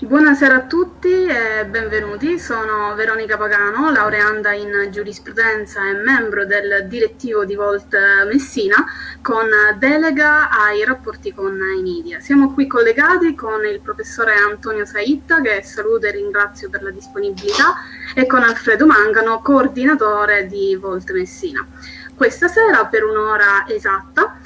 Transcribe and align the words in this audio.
Buonasera 0.00 0.54
a 0.54 0.60
tutti 0.60 1.26
e 1.26 1.66
benvenuti. 1.66 2.38
Sono 2.38 2.94
Veronica 2.94 3.36
Pagano, 3.36 3.90
laureanda 3.90 4.52
in 4.52 4.90
giurisprudenza 4.92 5.80
e 5.88 5.94
membro 5.94 6.46
del 6.46 6.86
direttivo 6.86 7.44
di 7.44 7.56
Volt 7.56 7.96
Messina 8.30 8.76
con 9.20 9.48
delega 9.76 10.50
ai 10.50 10.84
rapporti 10.84 11.34
con 11.34 11.58
i 11.76 11.82
media. 11.82 12.20
Siamo 12.20 12.54
qui 12.54 12.68
collegati 12.68 13.34
con 13.34 13.66
il 13.66 13.80
professore 13.80 14.34
Antonio 14.34 14.84
Saitta, 14.84 15.40
che 15.40 15.62
saluto 15.64 16.06
e 16.06 16.12
ringrazio 16.12 16.70
per 16.70 16.84
la 16.84 16.90
disponibilità, 16.90 17.74
e 18.14 18.24
con 18.26 18.44
Alfredo 18.44 18.86
Mangano, 18.86 19.40
coordinatore 19.42 20.46
di 20.46 20.76
Volt 20.76 21.10
Messina. 21.10 21.66
Questa 22.14 22.46
sera, 22.46 22.86
per 22.86 23.02
un'ora 23.02 23.64
esatta, 23.66 24.38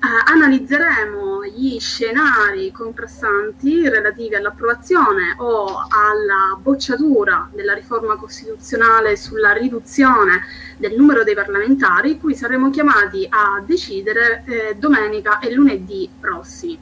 analizzeremo 0.00 1.44
gli 1.44 1.78
scenari 1.78 2.72
contrastanti 2.72 3.88
relativi 3.88 4.34
all'approvazione 4.34 5.34
o 5.38 5.86
alla 5.88 6.58
bocciatura 6.58 7.48
della 7.52 7.74
riforma 7.74 8.16
costituzionale 8.16 9.16
sulla 9.16 9.52
riduzione 9.52 10.42
del 10.78 10.94
numero 10.96 11.22
dei 11.22 11.34
parlamentari, 11.34 12.18
cui 12.18 12.34
saremo 12.34 12.70
chiamati 12.70 13.26
a 13.28 13.62
decidere 13.64 14.44
eh, 14.46 14.76
domenica 14.76 15.38
e 15.38 15.52
lunedì 15.52 16.08
prossimi. 16.18 16.78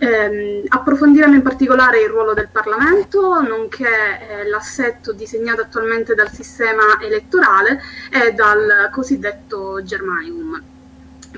Eh, 0.00 0.62
approfondiremo 0.68 1.34
in 1.34 1.42
particolare 1.42 2.00
il 2.00 2.08
ruolo 2.08 2.32
del 2.32 2.48
Parlamento, 2.52 3.40
nonché 3.40 3.86
eh, 3.86 4.48
l'assetto 4.48 5.12
disegnato 5.12 5.62
attualmente 5.62 6.14
dal 6.14 6.30
sistema 6.30 7.00
elettorale 7.02 7.80
e 8.10 8.32
dal 8.32 8.88
cosiddetto 8.92 9.82
Germanium. 9.82 10.67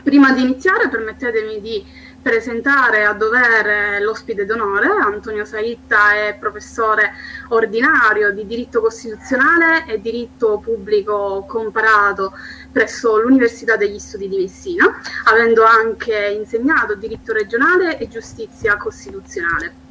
Prima 0.03 0.33
di 0.33 0.43
iniziare 0.43 0.89
permettetemi 0.89 1.61
di 1.61 1.85
presentare 2.23 3.05
a 3.05 3.13
dovere 3.13 4.01
l'ospite 4.01 4.45
d'onore. 4.45 4.87
Antonio 4.87 5.45
Saitta 5.45 6.15
è 6.15 6.37
professore 6.39 7.13
ordinario 7.49 8.33
di 8.33 8.47
diritto 8.47 8.81
costituzionale 8.81 9.85
e 9.87 10.01
diritto 10.01 10.59
pubblico 10.59 11.45
comparato 11.49 12.33
presso 12.71 13.21
l'Università 13.21 13.77
degli 13.77 13.99
Studi 13.99 14.29
di 14.29 14.37
Messina, 14.39 15.01
avendo 15.25 15.65
anche 15.65 16.35
insegnato 16.37 16.95
diritto 16.95 17.33
regionale 17.33 17.99
e 17.99 18.09
giustizia 18.09 18.77
costituzionale. 18.77 19.89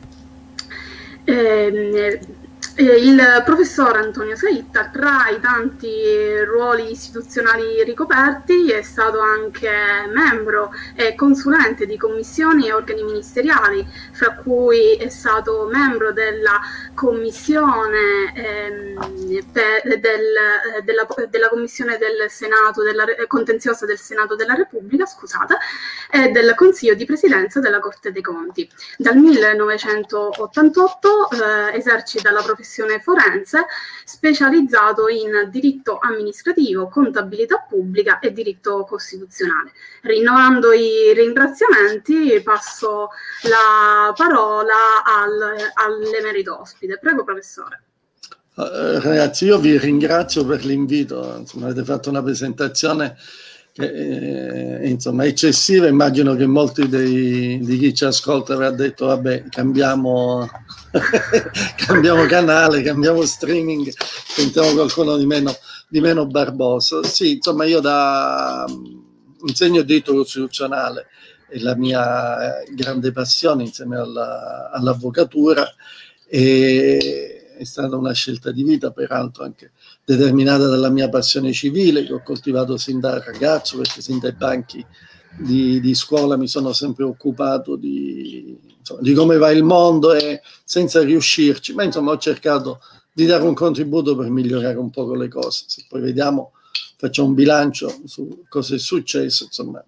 Eh, 1.26 2.20
il 2.78 3.42
professor 3.44 3.98
Antonio 3.98 4.36
Saitta, 4.36 4.90
tra 4.90 5.30
i 5.30 5.40
tanti 5.40 6.44
ruoli 6.46 6.92
istituzionali 6.92 7.84
ricoperti, 7.84 8.72
è 8.72 8.84
stato 8.84 9.20
anche 9.20 9.70
membro 10.14 10.72
e 10.96 11.16
consulente 11.16 11.86
di 11.86 11.98
commissioni 11.98 12.68
e 12.68 12.74
organi 12.74 13.04
ministeriali, 13.04 13.86
fra 14.12 14.36
cui 14.36 14.96
è 14.96 15.10
stato 15.10 15.68
membro 15.72 16.14
della 16.14 16.60
commissione, 16.94 18.34
ehm, 18.36 19.44
per, 19.52 20.00
del, 20.00 20.34
della, 20.84 21.08
della, 21.30 21.50
commissione 21.50 21.98
del 21.98 22.30
Senato, 22.30 22.84
della, 22.84 23.06
contenziosa 23.28 23.86
del 23.86 24.00
Senato 24.00 24.36
della 24.36 24.54
Repubblica, 24.54 25.06
scusate, 25.06 25.58
e 26.12 26.30
del 26.30 26.54
Consiglio 26.56 26.94
di 26.94 27.04
Presidenza 27.06 27.60
della 27.60 27.80
Corte 27.80 28.12
dei 28.12 28.22
Conti. 28.22 28.70
Dal 28.98 29.18
1988 29.18 31.30
eh, 31.32 31.78
esercita 31.78 32.32
la 32.32 32.42
professione 32.42 32.59
professione 32.60 33.00
forense, 33.00 33.66
specializzato 34.04 35.08
in 35.08 35.50
diritto 35.50 35.98
amministrativo, 36.02 36.90
contabilità 36.90 37.66
pubblica 37.68 38.20
e 38.20 38.34
diritto 38.34 38.84
costituzionale. 38.84 39.72
Rinnovando 40.02 40.74
i 40.74 41.14
ringraziamenti, 41.14 42.42
passo 42.44 43.10
la 43.44 44.14
parola 44.16 45.04
al, 45.06 45.56
all'emerito 45.74 46.60
ospite. 46.60 47.00
Prego, 47.00 47.24
professore. 47.24 47.84
Uh, 48.56 49.00
ragazzi, 49.00 49.46
io 49.46 49.58
vi 49.58 49.78
ringrazio 49.78 50.46
per 50.46 50.66
l'invito, 50.66 51.38
insomma, 51.40 51.68
avete 51.68 51.86
fatto 51.86 52.10
una 52.10 52.22
presentazione 52.22 53.16
eh, 53.80 54.88
insomma, 54.90 55.26
eccessiva. 55.26 55.88
Immagino 55.88 56.36
che 56.36 56.46
molti 56.46 56.88
dei, 56.88 57.60
di 57.60 57.78
chi 57.78 57.94
ci 57.94 58.06
ascolta 58.06 58.54
avrà 58.54 58.72
detto: 58.72 59.06
Vabbè, 59.06 59.46
cambiamo, 59.50 60.48
cambiamo 61.88 62.26
canale, 62.26 62.82
cambiamo 62.82 63.24
streaming, 63.24 63.92
sentiamo 63.96 64.74
qualcuno 64.74 65.18
di 65.18 65.26
meno, 65.26 65.56
di 65.88 66.02
meno 66.02 66.26
barboso. 66.26 67.04
Sì, 67.04 67.36
insomma, 67.36 67.66
io 67.66 67.80
da 67.80 68.66
insegno 69.48 69.82
diritto 69.84 70.14
costituzionale 70.14 71.08
è 71.48 71.58
la 71.60 71.76
mia 71.76 72.64
grande 72.72 73.12
passione 73.12 73.64
insieme 73.64 73.98
alla, 73.98 74.70
all'avvocatura 74.72 75.66
e 76.28 77.56
è 77.58 77.64
stata 77.64 77.96
una 77.96 78.14
scelta 78.14 78.52
di 78.52 78.64
vita, 78.64 78.92
peraltro 78.92 79.44
anche 79.44 79.72
determinata 80.16 80.68
dalla 80.68 80.90
mia 80.90 81.08
passione 81.08 81.54
civile 81.54 82.04
che 82.04 82.14
ho 82.14 82.24
coltivato 82.24 82.78
sin 82.78 83.00
da 83.00 83.24
ragazzo, 83.24 83.78
perché 83.78 84.02
sin 84.02 84.18
dai 84.18 84.34
banchi 84.34 84.84
di, 85.38 85.80
di 85.80 85.94
scuola 85.94 86.36
mi 86.36 86.48
sono 86.48 86.74
sempre 86.74 87.04
occupato 87.04 87.76
di, 87.76 88.58
insomma, 88.80 89.02
di, 89.02 89.14
come 89.14 89.38
va 89.38 89.52
il 89.52 89.64
mondo 89.64 90.14
e 90.14 90.42
senza 90.64 91.04
riuscirci, 91.04 91.74
ma 91.74 91.84
insomma 91.84 92.12
ho 92.12 92.18
cercato 92.18 92.82
di 93.14 93.28
dare 93.28 93.44
un 93.44 93.54
contributo 93.54 94.16
per 94.16 94.30
migliorare 94.32 94.80
un 94.80 94.90
po' 94.90 95.14
le 95.14 95.28
cose. 95.28 95.66
Se 95.68 95.86
poi 95.88 96.02
vediamo, 96.02 96.54
facciamo 96.98 97.28
un 97.28 97.36
bilancio 97.36 98.02
su 98.06 98.46
cosa 98.50 98.74
è 98.74 98.80
successo, 98.80 99.44
insomma, 99.44 99.84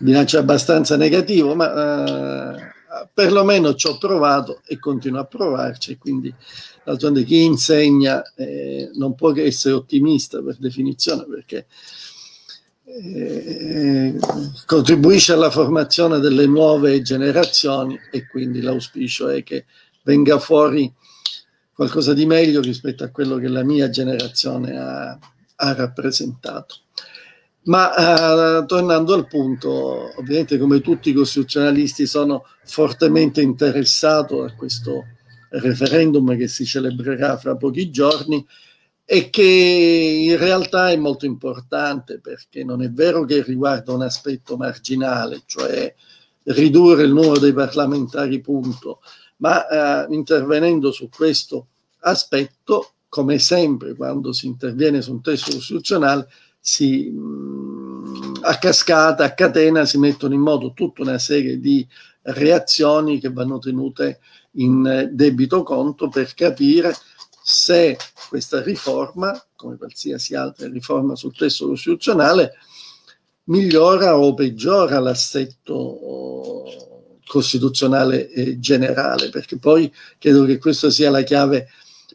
bilancio 0.00 0.36
abbastanza 0.36 0.98
negativo, 0.98 1.54
ma 1.54 2.58
eh, 2.58 2.73
perlomeno 3.12 3.74
ci 3.74 3.86
ho 3.86 3.98
provato 3.98 4.60
e 4.66 4.78
continuo 4.78 5.20
a 5.20 5.24
provarci, 5.24 5.98
quindi 5.98 6.32
d'altronde 6.84 7.24
chi 7.24 7.42
insegna 7.42 8.22
eh, 8.34 8.90
non 8.94 9.14
può 9.14 9.32
che 9.32 9.44
essere 9.44 9.74
ottimista 9.74 10.42
per 10.42 10.56
definizione 10.58 11.24
perché 11.28 11.66
eh, 12.84 14.18
contribuisce 14.66 15.32
alla 15.32 15.50
formazione 15.50 16.20
delle 16.20 16.46
nuove 16.46 17.02
generazioni 17.02 17.98
e 18.10 18.26
quindi 18.28 18.60
l'auspicio 18.60 19.28
è 19.28 19.42
che 19.42 19.64
venga 20.02 20.38
fuori 20.38 20.92
qualcosa 21.72 22.14
di 22.14 22.24
meglio 22.24 22.60
rispetto 22.60 23.02
a 23.02 23.08
quello 23.08 23.36
che 23.36 23.48
la 23.48 23.64
mia 23.64 23.90
generazione 23.90 24.76
ha, 24.76 25.18
ha 25.56 25.72
rappresentato. 25.72 26.76
Ma 27.66 28.58
uh, 28.58 28.66
tornando 28.66 29.14
al 29.14 29.26
punto, 29.26 30.12
ovviamente 30.18 30.58
come 30.58 30.80
tutti 30.80 31.10
i 31.10 31.14
costituzionalisti 31.14 32.06
sono 32.06 32.44
fortemente 32.64 33.40
interessato 33.40 34.44
a 34.44 34.52
questo 34.52 35.04
referendum 35.48 36.36
che 36.36 36.46
si 36.46 36.66
celebrerà 36.66 37.38
fra 37.38 37.56
pochi 37.56 37.90
giorni 37.90 38.44
e 39.06 39.30
che 39.30 39.42
in 39.42 40.36
realtà 40.36 40.90
è 40.90 40.96
molto 40.96 41.24
importante 41.26 42.20
perché 42.20 42.64
non 42.64 42.82
è 42.82 42.90
vero 42.90 43.24
che 43.24 43.42
riguarda 43.42 43.92
un 43.92 44.02
aspetto 44.02 44.56
marginale, 44.56 45.42
cioè 45.46 45.94
ridurre 46.44 47.04
il 47.04 47.12
numero 47.12 47.38
dei 47.38 47.52
parlamentari, 47.52 48.40
punto, 48.40 49.00
ma 49.38 50.04
uh, 50.06 50.12
intervenendo 50.12 50.90
su 50.90 51.08
questo 51.08 51.68
aspetto, 52.00 52.92
come 53.08 53.38
sempre 53.38 53.94
quando 53.94 54.32
si 54.32 54.46
interviene 54.46 55.00
su 55.00 55.12
un 55.12 55.22
testo 55.22 55.52
costituzionale, 55.52 56.28
si, 56.66 57.10
mh, 57.10 58.38
a 58.40 58.56
cascata, 58.56 59.22
a 59.24 59.34
catena, 59.34 59.84
si 59.84 59.98
mettono 59.98 60.32
in 60.32 60.40
moto 60.40 60.72
tutta 60.72 61.02
una 61.02 61.18
serie 61.18 61.60
di 61.60 61.86
reazioni 62.22 63.20
che 63.20 63.30
vanno 63.30 63.58
tenute 63.58 64.20
in 64.52 65.10
debito 65.12 65.62
conto 65.62 66.08
per 66.08 66.32
capire 66.32 66.96
se 67.42 67.98
questa 68.30 68.62
riforma, 68.62 69.38
come 69.54 69.76
qualsiasi 69.76 70.34
altra 70.34 70.66
riforma 70.68 71.14
sul 71.16 71.36
testo 71.36 71.66
costituzionale, 71.66 72.52
migliora 73.44 74.16
o 74.16 74.32
peggiora 74.32 74.98
l'assetto 75.00 75.98
costituzionale 77.26 78.58
generale, 78.58 79.28
perché 79.28 79.58
poi 79.58 79.92
credo 80.18 80.46
che 80.46 80.56
questa 80.56 80.88
sia 80.88 81.10
la 81.10 81.22
chiave 81.22 81.68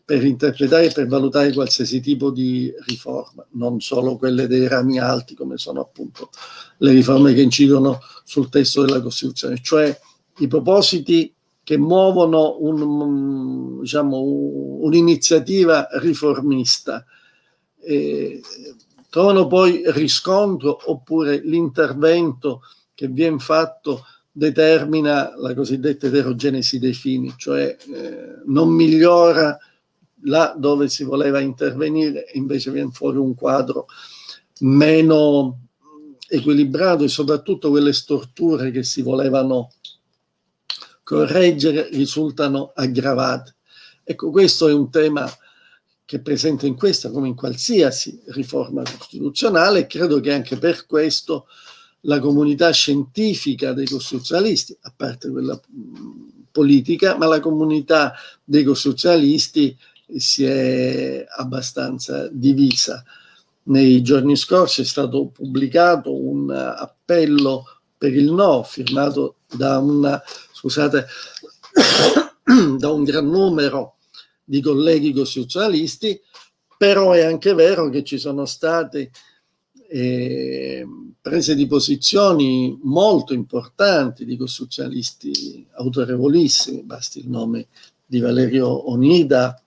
per 0.09 0.25
interpretare 0.25 0.88
e 0.88 0.91
per 0.91 1.06
valutare 1.06 1.53
qualsiasi 1.53 2.00
tipo 2.00 2.31
di 2.31 2.73
riforma, 2.88 3.45
non 3.51 3.79
solo 3.79 4.17
quelle 4.17 4.47
dei 4.47 4.67
rami 4.67 4.97
alti 4.97 5.35
come 5.35 5.57
sono 5.57 5.81
appunto 5.81 6.31
le 6.77 6.94
riforme 6.94 7.35
che 7.35 7.44
incidono 7.44 8.00
sul 8.23 8.50
testo 8.50 8.83
della 8.83 9.03
Costituzione, 9.03 9.59
cioè 9.61 9.95
i 10.39 10.47
propositi 10.47 11.31
che 11.63 11.77
muovono 11.77 12.57
un, 12.59 13.81
diciamo, 13.81 14.17
un'iniziativa 14.81 15.89
riformista. 15.91 17.06
Eh, 17.79 18.41
trovano 19.11 19.45
poi 19.45 19.83
riscontro 19.91 20.79
oppure 20.85 21.39
l'intervento 21.44 22.61
che 22.95 23.07
viene 23.07 23.38
fatto 23.38 24.06
determina 24.31 25.33
la 25.38 25.53
cosiddetta 25.53 26.07
eterogenesi 26.07 26.79
dei 26.79 26.94
fini, 26.94 27.31
cioè 27.38 27.77
eh, 27.94 28.41
non 28.45 28.69
migliora 28.69 29.56
là 30.24 30.56
dove 30.57 30.89
si 30.89 31.04
voleva 31.04 31.39
intervenire, 31.39 32.25
invece 32.33 32.71
viene 32.71 32.92
fuori 32.92 33.18
un 33.18 33.36
quadro 33.36 33.88
meno 34.62 35.68
equilibrato 36.27 37.04
e 37.04 37.07
soprattutto 37.07 37.69
quelle 37.69 37.94
storture 37.94 38.71
che 38.71 38.83
si 38.83 39.01
volevano 39.01 39.71
correggere 41.04 41.89
risultano 41.89 42.71
aggravate. 42.75 43.56
Ecco, 44.04 44.30
questo 44.30 44.68
è 44.68 44.74
un 44.74 44.89
tema 44.89 45.27
che 46.06 46.18
è 46.18 46.21
presente 46.21 46.66
in 46.66 46.75
questa 46.75 47.12
come 47.12 47.27
in 47.27 47.36
qualsiasi 47.36 48.21
riforma 48.27 48.81
costituzionale 48.81 49.80
e 49.80 49.88
credo 49.88 50.19
che 50.19 50.33
anche 50.33 50.57
per 50.57 50.86
questo 50.86 51.48
la 52.01 52.19
comunità 52.19 52.71
scientifica 52.71 53.74
dei 53.74 53.86
costituzionalisti, 53.86 54.77
a 54.81 54.94
parte 54.95 55.30
quella 55.30 55.60
politica, 56.51 57.18
ma 57.18 57.27
la 57.27 57.39
comunità 57.39 58.13
dei 58.44 58.63
costituzionalisti 58.63 59.77
si 60.15 60.44
è 60.44 61.25
abbastanza 61.38 62.27
divisa. 62.31 63.03
Nei 63.63 64.01
giorni 64.01 64.35
scorsi 64.35 64.81
è 64.81 64.85
stato 64.85 65.27
pubblicato 65.27 66.13
un 66.13 66.50
appello 66.50 67.65
per 67.97 68.15
il 68.15 68.31
no, 68.31 68.63
firmato 68.63 69.38
da, 69.53 69.77
una, 69.77 70.21
scusate, 70.53 71.06
da 72.77 72.91
un 72.91 73.03
gran 73.03 73.29
numero 73.29 73.97
di 74.44 74.61
colleghi 74.61 75.13
costituzionalisti, 75.13 76.19
però 76.77 77.11
è 77.11 77.23
anche 77.23 77.53
vero 77.53 77.89
che 77.89 78.03
ci 78.03 78.17
sono 78.17 78.45
state 78.45 79.11
eh, 79.89 80.88
prese 81.19 81.56
di 81.56 81.67
posizioni 81.67 82.79
molto 82.83 83.33
importanti 83.33 84.23
di 84.23 84.38
costituzionalisti 84.38 85.67
autorevolissimi, 85.73 86.83
basti 86.83 87.19
il 87.19 87.29
nome 87.29 87.67
di 88.06 88.19
Valerio 88.19 88.89
Onida 88.89 89.61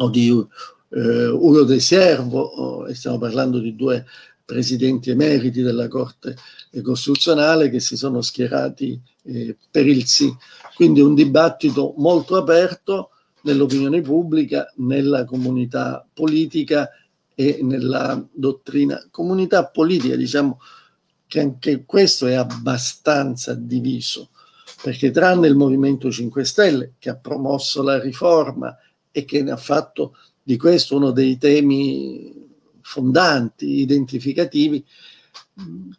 o 0.00 0.08
di 0.08 0.28
eh, 0.28 1.26
Ugo 1.28 1.64
De 1.64 1.78
Siervo, 1.78 2.86
e 2.86 2.94
stiamo 2.94 3.18
parlando 3.18 3.58
di 3.58 3.76
due 3.76 4.04
presidenti 4.44 5.10
emeriti 5.10 5.62
della 5.62 5.88
Corte 5.88 6.36
Costituzionale 6.82 7.70
che 7.70 7.80
si 7.80 7.96
sono 7.96 8.20
schierati 8.20 9.00
eh, 9.24 9.56
per 9.70 9.86
il 9.86 10.06
sì. 10.06 10.34
Quindi 10.74 11.00
un 11.00 11.14
dibattito 11.14 11.94
molto 11.98 12.36
aperto 12.36 13.10
nell'opinione 13.42 14.00
pubblica, 14.00 14.72
nella 14.76 15.24
comunità 15.24 16.06
politica 16.12 16.88
e 17.34 17.60
nella 17.62 18.22
dottrina. 18.32 19.06
Comunità 19.10 19.66
politica, 19.66 20.16
diciamo 20.16 20.58
che 21.26 21.40
anche 21.40 21.84
questo 21.84 22.26
è 22.26 22.34
abbastanza 22.34 23.54
diviso, 23.54 24.30
perché 24.82 25.12
tranne 25.12 25.46
il 25.46 25.54
Movimento 25.54 26.10
5 26.10 26.44
Stelle 26.44 26.94
che 26.98 27.10
ha 27.10 27.16
promosso 27.16 27.82
la 27.82 28.00
riforma 28.00 28.76
e 29.10 29.24
che 29.24 29.42
ne 29.42 29.50
ha 29.50 29.56
fatto 29.56 30.16
di 30.42 30.56
questo 30.56 30.96
uno 30.96 31.10
dei 31.10 31.38
temi 31.38 32.48
fondanti, 32.82 33.80
identificativi, 33.80 34.84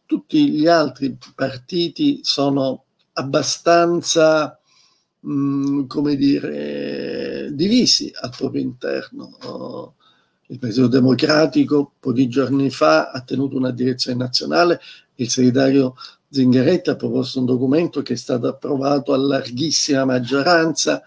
tutti 0.06 0.50
gli 0.50 0.68
altri 0.68 1.18
partiti 1.36 2.20
sono 2.24 2.86
abbastanza, 3.14 4.60
mh, 5.20 5.32
mm, 5.32 5.88
come 5.88 6.16
dire, 6.16 7.50
divisi 7.54 8.12
al 8.14 8.34
proprio 8.36 8.62
interno. 8.62 9.96
Il 10.48 10.60
Partito 10.60 10.88
Democratico 10.88 11.94
pochi 11.98 12.28
giorni 12.28 12.70
fa 12.70 13.12
ha 13.12 13.22
tenuto 13.22 13.56
una 13.56 13.72
direzione 13.72 14.18
nazionale, 14.18 14.82
il 15.16 15.30
segretario 15.30 15.96
Zingaretti 16.30 16.90
ha 16.90 16.96
proposto 16.96 17.40
un 17.40 17.46
documento 17.46 18.02
che 18.02 18.14
è 18.14 18.18
stato 18.18 18.48
approvato 18.48 19.14
a 19.14 19.18
larghissima 19.18 20.04
maggioranza 20.04 21.02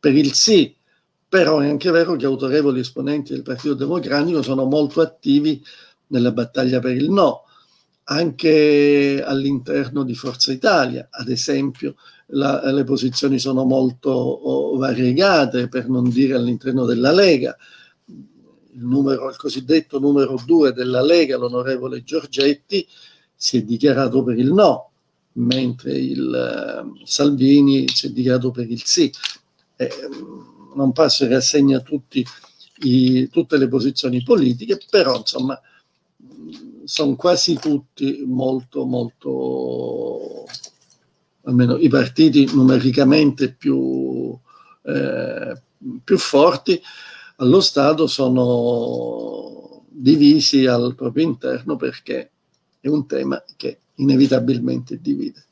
per 0.00 0.14
il 0.14 0.32
sì, 0.32 0.74
però 1.28 1.58
è 1.60 1.68
anche 1.68 1.90
vero 1.90 2.16
che 2.16 2.24
autorevoli 2.24 2.80
esponenti 2.80 3.32
del 3.32 3.42
Partito 3.42 3.74
Democratico 3.74 4.42
sono 4.42 4.64
molto 4.64 5.00
attivi 5.00 5.62
nella 6.08 6.32
battaglia 6.32 6.80
per 6.80 6.96
il 6.96 7.10
no, 7.10 7.44
anche 8.04 9.22
all'interno 9.24 10.02
di 10.02 10.14
Forza 10.14 10.52
Italia, 10.52 11.08
ad 11.10 11.28
esempio, 11.28 11.96
la, 12.32 12.70
le 12.72 12.84
posizioni 12.84 13.38
sono 13.38 13.64
molto 13.64 14.76
variegate, 14.76 15.68
per 15.68 15.88
non 15.88 16.08
dire 16.08 16.34
all'interno 16.34 16.86
della 16.86 17.12
Lega. 17.12 17.56
Il, 18.06 18.84
numero, 18.84 19.28
il 19.28 19.36
cosiddetto 19.36 19.98
numero 19.98 20.40
due 20.46 20.72
della 20.72 21.02
Lega, 21.02 21.36
l'onorevole 21.36 22.02
Giorgetti, 22.02 22.86
si 23.34 23.58
è 23.58 23.62
dichiarato 23.62 24.22
per 24.22 24.38
il 24.38 24.52
no, 24.52 24.90
mentre 25.32 25.92
il 25.92 26.82
uh, 26.82 27.04
Salvini 27.04 27.86
si 27.88 28.06
è 28.06 28.10
dichiarato 28.10 28.50
per 28.50 28.70
il 28.70 28.82
sì. 28.84 29.12
Eh, 29.76 29.90
non 30.78 30.92
passo 30.92 31.24
in 31.24 31.30
rassegna 31.30 31.80
tutti 31.80 32.24
i, 32.82 33.28
tutte 33.28 33.56
le 33.58 33.66
posizioni 33.66 34.22
politiche, 34.22 34.78
però 34.88 35.16
insomma 35.16 35.60
sono 36.84 37.16
quasi 37.16 37.58
tutti 37.58 38.22
molto, 38.24 38.84
molto, 38.86 40.44
almeno 41.42 41.76
i 41.76 41.88
partiti 41.88 42.48
numericamente 42.54 43.52
più, 43.52 44.38
eh, 44.82 45.60
più 46.04 46.16
forti, 46.16 46.80
allo 47.36 47.60
Stato 47.60 48.06
sono 48.06 49.84
divisi 49.88 50.64
al 50.66 50.94
proprio 50.94 51.24
interno 51.24 51.76
perché 51.76 52.30
è 52.80 52.86
un 52.86 53.06
tema 53.06 53.42
che 53.56 53.80
inevitabilmente 53.96 55.00
divide. 55.00 55.44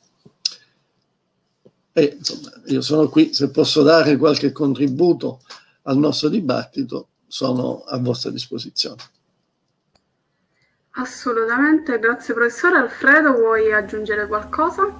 E 1.99 2.17
insomma, 2.19 2.51
io 2.67 2.83
sono 2.83 3.09
qui, 3.09 3.33
se 3.33 3.49
posso 3.49 3.83
dare 3.83 4.19
qualche 4.19 4.53
contributo 4.53 5.41
al 5.85 5.97
nostro 5.97 6.29
dibattito, 6.29 7.09
sono 7.27 7.85
a 7.87 7.97
vostra 7.97 8.31
disposizione. 8.31 9.01
Assolutamente, 10.91 11.99
grazie 11.99 12.35
professore. 12.35 12.77
Alfredo, 12.77 13.33
vuoi 13.33 13.73
aggiungere 13.73 14.27
qualcosa? 14.27 14.93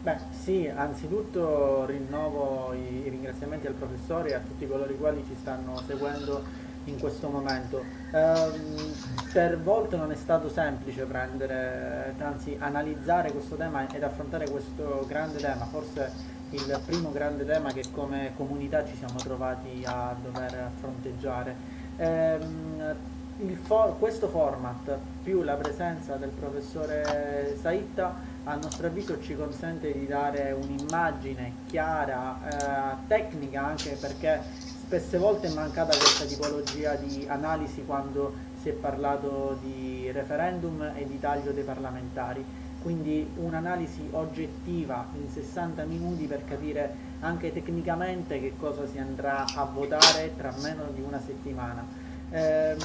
Beh, 0.00 0.16
sì, 0.42 0.66
anzitutto 0.74 1.84
rinnovo 1.84 2.72
i 2.72 3.10
ringraziamenti 3.10 3.66
al 3.66 3.74
professore 3.74 4.30
e 4.30 4.32
a 4.32 4.40
tutti 4.40 4.66
coloro 4.66 4.90
i 4.90 4.96
quali 4.96 5.22
ci 5.28 5.36
stanno 5.38 5.82
seguendo 5.86 6.42
in 6.84 6.98
questo 6.98 7.28
momento. 7.28 7.84
Um, 8.12 8.94
per 9.32 9.58
volte 9.60 9.96
non 9.96 10.10
è 10.10 10.16
stato 10.16 10.48
semplice 10.48 11.04
prendere, 11.04 12.14
anzi 12.18 12.56
analizzare 12.58 13.32
questo 13.32 13.56
tema 13.56 13.88
ed 13.90 14.02
affrontare 14.02 14.48
questo 14.50 15.04
grande 15.06 15.38
tema, 15.38 15.64
forse 15.66 16.10
il 16.50 16.80
primo 16.84 17.10
grande 17.12 17.46
tema 17.46 17.72
che 17.72 17.84
come 17.90 18.32
comunità 18.36 18.84
ci 18.84 18.96
siamo 18.96 19.16
trovati 19.16 19.82
a 19.84 20.14
dover 20.20 20.70
fronteggiare. 20.78 21.80
Um, 21.96 22.94
for 23.62 23.98
questo 23.98 24.28
format 24.28 24.96
più 25.22 25.42
la 25.42 25.54
presenza 25.54 26.14
del 26.16 26.28
professore 26.28 27.56
Saitta 27.60 28.30
a 28.44 28.54
nostro 28.56 28.88
avviso 28.88 29.20
ci 29.20 29.36
consente 29.36 29.92
di 29.92 30.06
dare 30.06 30.52
un'immagine 30.52 31.52
chiara, 31.66 32.38
eh, 32.44 32.96
tecnica 33.06 33.64
anche 33.64 33.96
perché 34.00 34.40
spesse 34.92 35.16
volte 35.16 35.46
è 35.46 35.54
mancata 35.54 35.96
questa 35.96 36.26
tipologia 36.26 36.96
di 36.96 37.24
analisi 37.26 37.82
quando 37.86 38.34
si 38.60 38.68
è 38.68 38.72
parlato 38.72 39.56
di 39.62 40.10
referendum 40.12 40.82
e 40.94 41.06
di 41.06 41.18
taglio 41.18 41.52
dei 41.52 41.64
parlamentari, 41.64 42.44
quindi 42.82 43.26
un'analisi 43.36 44.08
oggettiva 44.10 45.06
in 45.14 45.30
60 45.30 45.84
minuti 45.84 46.26
per 46.26 46.44
capire 46.44 46.94
anche 47.20 47.54
tecnicamente 47.54 48.38
che 48.38 48.52
cosa 48.58 48.86
si 48.86 48.98
andrà 48.98 49.46
a 49.54 49.64
votare 49.64 50.36
tra 50.36 50.52
meno 50.60 50.84
di 50.94 51.00
una 51.00 51.22
settimana. 51.24 51.82
Ehm, 52.30 52.78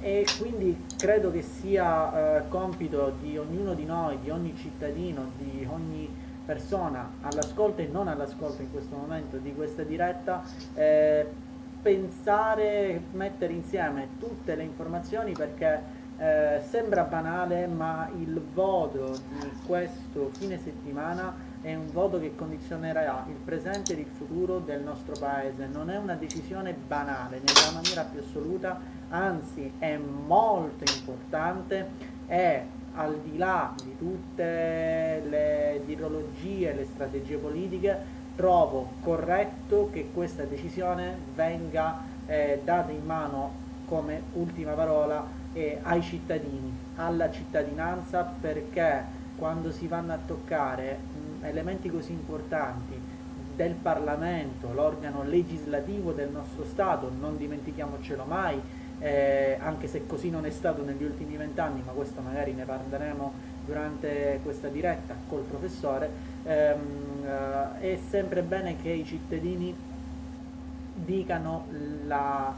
e 0.00 0.26
quindi 0.38 0.84
credo 0.98 1.30
che 1.30 1.42
sia 1.42 2.40
eh, 2.42 2.48
compito 2.48 3.14
di 3.18 3.38
ognuno 3.38 3.72
di 3.72 3.86
noi, 3.86 4.18
di 4.20 4.28
ogni 4.28 4.54
cittadino, 4.58 5.30
di 5.38 5.66
ogni 5.70 6.06
persona 6.44 7.10
all'ascolto 7.20 7.80
e 7.80 7.86
non 7.86 8.08
all'ascolto 8.08 8.62
in 8.62 8.70
questo 8.70 8.96
momento 8.96 9.36
di 9.36 9.54
questa 9.54 9.82
diretta 9.82 10.42
eh, 10.74 11.26
pensare, 11.82 13.00
mettere 13.12 13.52
insieme 13.52 14.08
tutte 14.18 14.54
le 14.54 14.62
informazioni 14.62 15.32
perché 15.32 15.98
eh, 16.18 16.60
sembra 16.68 17.04
banale 17.04 17.66
ma 17.66 18.10
il 18.18 18.40
voto 18.52 19.18
di 19.40 19.50
questo 19.64 20.30
fine 20.32 20.58
settimana 20.58 21.48
è 21.62 21.74
un 21.74 21.90
voto 21.92 22.18
che 22.18 22.34
condizionerà 22.34 23.24
il 23.28 23.36
presente 23.36 23.94
e 23.94 24.00
il 24.00 24.06
futuro 24.06 24.58
del 24.58 24.82
nostro 24.82 25.14
paese, 25.18 25.66
non 25.66 25.90
è 25.90 25.96
una 25.96 26.14
decisione 26.14 26.72
banale 26.72 27.40
nella 27.40 27.70
maniera 27.72 28.02
più 28.02 28.20
assoluta, 28.20 28.80
anzi 29.10 29.72
è 29.78 29.96
molto 29.96 30.84
importante, 30.96 31.88
è 32.26 32.64
al 32.94 33.18
di 33.20 33.36
là 33.36 33.72
di 33.82 33.96
tutte 33.96 35.22
le 35.28 35.82
ideologie, 35.86 36.74
le 36.74 36.84
strategie 36.84 37.36
politiche, 37.36 38.18
trovo 38.36 38.92
corretto 39.02 39.90
che 39.92 40.10
questa 40.12 40.44
decisione 40.44 41.16
venga 41.34 42.02
eh, 42.26 42.60
data 42.64 42.90
in 42.90 43.04
mano 43.04 43.68
come 43.86 44.22
ultima 44.34 44.72
parola 44.72 45.26
eh, 45.52 45.78
ai 45.82 46.02
cittadini, 46.02 46.72
alla 46.96 47.30
cittadinanza, 47.30 48.22
perché 48.40 49.18
quando 49.36 49.72
si 49.72 49.86
vanno 49.86 50.12
a 50.12 50.18
toccare 50.24 50.98
mh, 50.98 51.44
elementi 51.44 51.90
così 51.90 52.12
importanti 52.12 53.18
del 53.56 53.74
Parlamento, 53.74 54.72
l'organo 54.72 55.22
legislativo 55.22 56.12
del 56.12 56.30
nostro 56.30 56.64
Stato, 56.64 57.10
non 57.18 57.36
dimentichiamocelo 57.36 58.24
mai, 58.24 58.60
eh, 59.00 59.56
anche 59.58 59.88
se 59.88 60.06
così 60.06 60.30
non 60.30 60.46
è 60.46 60.50
stato 60.50 60.84
negli 60.84 61.02
ultimi 61.02 61.36
vent'anni, 61.36 61.82
ma 61.84 61.92
questo 61.92 62.20
magari 62.20 62.52
ne 62.52 62.64
parleremo 62.64 63.32
durante 63.64 64.40
questa 64.42 64.68
diretta 64.68 65.14
col 65.28 65.42
professore, 65.42 66.10
ehm, 66.44 67.24
eh, 67.80 67.94
è 67.94 67.98
sempre 68.08 68.42
bene 68.42 68.76
che 68.80 68.90
i 68.90 69.04
cittadini 69.04 69.74
dicano 70.94 71.66
la, 72.06 72.54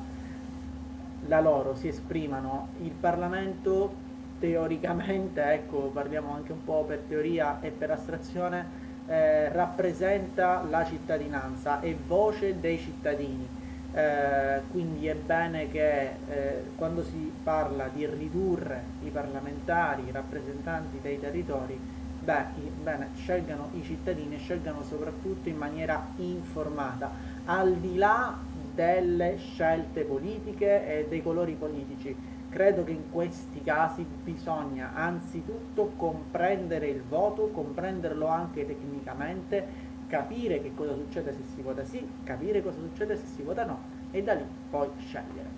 la 1.26 1.40
loro, 1.40 1.74
si 1.74 1.88
esprimano. 1.88 2.68
Il 2.82 2.92
Parlamento 2.92 4.10
teoricamente, 4.38 5.42
ecco, 5.52 5.90
parliamo 5.92 6.34
anche 6.34 6.52
un 6.52 6.64
po' 6.64 6.84
per 6.84 7.02
teoria 7.08 7.60
e 7.60 7.70
per 7.70 7.92
astrazione, 7.92 8.80
eh, 9.06 9.48
rappresenta 9.50 10.64
la 10.68 10.84
cittadinanza, 10.84 11.80
è 11.80 11.94
voce 11.94 12.58
dei 12.58 12.78
cittadini. 12.78 13.60
Eh, 13.94 14.60
quindi 14.70 15.06
è 15.06 15.14
bene 15.14 15.70
che 15.70 16.12
eh, 16.26 16.62
quando 16.76 17.04
si 17.04 17.30
parla 17.42 17.88
di 17.92 18.06
ridurre 18.06 18.82
i 19.02 19.10
parlamentari, 19.10 20.06
i 20.06 20.10
rappresentanti 20.10 20.98
dei 21.02 21.20
territori, 21.20 21.78
beh, 22.20 22.44
bene, 22.82 23.08
scelgano 23.16 23.68
i 23.74 23.82
cittadini 23.82 24.38
scelgano 24.38 24.82
soprattutto 24.82 25.50
in 25.50 25.56
maniera 25.56 26.06
informata, 26.16 27.10
al 27.44 27.74
di 27.74 27.96
là 27.96 28.38
delle 28.74 29.36
scelte 29.36 30.04
politiche 30.04 30.86
e 30.86 31.06
dei 31.08 31.22
colori 31.22 31.52
politici. 31.52 32.30
Credo 32.48 32.84
che 32.84 32.92
in 32.92 33.10
questi 33.10 33.62
casi 33.62 34.04
bisogna 34.04 34.92
anzitutto 34.94 35.92
comprendere 35.96 36.86
il 36.86 37.02
voto, 37.02 37.48
comprenderlo 37.48 38.26
anche 38.26 38.66
tecnicamente, 38.66 39.90
capire 40.12 40.60
che 40.60 40.74
cosa 40.74 40.92
succede 40.94 41.32
se 41.32 41.42
si 41.54 41.62
vota 41.62 41.82
sì, 41.84 42.06
capire 42.22 42.62
cosa 42.62 42.78
succede 42.78 43.16
se 43.16 43.24
si 43.26 43.42
vota 43.42 43.64
no 43.64 43.82
e 44.10 44.22
da 44.22 44.34
lì 44.34 44.44
poi 44.68 44.90
scegliere. 44.98 45.48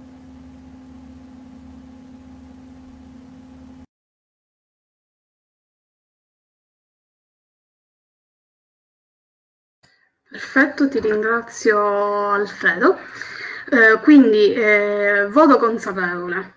Perfetto, 10.28 10.86
ti 10.88 11.00
ringrazio 11.00 11.78
Alfredo. 12.30 12.98
Eh, 13.70 13.98
quindi 14.02 14.52
eh, 14.52 15.26
voto 15.30 15.56
consapevole. 15.58 16.52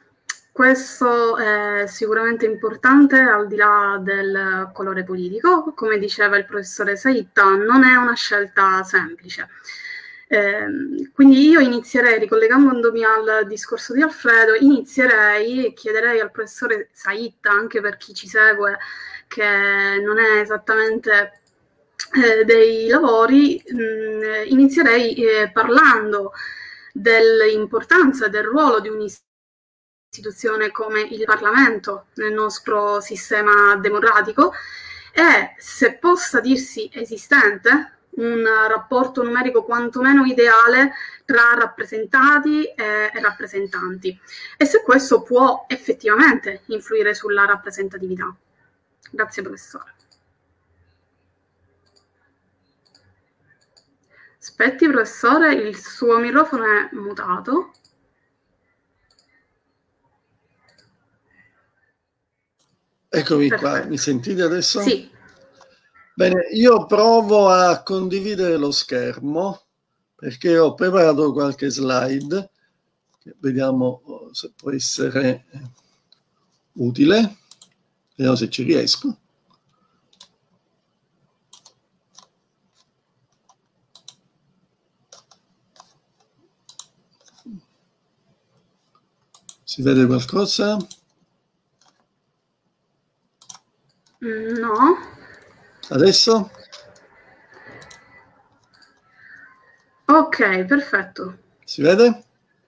Questo 0.57 1.37
è 1.37 1.85
sicuramente 1.85 2.47
importante 2.47 3.19
al 3.19 3.45
di 3.45 3.55
là 3.57 3.99
del 4.01 4.71
colore 4.73 5.03
politico, 5.03 5.71
come 5.75 5.99
diceva 5.99 6.35
il 6.35 6.45
professore 6.45 6.95
Saitta, 6.95 7.43
non 7.53 7.83
è 7.83 7.95
una 7.95 8.15
scelta 8.15 8.81
semplice. 8.81 9.49
Eh, 10.27 10.65
quindi 11.13 11.47
io 11.47 11.59
inizierei, 11.59 12.17
ricollegandomi 12.17 13.03
al 13.03 13.45
discorso 13.45 13.93
di 13.93 14.01
Alfredo, 14.01 14.55
inizierei 14.55 15.67
e 15.67 15.73
chiederei 15.73 16.19
al 16.21 16.31
professore 16.31 16.89
Saitta, 16.91 17.51
anche 17.51 17.79
per 17.79 17.97
chi 17.97 18.15
ci 18.15 18.27
segue, 18.27 18.79
che 19.27 20.01
non 20.03 20.17
è 20.17 20.39
esattamente 20.39 21.39
eh, 22.15 22.45
dei 22.45 22.87
lavori, 22.87 23.61
mh, 23.63 23.79
mm, 23.79 24.21
inizierei 24.47 25.13
eh, 25.13 25.51
parlando 25.51 26.31
dell'importanza 26.91 28.27
del 28.27 28.45
ruolo 28.45 28.79
di 28.79 28.87
un'istituzione 28.87 29.25
istituzione 30.17 30.71
come 30.71 31.01
il 31.01 31.23
Parlamento 31.25 32.07
nel 32.15 32.33
nostro 32.33 32.99
sistema 33.01 33.75
democratico 33.75 34.51
e 35.11 35.53
se 35.57 35.93
possa 35.95 36.39
dirsi 36.39 36.89
esistente 36.91 37.93
un 38.17 38.43
rapporto 38.67 39.21
numerico 39.21 39.63
quantomeno 39.63 40.25
ideale 40.25 40.93
tra 41.23 41.53
rappresentati 41.53 42.65
e 42.65 43.11
rappresentanti 43.13 44.19
e 44.57 44.65
se 44.65 44.81
questo 44.81 45.21
può 45.21 45.65
effettivamente 45.67 46.63
influire 46.67 47.13
sulla 47.13 47.45
rappresentatività. 47.45 48.35
Grazie 49.11 49.43
professore. 49.43 49.93
Aspetti 54.39 54.87
professore, 54.87 55.53
il 55.53 55.77
suo 55.77 56.17
microfono 56.17 56.63
è 56.63 56.89
mutato. 56.93 57.73
Eccomi 63.09 63.47
Perfetto. 63.47 63.71
qua, 63.71 63.85
mi 63.85 63.97
sentite 63.97 64.41
adesso? 64.41 64.81
Sì. 64.81 65.09
Bene, 66.13 66.47
io 66.51 66.85
provo 66.85 67.47
a 67.49 67.83
condividere 67.83 68.57
lo 68.57 68.71
schermo 68.71 69.61
perché 70.15 70.57
ho 70.57 70.73
preparato 70.73 71.31
qualche 71.31 71.69
slide, 71.69 72.49
vediamo 73.37 74.01
oh, 74.03 74.33
se 74.33 74.51
può 74.55 74.71
essere 74.71 75.45
utile, 76.73 77.37
vediamo 78.15 78.35
se 78.35 78.49
ci 78.49 78.63
riesco. 78.63 79.17
Si 89.63 89.81
vede 89.83 90.07
qualcosa? 90.07 90.77
No. 94.19 94.97
Adesso? 95.89 96.51
Ok, 100.05 100.65
perfetto. 100.65 101.37
Si 101.63 101.81
vede? 101.81 102.23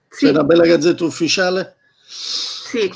Sì. 0.08 0.26
C'è 0.26 0.30
una 0.30 0.44
bella 0.44 0.64
gazzetta 0.64 1.04
ufficiale? 1.04 1.76
Sì. 2.06 2.88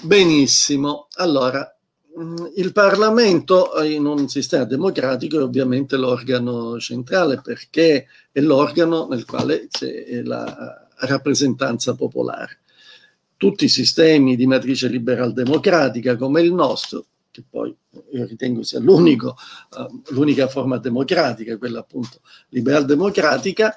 Benissimo. 0.00 1.06
Allora, 1.14 1.72
mm, 2.18 2.46
il 2.56 2.72
Parlamento 2.72 3.70
in 3.84 4.06
un 4.06 4.28
sistema 4.28 4.64
democratico 4.64 5.38
è 5.38 5.42
ovviamente 5.42 5.96
l'organo 5.96 6.80
centrale 6.80 7.40
perché 7.40 8.06
è 8.32 8.40
l'organo 8.40 9.06
nel 9.08 9.24
quale 9.24 9.68
c'è 9.68 10.22
la 10.24 10.88
rappresentanza 10.96 11.94
popolare. 11.94 12.58
Tutti 13.36 13.66
i 13.66 13.68
sistemi 13.68 14.34
di 14.34 14.46
matrice 14.46 14.88
liberal 14.88 15.32
democratica 15.32 16.16
come 16.16 16.42
il 16.42 16.52
nostro 16.52 17.06
che 17.32 17.42
poi 17.48 17.74
io 18.12 18.26
ritengo 18.26 18.62
sia 18.62 18.78
l'unico, 18.78 19.36
uh, 19.76 20.02
l'unica 20.10 20.46
forma 20.46 20.78
democratica, 20.78 21.56
quella 21.56 21.80
appunto 21.80 22.20
liberal 22.50 22.84
democratica, 22.84 23.76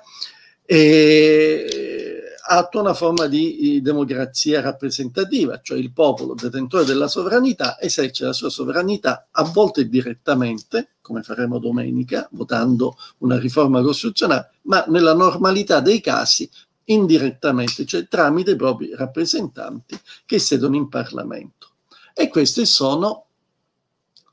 e 0.63 2.21
attua 2.47 2.81
una 2.81 2.93
forma 2.93 3.25
di 3.25 3.81
democrazia 3.81 4.61
rappresentativa, 4.61 5.61
cioè 5.61 5.79
il 5.79 5.91
popolo 5.91 6.35
detentore 6.35 6.85
della 6.85 7.07
sovranità 7.07 7.79
esercita 7.79 8.27
la 8.27 8.33
sua 8.33 8.49
sovranità 8.49 9.29
a 9.31 9.43
volte 9.43 9.87
direttamente, 9.87 10.95
come 11.01 11.23
faremo 11.23 11.57
domenica, 11.57 12.27
votando 12.31 12.97
una 13.19 13.39
riforma 13.39 13.81
costituzionale, 13.81 14.51
ma 14.63 14.83
nella 14.87 15.15
normalità 15.15 15.79
dei 15.79 16.01
casi 16.01 16.47
indirettamente, 16.85 17.85
cioè 17.85 18.07
tramite 18.07 18.51
i 18.51 18.55
propri 18.55 18.93
rappresentanti 18.93 19.99
che 20.25 20.37
siedono 20.37 20.75
in 20.75 20.87
Parlamento. 20.87 21.69
E 22.13 22.27
queste 22.27 22.65
sono 22.65 23.24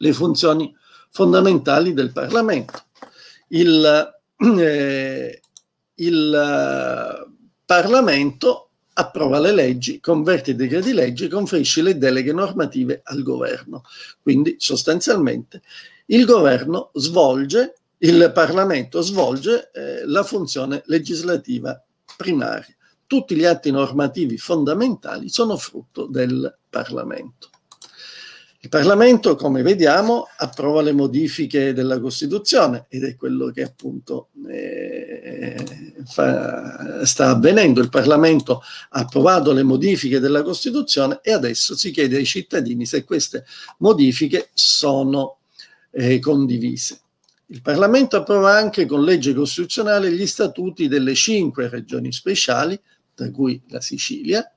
le 0.03 0.13
funzioni 0.13 0.75
fondamentali 1.11 1.95
del 1.95 2.13
Parlamento. 2.13 2.83
Il, 3.49 4.15
eh, 4.59 5.41
il 5.95 6.35
eh, 6.35 7.31
Parlamento 7.65 8.71
approva 8.95 9.39
le 9.39 9.53
leggi, 9.53 10.01
converte 10.01 10.51
i 10.51 10.57
decreti 10.57 10.93
legge, 10.93 11.29
conferisce 11.29 11.83
le 11.83 11.97
deleghe 11.97 12.33
normative 12.33 13.01
al 13.05 13.23
governo. 13.23 13.85
Quindi 14.21 14.57
sostanzialmente 14.59 15.63
il 16.07 16.25
governo 16.25 16.91
svolge, 16.95 17.75
il 17.99 18.33
Parlamento 18.35 19.01
svolge 19.03 19.71
eh, 19.73 20.05
la 20.05 20.25
funzione 20.25 20.83
legislativa 20.87 21.81
primaria. 22.17 22.75
Tutti 23.07 23.37
gli 23.37 23.45
atti 23.45 23.71
normativi 23.71 24.37
fondamentali 24.37 25.29
sono 25.29 25.57
frutto 25.57 26.07
del 26.07 26.53
Parlamento. 26.69 27.52
Il 28.65 28.69
Parlamento, 28.69 29.35
come 29.35 29.61
vediamo, 29.63 30.29
approva 30.37 30.83
le 30.83 30.93
modifiche 30.93 31.73
della 31.73 31.99
Costituzione 31.99 32.87
ed 32.89 33.03
è 33.03 33.17
quello 33.17 33.51
che 33.51 33.63
appunto 33.63 34.29
eh, 34.49 35.57
fa, 36.05 37.05
sta 37.05 37.31
avvenendo. 37.31 37.81
Il 37.81 37.89
Parlamento 37.89 38.63
ha 38.91 39.01
approvato 39.01 39.51
le 39.51 39.65
modifiche 39.65 40.21
della 40.21 40.45
Costituzione 40.45 41.19
e 41.25 41.33
adesso 41.33 41.77
si 41.77 41.91
chiede 41.91 42.19
ai 42.19 42.25
cittadini 42.25 42.87
se 42.87 43.03
queste 43.03 43.45
modifiche 43.79 44.51
sono 44.55 45.39
eh, 45.91 46.21
condivise. 46.21 47.01
Il 47.47 47.63
Parlamento 47.63 48.17
approva 48.17 48.57
anche 48.57 48.87
con 48.87 49.03
legge 49.03 49.35
costituzionale 49.35 50.13
gli 50.13 50.27
statuti 50.27 50.87
delle 50.87 51.17
cinque 51.17 51.69
regioni 51.69 52.13
speciali, 52.13 52.81
tra 53.13 53.29
cui 53.33 53.61
la 53.71 53.81
Sicilia, 53.81 54.55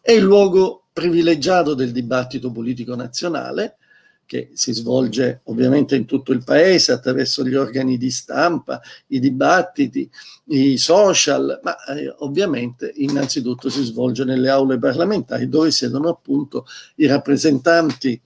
è 0.00 0.12
il 0.12 0.22
luogo 0.22 0.85
privilegiato 0.96 1.74
del 1.74 1.92
dibattito 1.92 2.50
politico 2.50 2.94
nazionale, 2.94 3.76
che 4.24 4.48
si 4.54 4.72
svolge 4.72 5.42
ovviamente 5.44 5.94
in 5.94 6.06
tutto 6.06 6.32
il 6.32 6.42
paese 6.42 6.92
attraverso 6.92 7.44
gli 7.44 7.54
organi 7.54 7.98
di 7.98 8.10
stampa, 8.10 8.80
i 9.08 9.20
dibattiti, 9.20 10.10
i 10.46 10.78
social, 10.78 11.60
ma 11.62 11.76
eh, 11.84 12.14
ovviamente 12.20 12.90
innanzitutto 12.96 13.68
si 13.68 13.84
svolge 13.84 14.24
nelle 14.24 14.48
aule 14.48 14.78
parlamentari 14.78 15.50
dove 15.50 15.70
siedono 15.70 16.08
appunto 16.08 16.64
i 16.94 17.04
rappresentanti 17.04 18.18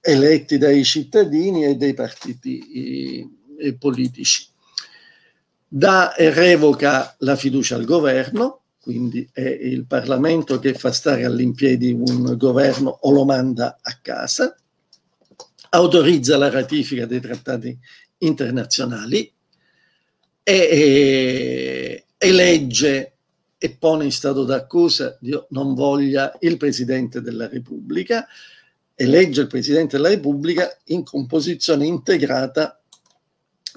eletti 0.00 0.58
dai 0.58 0.82
cittadini 0.82 1.64
e 1.64 1.76
dai 1.76 1.94
partiti 1.94 3.30
eh, 3.56 3.74
politici. 3.74 4.48
Da 5.68 6.12
e 6.16 6.30
revoca 6.30 7.14
la 7.20 7.36
fiducia 7.36 7.76
al 7.76 7.84
governo, 7.84 8.62
quindi 8.86 9.28
è 9.32 9.40
il 9.40 9.84
Parlamento 9.84 10.60
che 10.60 10.72
fa 10.72 10.92
stare 10.92 11.24
all'impiedi 11.24 11.90
un 11.90 12.36
governo 12.36 12.98
o 13.00 13.10
lo 13.10 13.24
manda 13.24 13.78
a 13.82 13.98
casa, 14.00 14.56
autorizza 15.70 16.36
la 16.36 16.50
ratifica 16.50 17.04
dei 17.04 17.18
trattati 17.18 17.76
internazionali 18.18 19.28
e, 20.40 22.04
elegge 22.16 23.16
e 23.58 23.76
pone 23.76 24.04
in 24.04 24.12
stato 24.12 24.44
d'accusa, 24.44 25.18
Dio 25.20 25.48
non 25.50 25.74
voglia, 25.74 26.36
il 26.38 26.56
Presidente 26.56 27.20
della 27.20 27.48
Repubblica, 27.48 28.24
elegge 28.94 29.40
il 29.40 29.48
Presidente 29.48 29.96
della 29.96 30.10
Repubblica 30.10 30.78
in 30.84 31.02
composizione 31.02 31.86
integrata 31.86 32.80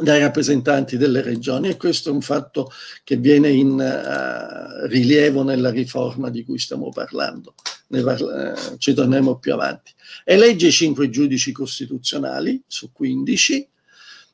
dai 0.02 0.20
rappresentanti 0.20 0.98
delle 0.98 1.22
regioni 1.22 1.70
e 1.70 1.78
questo 1.78 2.10
è 2.10 2.12
un 2.12 2.22
fatto 2.22 2.72
che 3.04 3.18
viene 3.18 3.50
in 3.50 3.72
uh, 3.72 4.88
rilievo 4.88 5.44
nella 5.44 5.70
riforma 5.70 6.30
di 6.30 6.44
cui 6.44 6.58
stiamo 6.58 6.90
parlando, 6.90 7.54
parla, 7.88 8.54
uh, 8.54 8.78
ci 8.78 8.94
torneremo 8.94 9.38
più 9.38 9.54
avanti. 9.54 9.92
Elegge 10.24 10.72
cinque 10.72 11.10
giudici 11.10 11.52
costituzionali 11.52 12.62
su 12.66 12.92
15, 12.92 13.68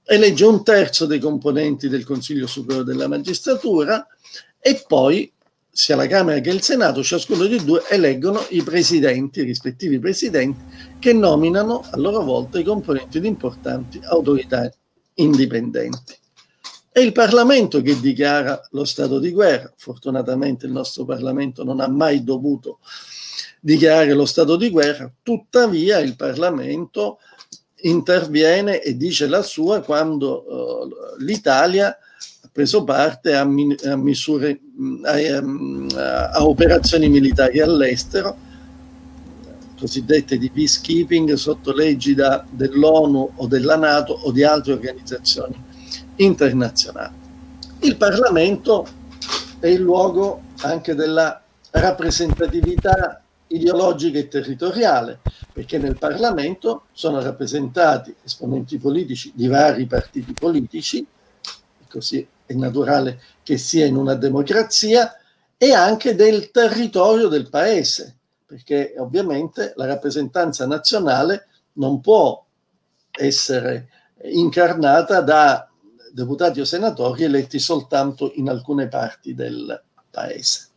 elegge 0.06 0.46
un 0.46 0.64
terzo 0.64 1.06
dei 1.06 1.20
componenti 1.20 1.90
del 1.90 2.04
Consiglio 2.04 2.48
Superiore 2.48 2.86
della 2.86 3.08
Magistratura 3.08 4.06
e 4.60 4.84
poi 4.88 5.32
sia 5.72 5.98
la 5.98 6.08
Camera 6.08 6.40
che 6.40 6.52
il 6.52 6.62
Senato, 6.62 7.04
ciascuno 7.04 7.48
dei 7.48 7.62
due 7.64 7.84
eleggono 7.90 8.46
i 8.52 8.64
presidenti, 8.64 9.42
i 9.42 9.44
rispettivi 9.44 10.00
presidenti, 10.00 10.64
che 11.00 11.12
nominano 11.12 11.84
a 11.92 11.98
loro 11.98 12.24
volta 12.24 12.60
i 12.60 12.64
componenti 12.64 13.20
di 13.20 13.28
importanti 13.28 14.00
autorità 14.04 14.72
indipendenti. 15.16 16.16
È 16.92 17.00
il 17.00 17.12
Parlamento 17.12 17.82
che 17.82 18.00
dichiara 18.00 18.66
lo 18.72 18.86
stato 18.86 19.20
di 19.20 19.32
guerra. 19.32 19.72
Fortunatamente 19.76 20.66
il 20.66 20.72
nostro 20.72 21.04
Parlamento 21.04 21.64
non 21.64 21.82
ha 21.82 21.90
mai 21.90 22.24
dovuto 22.24 22.80
dichiarare 23.60 24.14
lo 24.14 24.26
stato 24.26 24.56
di 24.56 24.70
guerra, 24.70 25.12
tuttavia 25.24 25.98
il 26.00 26.16
Parlamento 26.16 27.18
interviene 27.82 28.82
e 28.82 28.96
dice 28.96 29.28
la 29.28 29.42
sua 29.42 29.82
quando 29.82 30.46
uh, 30.48 31.24
l'Italia 31.24 31.90
ha 31.90 32.50
preso 32.52 32.84
parte 32.84 33.34
a, 33.34 33.44
mi- 33.44 33.76
a 33.84 33.96
misure, 33.96 34.60
a, 35.04 35.40
um, 35.40 35.88
a 35.96 36.46
operazioni 36.46 37.10
militari 37.10 37.60
all'estero 37.60 38.38
cosiddette 39.78 40.38
di 40.38 40.50
peacekeeping 40.50 41.34
sotto 41.34 41.74
l'egida 41.74 42.46
dell'ONU 42.50 43.32
o 43.36 43.48
della 43.48 43.76
Nato 43.76 44.14
o 44.14 44.32
di 44.32 44.44
altre 44.44 44.74
organizzazioni 44.74 45.62
internazionali. 46.18 47.14
Il 47.80 47.98
Parlamento 47.98 48.88
è 49.60 49.68
il 49.68 49.82
luogo 49.82 50.42
anche 50.62 50.96
della 50.96 51.42
rappresentatività 51.72 53.22
ideologica 53.48 54.18
e 54.18 54.28
territoriale, 54.28 55.20
perché 55.54 55.78
nel 55.78 55.98
Parlamento 55.98 56.86
sono 56.94 57.22
rappresentati 57.22 58.16
esponenti 58.24 58.78
politici 58.78 59.32
di 59.36 59.48
vari 59.48 59.86
partiti 59.86 60.34
politici, 60.34 61.06
così 61.88 62.26
è 62.46 62.54
naturale 62.54 63.22
che 63.44 63.58
sia 63.58 63.86
in 63.86 63.96
una 63.96 64.16
democrazia, 64.16 65.18
e 65.58 65.72
anche 65.72 66.16
del 66.16 66.52
territorio 66.52 67.28
del 67.28 67.50
paese, 67.50 68.16
perché 68.46 68.94
ovviamente 68.98 69.74
la 69.76 69.86
rappresentanza 69.86 70.66
nazionale 70.66 71.48
non 71.74 72.00
può 72.02 72.46
essere 73.12 73.90
incarnata 74.24 75.22
da 75.22 75.70
deputati 76.12 76.62
o 76.62 76.66
senatori 76.66 77.24
eletti 77.24 77.60
soltanto 77.60 78.32
in 78.36 78.50
alcune 78.50 78.88
parti 78.88 79.34
del 79.34 79.82
paese. 80.10 80.68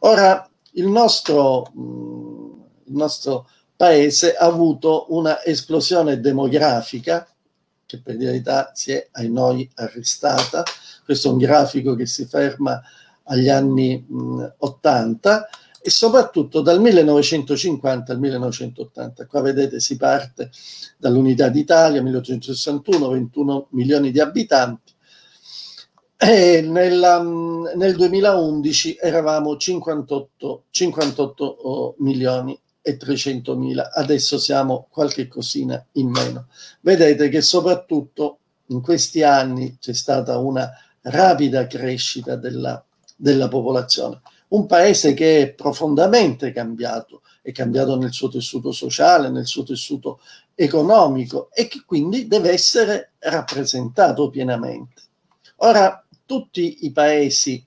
Ora, 0.00 0.48
il 0.72 0.86
nostro, 0.86 1.70
il 1.74 2.94
nostro 2.94 3.48
paese 3.76 4.34
ha 4.34 4.46
avuto 4.46 5.06
una 5.10 5.42
esplosione 5.44 6.20
demografica 6.20 7.26
che 7.84 8.00
per 8.00 8.16
verità 8.16 8.70
si 8.72 8.92
è 8.92 9.08
ai 9.12 9.28
noi 9.28 9.68
arrestata. 9.74 10.62
Questo 11.04 11.28
è 11.28 11.32
un 11.32 11.38
grafico 11.38 11.94
che 11.94 12.06
si 12.06 12.24
ferma 12.24 12.80
agli 13.24 13.48
anni 13.48 14.04
mh, 14.06 14.54
80 14.58 15.48
e 15.82 15.88
soprattutto 15.88 16.60
dal 16.60 16.80
1950 16.80 18.12
al 18.12 18.18
1980. 18.18 19.26
Qua 19.26 19.40
vedete 19.40 19.80
si 19.80 19.96
parte 19.96 20.50
dall'unità 20.98 21.48
d'Italia, 21.48 22.02
1861, 22.02 23.08
21 23.08 23.68
milioni 23.70 24.10
di 24.10 24.20
abitanti, 24.20 24.92
e 26.22 26.60
nella, 26.60 27.22
nel 27.22 27.96
2011 27.96 28.98
eravamo 29.00 29.56
58, 29.56 30.64
58 30.68 31.94
milioni 32.00 32.60
e 32.82 32.96
300 32.98 33.56
mila, 33.56 33.90
adesso 33.92 34.38
siamo 34.38 34.86
qualche 34.90 35.28
cosina 35.28 35.82
in 35.92 36.10
meno. 36.10 36.48
Vedete 36.82 37.30
che 37.30 37.40
soprattutto 37.40 38.38
in 38.66 38.82
questi 38.82 39.22
anni 39.22 39.78
c'è 39.80 39.94
stata 39.94 40.36
una 40.36 40.70
rapida 41.02 41.66
crescita 41.66 42.36
della, 42.36 42.84
della 43.16 43.48
popolazione 43.48 44.20
un 44.50 44.66
paese 44.66 45.14
che 45.14 45.42
è 45.42 45.52
profondamente 45.52 46.52
cambiato, 46.52 47.22
è 47.42 47.52
cambiato 47.52 47.96
nel 47.96 48.12
suo 48.12 48.28
tessuto 48.28 48.72
sociale, 48.72 49.30
nel 49.30 49.46
suo 49.46 49.62
tessuto 49.62 50.20
economico 50.54 51.50
e 51.52 51.68
che 51.68 51.82
quindi 51.86 52.26
deve 52.26 52.50
essere 52.50 53.12
rappresentato 53.18 54.28
pienamente. 54.28 55.02
Ora, 55.56 56.04
tutti 56.26 56.78
i 56.84 56.92
paesi 56.92 57.64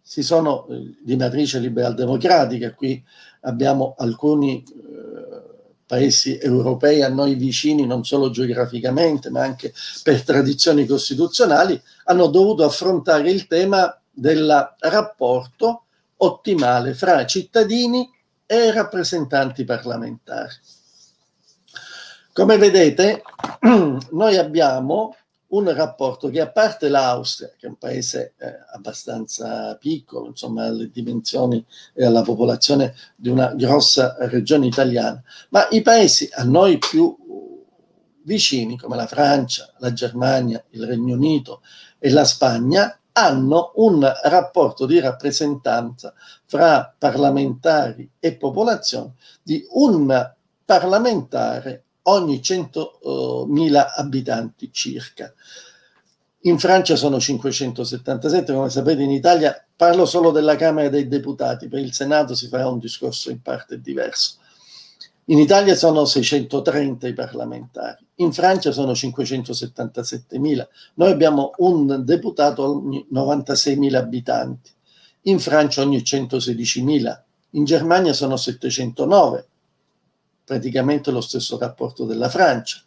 si 0.00 0.22
sono 0.22 0.66
eh, 0.68 0.96
di 1.02 1.16
matrice 1.16 1.58
liberal 1.58 1.94
democratica, 1.94 2.74
qui 2.74 3.02
abbiamo 3.42 3.94
alcuni 3.98 4.62
eh, 4.62 5.38
paesi 5.86 6.38
europei 6.38 7.02
a 7.02 7.08
noi 7.08 7.34
vicini, 7.34 7.86
non 7.86 8.04
solo 8.04 8.30
geograficamente, 8.30 9.30
ma 9.30 9.42
anche 9.42 9.72
per 10.02 10.22
tradizioni 10.22 10.86
costituzionali, 10.86 11.80
hanno 12.04 12.26
dovuto 12.28 12.64
affrontare 12.64 13.30
il 13.30 13.46
tema 13.46 13.98
del 14.10 14.74
rapporto 14.78 15.84
ottimale 16.18 16.94
fra 16.94 17.26
cittadini 17.26 18.08
e 18.46 18.72
rappresentanti 18.72 19.64
parlamentari. 19.64 20.54
Come 22.32 22.56
vedete, 22.56 23.22
noi 24.10 24.36
abbiamo 24.36 25.14
un 25.48 25.72
rapporto 25.74 26.28
che 26.28 26.40
a 26.40 26.50
parte 26.50 26.88
l'Austria, 26.88 27.52
che 27.56 27.66
è 27.66 27.68
un 27.68 27.76
paese 27.76 28.34
eh, 28.38 28.58
abbastanza 28.72 29.76
piccolo, 29.76 30.28
insomma 30.28 30.66
alle 30.66 30.90
dimensioni 30.90 31.64
e 31.94 32.04
alla 32.04 32.22
popolazione 32.22 32.94
di 33.16 33.28
una 33.28 33.54
grossa 33.54 34.16
regione 34.20 34.66
italiana, 34.66 35.22
ma 35.50 35.66
i 35.70 35.80
paesi 35.82 36.28
a 36.32 36.44
noi 36.44 36.78
più 36.78 37.16
vicini, 38.24 38.78
come 38.78 38.96
la 38.96 39.06
Francia, 39.06 39.72
la 39.78 39.92
Germania, 39.92 40.62
il 40.70 40.86
Regno 40.86 41.14
Unito 41.14 41.62
e 41.98 42.10
la 42.10 42.24
Spagna, 42.24 42.97
hanno 43.18 43.72
un 43.76 44.08
rapporto 44.22 44.86
di 44.86 45.00
rappresentanza 45.00 46.14
fra 46.44 46.94
parlamentari 46.96 48.08
e 48.20 48.36
popolazione 48.36 49.14
di 49.42 49.66
un 49.70 50.32
parlamentare 50.64 51.82
ogni 52.02 52.38
100.000 52.38 53.86
abitanti 53.96 54.70
circa. 54.72 55.32
In 56.42 56.60
Francia 56.60 56.94
sono 56.94 57.18
577, 57.18 58.52
come 58.52 58.70
sapete 58.70 59.02
in 59.02 59.10
Italia 59.10 59.60
parlo 59.74 60.06
solo 60.06 60.30
della 60.30 60.54
Camera 60.54 60.88
dei 60.88 61.08
Deputati, 61.08 61.66
per 61.66 61.80
il 61.80 61.92
Senato 61.92 62.36
si 62.36 62.46
farà 62.46 62.68
un 62.68 62.78
discorso 62.78 63.30
in 63.30 63.42
parte 63.42 63.80
diverso. 63.80 64.36
In 65.30 65.38
Italia 65.38 65.74
sono 65.74 66.06
630 66.06 67.06
i 67.06 67.12
parlamentari, 67.12 68.02
in 68.16 68.32
Francia 68.32 68.72
sono 68.72 68.92
577.000. 68.92 70.66
Noi 70.94 71.10
abbiamo 71.10 71.50
un 71.58 72.02
deputato 72.02 72.64
ogni 72.64 73.06
96.000 73.12 73.94
abitanti, 73.94 74.70
in 75.22 75.38
Francia 75.38 75.82
ogni 75.82 75.98
116.000, 75.98 77.22
in 77.50 77.64
Germania 77.64 78.14
sono 78.14 78.38
709, 78.38 79.46
praticamente 80.46 81.10
lo 81.10 81.20
stesso 81.20 81.58
rapporto 81.58 82.06
della 82.06 82.30
Francia. 82.30 82.78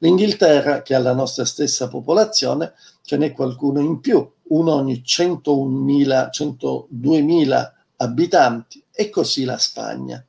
L'Inghilterra, 0.00 0.82
che 0.82 0.94
ha 0.94 0.98
la 0.98 1.14
nostra 1.14 1.46
stessa 1.46 1.88
popolazione, 1.88 2.74
ce 3.04 3.16
n'è 3.16 3.32
qualcuno 3.32 3.80
in 3.80 4.00
più, 4.00 4.30
uno 4.48 4.74
ogni 4.74 5.02
101.000, 5.02 6.28
102.000 6.30 7.72
abitanti, 7.96 8.84
e 8.92 9.08
così 9.08 9.44
la 9.44 9.56
Spagna. 9.56 10.22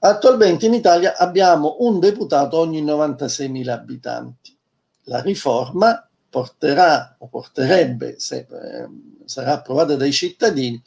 Attualmente 0.00 0.66
in 0.66 0.74
Italia 0.74 1.16
abbiamo 1.16 1.76
un 1.80 1.98
deputato 1.98 2.58
ogni 2.58 2.84
96.000 2.84 3.68
abitanti. 3.68 4.56
La 5.04 5.20
riforma 5.20 6.08
porterà 6.30 7.16
o 7.18 7.28
porterebbe, 7.28 8.18
se 8.18 8.46
eh, 8.50 8.88
sarà 9.24 9.54
approvata 9.54 9.96
dai 9.96 10.12
cittadini, 10.12 10.80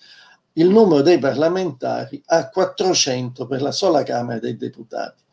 il 0.53 0.69
numero 0.69 1.01
dei 1.01 1.17
parlamentari 1.17 2.21
a 2.27 2.49
400 2.49 3.47
per 3.47 3.61
la 3.61 3.71
sola 3.71 4.03
Camera 4.03 4.39
dei 4.39 4.57
Deputati. 4.57 5.23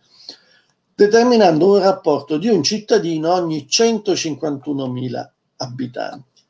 determinando 0.94 1.74
un 1.74 1.78
rapporto 1.78 2.38
di 2.38 2.48
un 2.48 2.60
cittadino 2.64 3.32
ogni 3.32 3.68
151.000 3.70 5.30
abitanti. 5.58 6.42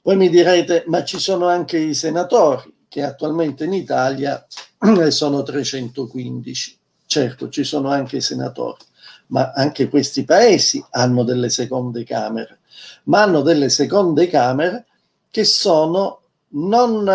Poi 0.00 0.16
mi 0.16 0.30
direte, 0.30 0.84
ma 0.86 1.04
ci 1.04 1.18
sono 1.18 1.46
anche 1.46 1.76
i 1.76 1.92
senatori, 1.92 2.74
che 2.88 3.02
attualmente 3.02 3.64
in 3.64 3.72
Italia 3.72 4.44
sono 5.08 5.42
315. 5.42 6.78
Certo, 7.06 7.48
ci 7.48 7.64
sono 7.64 7.88
anche 7.88 8.16
i 8.16 8.20
senatori, 8.20 8.82
ma 9.28 9.52
anche 9.52 9.88
questi 9.88 10.24
paesi 10.24 10.84
hanno 10.90 11.22
delle 11.22 11.50
seconde 11.50 12.04
camere, 12.04 12.58
ma 13.04 13.22
hanno 13.22 13.42
delle 13.42 13.68
seconde 13.68 14.28
camere 14.28 14.86
che 15.30 15.44
sono 15.44 16.20
non 16.50 17.08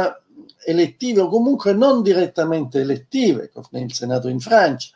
elettive 0.63 1.21
o 1.21 1.27
comunque 1.27 1.73
non 1.73 2.01
direttamente 2.01 2.79
elettive, 2.79 3.51
come 3.51 3.83
il 3.83 3.93
Senato 3.93 4.27
in 4.27 4.39
Francia, 4.39 4.89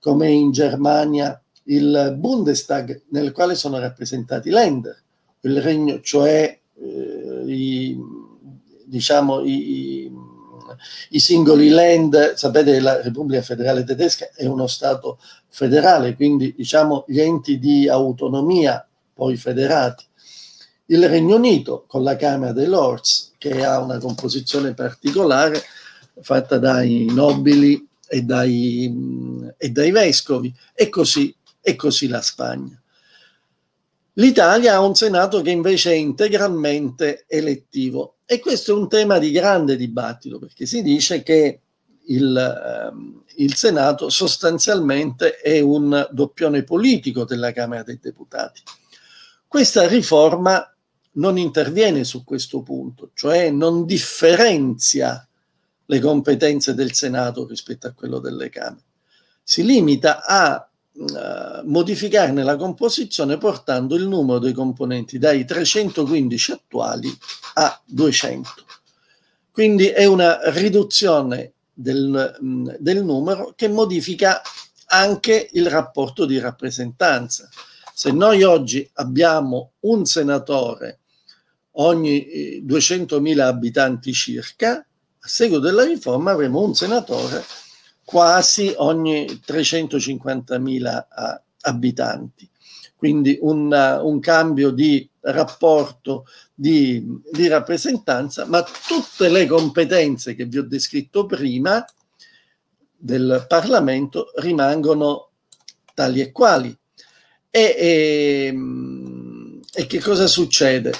come 0.00 0.30
in 0.30 0.52
Germania 0.52 1.40
il 1.64 2.14
Bundestag, 2.16 3.02
nel 3.08 3.32
quale 3.32 3.54
sono 3.54 3.78
rappresentati 3.78 4.50
Länder, 4.50 4.96
il 5.40 5.60
regno, 5.60 6.00
cioè 6.00 6.58
eh, 6.78 7.42
i, 7.46 7.98
diciamo, 8.84 9.40
i, 9.40 10.05
i, 11.10 11.20
singoli 11.20 11.68
land, 11.68 12.34
sapete 12.34 12.80
la 12.80 13.00
Repubblica 13.00 13.42
Federale 13.42 13.84
Tedesca 13.84 14.30
è 14.34 14.46
uno 14.46 14.66
Stato 14.66 15.18
federale, 15.48 16.14
quindi 16.14 16.54
diciamo 16.56 17.04
gli 17.06 17.20
enti 17.20 17.58
di 17.58 17.88
autonomia 17.88 18.86
poi 19.14 19.36
federati. 19.36 20.04
Il 20.86 21.08
Regno 21.08 21.36
Unito 21.36 21.84
con 21.86 22.02
la 22.02 22.16
Camera 22.16 22.52
dei 22.52 22.66
Lords, 22.66 23.32
che 23.38 23.64
ha 23.64 23.80
una 23.80 23.98
composizione 23.98 24.74
particolare, 24.74 25.62
fatta 26.20 26.58
dai 26.58 27.06
nobili 27.10 27.86
e 28.08 28.22
dai, 28.22 29.52
e 29.56 29.70
dai 29.70 29.90
vescovi, 29.90 30.54
e 30.74 30.88
così, 30.88 31.34
e 31.60 31.74
così 31.74 32.08
la 32.08 32.20
Spagna. 32.20 32.80
L'Italia 34.18 34.74
ha 34.74 34.80
un 34.80 34.94
Senato 34.94 35.42
che 35.42 35.50
invece 35.50 35.90
è 35.90 35.94
integralmente 35.94 37.24
elettivo 37.28 38.15
e 38.26 38.40
questo 38.40 38.72
è 38.72 38.74
un 38.74 38.88
tema 38.88 39.18
di 39.18 39.30
grande 39.30 39.76
dibattito 39.76 40.40
perché 40.40 40.66
si 40.66 40.82
dice 40.82 41.22
che 41.22 41.60
il, 42.08 42.36
ehm, 42.36 43.22
il 43.36 43.54
Senato 43.54 44.08
sostanzialmente 44.10 45.36
è 45.36 45.60
un 45.60 46.08
doppione 46.10 46.64
politico 46.64 47.24
della 47.24 47.52
Camera 47.52 47.84
dei 47.84 47.98
Deputati. 48.00 48.62
Questa 49.46 49.86
riforma 49.86 50.68
non 51.12 51.38
interviene 51.38 52.02
su 52.02 52.24
questo 52.24 52.62
punto, 52.62 53.10
cioè 53.14 53.50
non 53.50 53.86
differenzia 53.86 55.26
le 55.86 56.00
competenze 56.00 56.74
del 56.74 56.92
Senato 56.92 57.46
rispetto 57.46 57.86
a 57.86 57.92
quello 57.92 58.18
delle 58.18 58.50
Camere. 58.50 58.82
Si 59.42 59.64
limita 59.64 60.24
a 60.24 60.65
modificarne 61.64 62.42
la 62.42 62.56
composizione 62.56 63.36
portando 63.36 63.96
il 63.96 64.08
numero 64.08 64.38
dei 64.38 64.52
componenti 64.52 65.18
dai 65.18 65.44
315 65.44 66.52
attuali 66.52 67.14
a 67.54 67.80
200. 67.84 68.50
Quindi 69.50 69.88
è 69.88 70.04
una 70.04 70.38
riduzione 70.50 71.52
del, 71.72 72.36
mh, 72.40 72.76
del 72.78 73.04
numero 73.04 73.52
che 73.54 73.68
modifica 73.68 74.40
anche 74.86 75.48
il 75.52 75.68
rapporto 75.68 76.24
di 76.24 76.38
rappresentanza. 76.38 77.48
Se 77.94 78.10
noi 78.12 78.42
oggi 78.42 78.88
abbiamo 78.94 79.72
un 79.80 80.04
senatore 80.04 81.00
ogni 81.78 82.62
200.000 82.64 83.40
abitanti 83.40 84.12
circa, 84.12 84.76
a 84.76 85.28
seguito 85.28 85.60
della 85.60 85.84
riforma 85.84 86.30
avremo 86.30 86.62
un 86.62 86.74
senatore 86.74 87.44
quasi 88.06 88.72
ogni 88.76 89.24
350.000 89.44 91.06
abitanti. 91.62 92.48
Quindi 92.94 93.36
un, 93.42 94.00
un 94.02 94.20
cambio 94.20 94.70
di 94.70 95.06
rapporto 95.22 96.24
di, 96.54 97.04
di, 97.32 97.48
rappresentanza, 97.48 98.46
ma 98.46 98.62
tutte 98.62 99.28
le 99.28 99.46
competenze 99.46 100.36
che 100.36 100.44
vi 100.44 100.58
ho 100.58 100.62
descritto 100.62 101.26
prima 101.26 101.84
del 102.96 103.44
Parlamento 103.48 104.30
rimangono 104.36 105.30
tali 105.92 106.20
e 106.20 106.30
quali. 106.30 106.74
E, 107.50 107.74
e, 107.76 108.58
e 109.74 109.86
che 109.86 110.00
cosa 110.00 110.28
succede? 110.28 110.92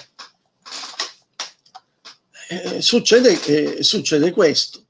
Eh, 2.49 2.83
succede, 2.83 3.40
eh, 3.45 3.83
succede, 3.83 4.33
questo. 4.33 4.86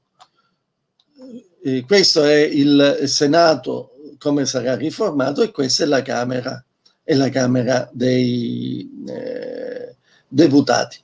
Eh, 1.67 1.83
questo 1.85 2.23
è 2.23 2.37
il 2.37 3.03
Senato 3.07 3.91
come 4.19 4.45
sarà 4.45 4.77
riformato 4.77 5.41
e 5.41 5.51
questa 5.51 5.83
è 5.83 5.85
la 5.85 6.01
Camera, 6.01 6.63
è 7.03 7.13
la 7.13 7.27
Camera 7.27 7.89
dei 7.91 8.89
eh, 9.05 9.97
Deputati. 10.29 10.97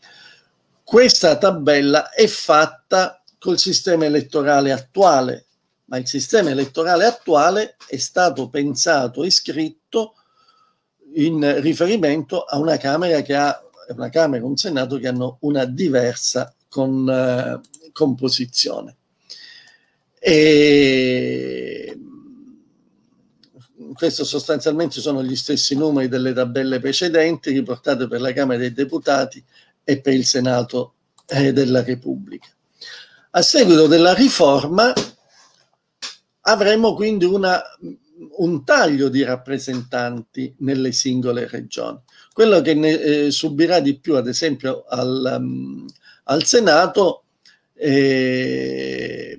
Questa 0.81 1.37
tabella 1.37 2.11
è 2.11 2.27
fatta 2.27 3.21
col 3.39 3.59
sistema 3.59 4.05
elettorale 4.05 4.71
attuale, 4.71 5.47
ma 5.85 5.97
il 5.97 6.07
sistema 6.07 6.51
elettorale 6.51 7.03
attuale 7.03 7.75
è 7.85 7.97
stato 7.97 8.47
pensato 8.47 9.25
e 9.25 9.31
scritto 9.31 10.15
in 11.15 11.59
riferimento 11.59 12.43
a 12.43 12.57
una 12.57 12.77
Camera 12.77 13.21
che 13.21 13.35
ha 13.35 13.61
una 13.89 14.07
Camera 14.07 14.41
e 14.41 14.45
un 14.45 14.55
Senato 14.55 14.97
che 14.97 15.09
hanno 15.09 15.39
una 15.41 15.65
diversa 15.65 16.53
con, 16.69 17.09
eh, 17.09 17.59
composizione. 17.91 18.95
E 20.25 21.97
questo 23.93 24.23
sostanzialmente 24.23 25.01
sono 25.01 25.21
gli 25.21 25.35
stessi 25.35 25.75
numeri 25.75 26.07
delle 26.07 26.31
tabelle 26.31 26.79
precedenti 26.79 27.51
riportate 27.51 28.07
per 28.07 28.21
la 28.21 28.31
Camera 28.31 28.59
dei 28.59 28.71
Deputati 28.71 29.43
e 29.83 29.99
per 29.99 30.13
il 30.13 30.25
Senato 30.25 30.93
eh, 31.27 31.51
della 31.51 31.83
Repubblica. 31.83 32.47
A 33.31 33.41
seguito 33.41 33.87
della 33.87 34.13
riforma 34.13 34.93
avremo 36.41 36.93
quindi 36.93 37.25
una, 37.25 37.61
un 38.37 38.63
taglio 38.63 39.09
di 39.09 39.23
rappresentanti 39.23 40.55
nelle 40.59 40.93
singole 40.93 41.49
regioni. 41.49 41.99
Quello 42.31 42.61
che 42.61 42.73
ne 42.75 42.99
eh, 42.99 43.31
subirà 43.31 43.81
di 43.81 43.99
più, 43.99 44.15
ad 44.15 44.27
esempio, 44.27 44.85
al, 44.87 45.37
um, 45.37 45.85
al 46.25 46.45
Senato 46.45 47.25
eh, 47.73 49.37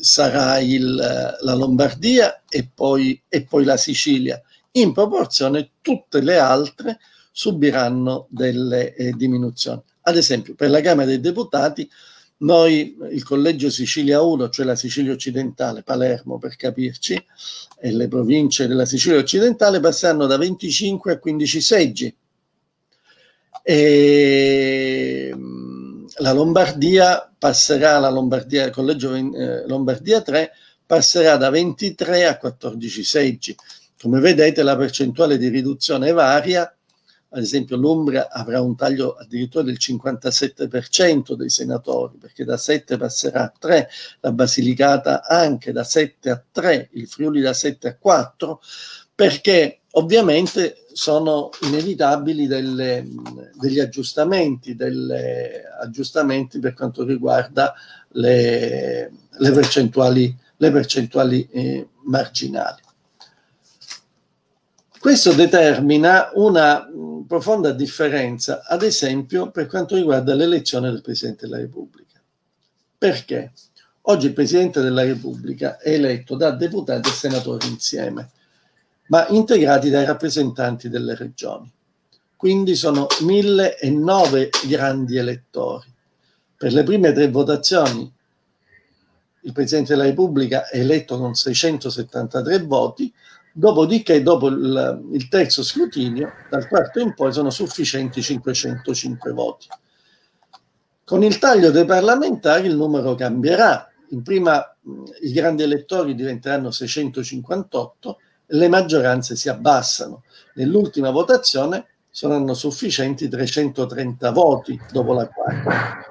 sarà 0.00 0.58
il, 0.58 0.94
la 0.94 1.54
Lombardia 1.54 2.42
e 2.48 2.68
poi, 2.72 3.20
e 3.28 3.44
poi 3.44 3.64
la 3.64 3.76
Sicilia. 3.76 4.40
In 4.72 4.92
proporzione 4.92 5.70
tutte 5.80 6.20
le 6.20 6.38
altre 6.38 6.98
subiranno 7.32 8.26
delle 8.30 8.94
eh, 8.94 9.12
diminuzioni. 9.12 9.82
Ad 10.02 10.16
esempio, 10.16 10.54
per 10.54 10.70
la 10.70 10.80
Camera 10.80 11.06
dei 11.06 11.20
Deputati, 11.20 11.88
noi, 12.38 12.96
il 13.10 13.22
Collegio 13.22 13.68
Sicilia 13.68 14.22
1, 14.22 14.48
cioè 14.48 14.64
la 14.64 14.74
Sicilia 14.74 15.12
occidentale, 15.12 15.82
Palermo 15.82 16.38
per 16.38 16.56
capirci, 16.56 17.22
e 17.78 17.92
le 17.92 18.08
province 18.08 18.66
della 18.66 18.86
Sicilia 18.86 19.18
occidentale 19.18 19.80
passeranno 19.80 20.26
da 20.26 20.38
25 20.38 21.12
a 21.12 21.18
15 21.18 21.60
seggi 21.60 22.14
e 23.62 25.34
la 26.20 26.32
Lombardia 26.32 27.32
passerà, 27.38 27.98
la 27.98 28.10
Lombardia, 28.10 28.70
collegio 28.70 29.14
eh, 29.14 29.66
Lombardia 29.66 30.20
3 30.20 30.52
passerà 30.86 31.36
da 31.36 31.50
23 31.50 32.26
a 32.26 32.36
14 32.36 33.04
seggi. 33.04 33.56
Come 33.98 34.20
vedete 34.20 34.62
la 34.62 34.76
percentuale 34.76 35.38
di 35.38 35.48
riduzione 35.48 36.12
varia, 36.12 36.74
ad 37.32 37.42
esempio 37.42 37.76
l'Umbria 37.76 38.28
avrà 38.30 38.60
un 38.60 38.76
taglio 38.76 39.14
addirittura 39.14 39.64
del 39.64 39.78
57% 39.80 41.34
dei 41.34 41.48
senatori, 41.48 42.16
perché 42.18 42.44
da 42.44 42.56
7 42.56 42.96
passerà 42.96 43.44
a 43.44 43.52
3, 43.56 43.88
la 44.20 44.32
Basilicata 44.32 45.24
anche 45.26 45.72
da 45.72 45.84
7 45.84 46.30
a 46.30 46.42
3, 46.50 46.90
il 46.94 47.06
Friuli 47.06 47.40
da 47.40 47.52
7 47.52 47.88
a 47.88 47.96
4, 47.96 48.60
perché 49.14 49.80
ovviamente 49.92 50.86
sono 51.00 51.48
inevitabili 51.62 52.46
delle, 52.46 53.08
degli 53.54 53.80
aggiustamenti, 53.80 54.74
delle 54.74 55.62
aggiustamenti 55.80 56.58
per 56.58 56.74
quanto 56.74 57.04
riguarda 57.04 57.72
le, 58.08 59.10
le 59.30 59.50
percentuali, 59.50 60.36
le 60.58 60.70
percentuali 60.70 61.48
eh, 61.50 61.88
marginali. 62.02 62.82
Questo 64.98 65.32
determina 65.32 66.32
una 66.34 66.86
profonda 67.26 67.72
differenza, 67.72 68.62
ad 68.66 68.82
esempio, 68.82 69.50
per 69.50 69.68
quanto 69.68 69.94
riguarda 69.94 70.34
l'elezione 70.34 70.90
del 70.90 71.00
Presidente 71.00 71.46
della 71.46 71.60
Repubblica. 71.60 72.20
Perché? 72.98 73.52
Oggi 74.02 74.26
il 74.26 74.34
Presidente 74.34 74.82
della 74.82 75.04
Repubblica 75.04 75.78
è 75.78 75.92
eletto 75.92 76.36
da 76.36 76.50
deputati 76.50 77.08
e 77.08 77.12
senatori 77.12 77.68
insieme 77.68 78.32
ma 79.10 79.26
integrati 79.28 79.90
dai 79.90 80.04
rappresentanti 80.04 80.88
delle 80.88 81.14
regioni. 81.14 81.70
Quindi 82.36 82.74
sono 82.74 83.06
1009 83.20 84.50
grandi 84.66 85.16
elettori. 85.16 85.92
Per 86.56 86.72
le 86.72 86.82
prime 86.82 87.12
tre 87.12 87.28
votazioni 87.28 88.12
il 89.42 89.52
Presidente 89.52 89.94
della 89.94 90.06
Repubblica 90.06 90.68
è 90.68 90.78
eletto 90.78 91.18
con 91.18 91.34
673 91.34 92.62
voti, 92.64 93.12
Dopodiché, 93.52 94.22
dopo 94.22 94.46
il, 94.46 95.08
il, 95.12 95.28
terzo 95.28 95.64
scrutinio, 95.64 96.32
dal 96.48 96.68
quarto 96.68 97.00
in 97.00 97.14
poi 97.14 97.32
sono 97.32 97.50
sufficienti 97.50 98.22
505 98.22 99.32
voti. 99.32 99.66
Con 101.04 101.24
il 101.24 101.38
taglio 101.38 101.72
dei 101.72 101.84
parlamentari 101.84 102.68
il 102.68 102.76
numero 102.76 103.16
cambierà. 103.16 103.90
In 104.10 104.22
prima 104.22 104.64
i 105.22 105.32
grandi 105.32 105.64
elettori 105.64 106.14
diventeranno 106.14 106.70
658 106.70 108.18
e 108.18 108.29
le 108.50 108.68
maggioranze 108.68 109.36
si 109.36 109.48
abbassano. 109.48 110.22
Nell'ultima 110.54 111.10
votazione 111.10 111.86
saranno 112.10 112.54
sufficienti 112.54 113.28
330 113.28 114.30
voti 114.30 114.80
dopo 114.90 115.12
la 115.12 115.28
quarta. 115.28 116.04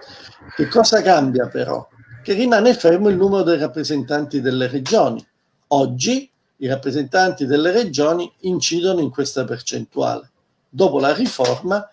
Che 0.56 0.68
cosa 0.68 1.02
cambia 1.02 1.48
però? 1.48 1.88
Che 2.24 2.34
rimane 2.34 2.74
fermo 2.74 3.10
il 3.10 3.18
numero 3.18 3.44
dei 3.44 3.58
rappresentanti 3.58 4.42
delle 4.42 4.68
regioni. 4.68 5.26
Oggi 5.68 6.30
i 6.58 6.68
rappresentanti 6.68 7.46
delle 7.46 7.72
regioni 7.72 8.32
incidono 8.42 9.00
in 9.00 9.10
questa 9.10 9.46
percentuale. 9.46 10.30
Dopo 10.70 11.00
la 11.00 11.14
riforma, 11.14 11.88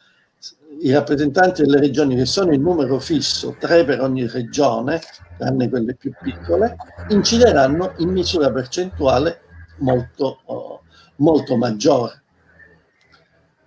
i 0.80 0.92
rappresentanti 0.92 1.62
delle 1.62 1.78
regioni 1.78 2.16
che 2.16 2.26
sono 2.26 2.52
in 2.52 2.62
numero 2.62 2.98
fisso, 2.98 3.56
tre 3.58 3.84
per 3.84 4.00
ogni 4.00 4.26
regione, 4.26 5.00
tranne 5.38 5.68
quelle 5.68 5.94
più 5.94 6.12
piccole, 6.20 6.76
incideranno 7.08 7.94
in 7.98 8.10
misura 8.10 8.50
percentuale 8.50 9.45
molto, 9.78 10.40
oh, 10.44 10.82
molto 11.16 11.56
maggiore. 11.56 12.22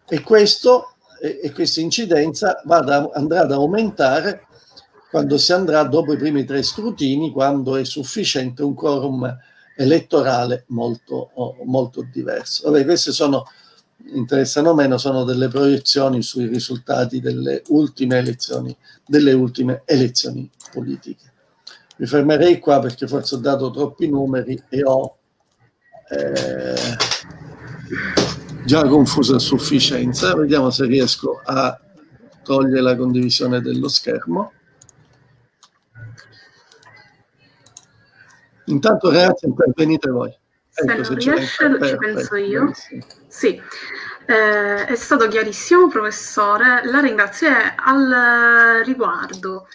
E, 0.08 0.22
questo, 0.22 0.96
e 1.22 1.52
questa 1.52 1.82
incidenza 1.82 2.62
da, 2.64 3.10
andrà 3.14 3.42
ad 3.42 3.52
aumentare 3.52 4.48
quando 5.10 5.38
si 5.38 5.52
andrà 5.54 5.84
dopo 5.84 6.14
i 6.14 6.18
primi 6.18 6.46
tre 6.46 6.62
scrutini, 6.62 7.32
quando 7.32 7.76
è 7.76 7.84
sufficiente 7.84 8.62
un 8.64 8.76
quorum 8.76 9.38
elettorale 9.76 10.66
molto, 10.68 11.32
molto 11.64 12.06
diverso. 12.12 12.70
Vabbè, 12.70 12.86
queste 12.86 13.12
sono, 13.12 13.46
interessano 14.14 14.74
meno, 14.74 14.98
sono 14.98 15.24
delle 15.24 15.48
proiezioni 15.48 16.22
sui 16.22 16.46
risultati 16.46 17.20
delle 17.20 17.64
ultime 17.70 18.18
elezioni, 18.18 18.76
delle 19.06 19.34
ultime 19.34 19.82
elezioni 19.86 20.50
politiche. 20.72 21.32
Mi 21.98 22.06
fermerei 22.06 22.60
qua 22.60 22.80
perché 22.80 23.08
forse 23.08 23.36
ho 23.36 23.40
dato 23.40 23.72
troppi 23.72 24.08
numeri 24.08 24.62
e 24.70 24.84
ho 24.84 25.19
eh, 26.10 26.98
già 28.66 28.88
confuso 28.88 29.36
a 29.36 29.40
sufficienza. 29.40 30.36
Vediamo 30.36 30.70
se 30.70 30.86
riesco 30.86 31.42
a 31.44 31.80
togliere 32.44 32.82
la 32.82 32.96
condivisione 32.96 33.62
dello 33.62 33.88
schermo. 33.88 34.54
Intanto 38.66 39.12
ragazzi 39.12 39.46
intervenite 39.46 40.10
voi. 40.10 40.36
Ecco, 40.74 41.04
se, 41.04 41.10
non 41.10 41.20
riesce 41.20 41.78
ci 41.82 41.98
penso 41.98 42.36
io. 42.36 42.72
Sì. 43.28 43.62
Eh, 44.26 44.86
è 44.86 44.96
stato 44.96 45.28
chiarissimo, 45.28 45.88
professore. 45.88 46.82
La 46.86 47.00
ringrazio 47.00 47.50
al 47.76 48.84
riguardo. 48.86 49.68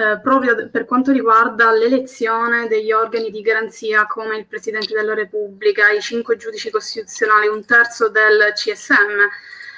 Eh, 0.00 0.18
proprio 0.18 0.70
per 0.70 0.86
quanto 0.86 1.12
riguarda 1.12 1.70
l'elezione 1.72 2.68
degli 2.68 2.90
organi 2.90 3.30
di 3.30 3.42
garanzia 3.42 4.06
come 4.06 4.38
il 4.38 4.46
Presidente 4.46 4.94
della 4.94 5.12
Repubblica, 5.12 5.90
i 5.90 6.00
cinque 6.00 6.38
giudici 6.38 6.70
costituzionali, 6.70 7.48
un 7.48 7.66
terzo 7.66 8.08
del 8.08 8.50
CSM, 8.54 9.28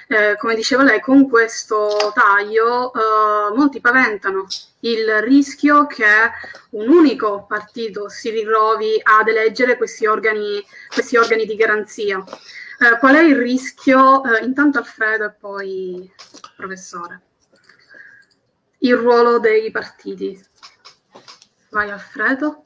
eh, 0.06 0.36
come 0.36 0.54
diceva 0.54 0.84
lei, 0.84 1.00
con 1.00 1.28
questo 1.28 2.12
taglio 2.14 2.92
eh, 2.92 3.52
molti 3.56 3.80
paventano 3.80 4.46
il 4.80 5.22
rischio 5.22 5.88
che 5.88 6.30
un 6.70 6.88
unico 6.88 7.44
partito 7.48 8.08
si 8.08 8.30
ritrovi 8.30 9.00
ad 9.02 9.26
eleggere 9.26 9.76
questi 9.76 10.06
organi, 10.06 10.64
questi 10.94 11.16
organi 11.16 11.46
di 11.46 11.56
garanzia. 11.56 12.22
Eh, 12.78 12.96
qual 13.00 13.16
è 13.16 13.22
il 13.22 13.34
rischio? 13.34 14.22
Eh, 14.22 14.44
intanto 14.44 14.78
Alfredo 14.78 15.24
e 15.24 15.32
poi 15.32 16.12
professore. 16.54 17.22
Il 18.84 18.96
ruolo 18.96 19.38
dei 19.38 19.70
partiti. 19.70 20.36
Vai 21.70 21.88
Alfredo. 21.88 22.64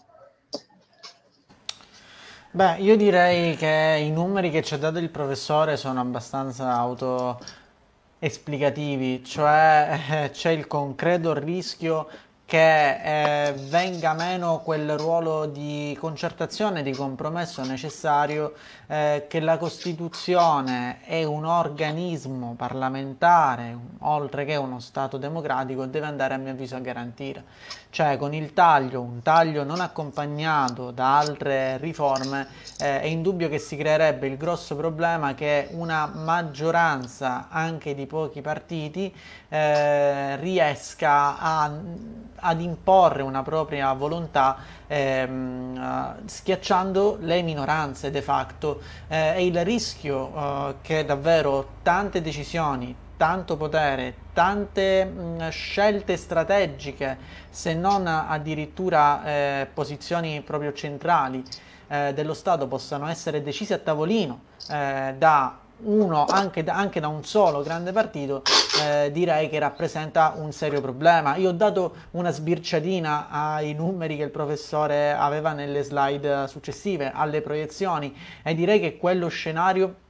Beh, 2.52 2.76
io 2.78 2.96
direi 2.96 3.54
che 3.54 3.98
i 4.00 4.10
numeri 4.10 4.50
che 4.50 4.62
ci 4.62 4.72
ha 4.72 4.78
dato 4.78 4.98
il 4.98 5.10
professore 5.10 5.76
sono 5.76 6.00
abbastanza 6.00 6.72
autoesplicativi, 6.72 9.22
cioè 9.24 10.00
eh, 10.10 10.30
c'è 10.32 10.52
il 10.52 10.66
concreto 10.66 11.34
rischio 11.34 12.08
che 12.46 13.48
eh, 13.48 13.52
venga 13.54 14.14
meno 14.14 14.60
quel 14.60 14.96
ruolo 14.96 15.46
di 15.46 15.96
concertazione, 15.98 16.84
di 16.84 16.92
compromesso 16.92 17.64
necessario 17.64 18.54
eh, 18.86 19.26
che 19.28 19.40
la 19.40 19.58
Costituzione 19.58 21.00
è 21.02 21.24
un 21.24 21.44
organismo 21.44 22.54
parlamentare, 22.56 23.76
oltre 23.98 24.44
che 24.44 24.54
uno 24.54 24.78
Stato 24.78 25.16
democratico, 25.16 25.86
deve 25.86 26.06
andare 26.06 26.34
a 26.34 26.36
mio 26.36 26.52
avviso 26.52 26.76
a 26.76 26.78
garantire. 26.78 27.42
Cioè 27.96 28.18
con 28.18 28.34
il 28.34 28.52
taglio, 28.52 29.00
un 29.00 29.22
taglio 29.22 29.64
non 29.64 29.80
accompagnato 29.80 30.90
da 30.90 31.16
altre 31.16 31.78
riforme, 31.78 32.46
eh, 32.78 33.00
è 33.00 33.06
indubbio 33.06 33.48
che 33.48 33.58
si 33.58 33.74
creerebbe 33.74 34.26
il 34.26 34.36
grosso 34.36 34.76
problema 34.76 35.32
che 35.32 35.68
una 35.70 36.04
maggioranza 36.04 37.46
anche 37.48 37.94
di 37.94 38.04
pochi 38.04 38.42
partiti 38.42 39.10
eh, 39.48 40.36
riesca 40.36 41.38
a, 41.38 41.72
ad 42.34 42.60
imporre 42.60 43.22
una 43.22 43.42
propria 43.42 43.90
volontà 43.94 44.58
ehm, 44.86 46.26
schiacciando 46.26 47.16
le 47.20 47.40
minoranze 47.40 48.10
de 48.10 48.20
facto. 48.20 48.82
Eh, 49.08 49.36
e 49.36 49.46
il 49.46 49.64
rischio 49.64 50.32
eh, 50.36 50.74
che 50.82 51.02
davvero 51.06 51.66
tante 51.82 52.20
decisioni, 52.20 52.94
tanto 53.16 53.56
potere, 53.56 54.14
tante 54.32 55.04
mh, 55.04 55.48
scelte 55.48 56.16
strategiche, 56.16 57.16
se 57.50 57.74
non 57.74 58.06
addirittura 58.06 59.24
eh, 59.24 59.68
posizioni 59.72 60.42
proprio 60.42 60.72
centrali 60.72 61.42
eh, 61.88 62.12
dello 62.14 62.34
Stato 62.34 62.66
possano 62.66 63.06
essere 63.06 63.42
decise 63.42 63.74
a 63.74 63.78
tavolino 63.78 64.40
eh, 64.70 65.14
da 65.16 65.58
uno 65.78 66.24
anche 66.24 66.64
da, 66.64 66.74
anche 66.74 67.00
da, 67.00 67.08
un 67.08 67.22
solo 67.22 67.62
grande 67.62 67.92
partito 67.92 68.42
eh, 68.82 69.10
direi 69.12 69.50
che 69.50 69.58
rappresenta 69.58 70.32
un 70.36 70.52
serio 70.52 70.80
problema. 70.80 71.36
Io 71.36 71.50
ho 71.50 71.52
dato 71.52 71.94
una 72.12 72.30
sbirciatina 72.30 73.28
ai 73.28 73.74
numeri 73.74 74.16
che 74.16 74.22
il 74.22 74.30
professore 74.30 75.12
aveva 75.12 75.52
nelle 75.52 75.82
slide 75.82 76.48
successive, 76.48 77.12
alle 77.14 77.42
proiezioni 77.42 78.14
e 78.42 78.54
direi 78.54 78.80
che 78.80 78.96
quello 78.96 79.28
scenario 79.28 80.04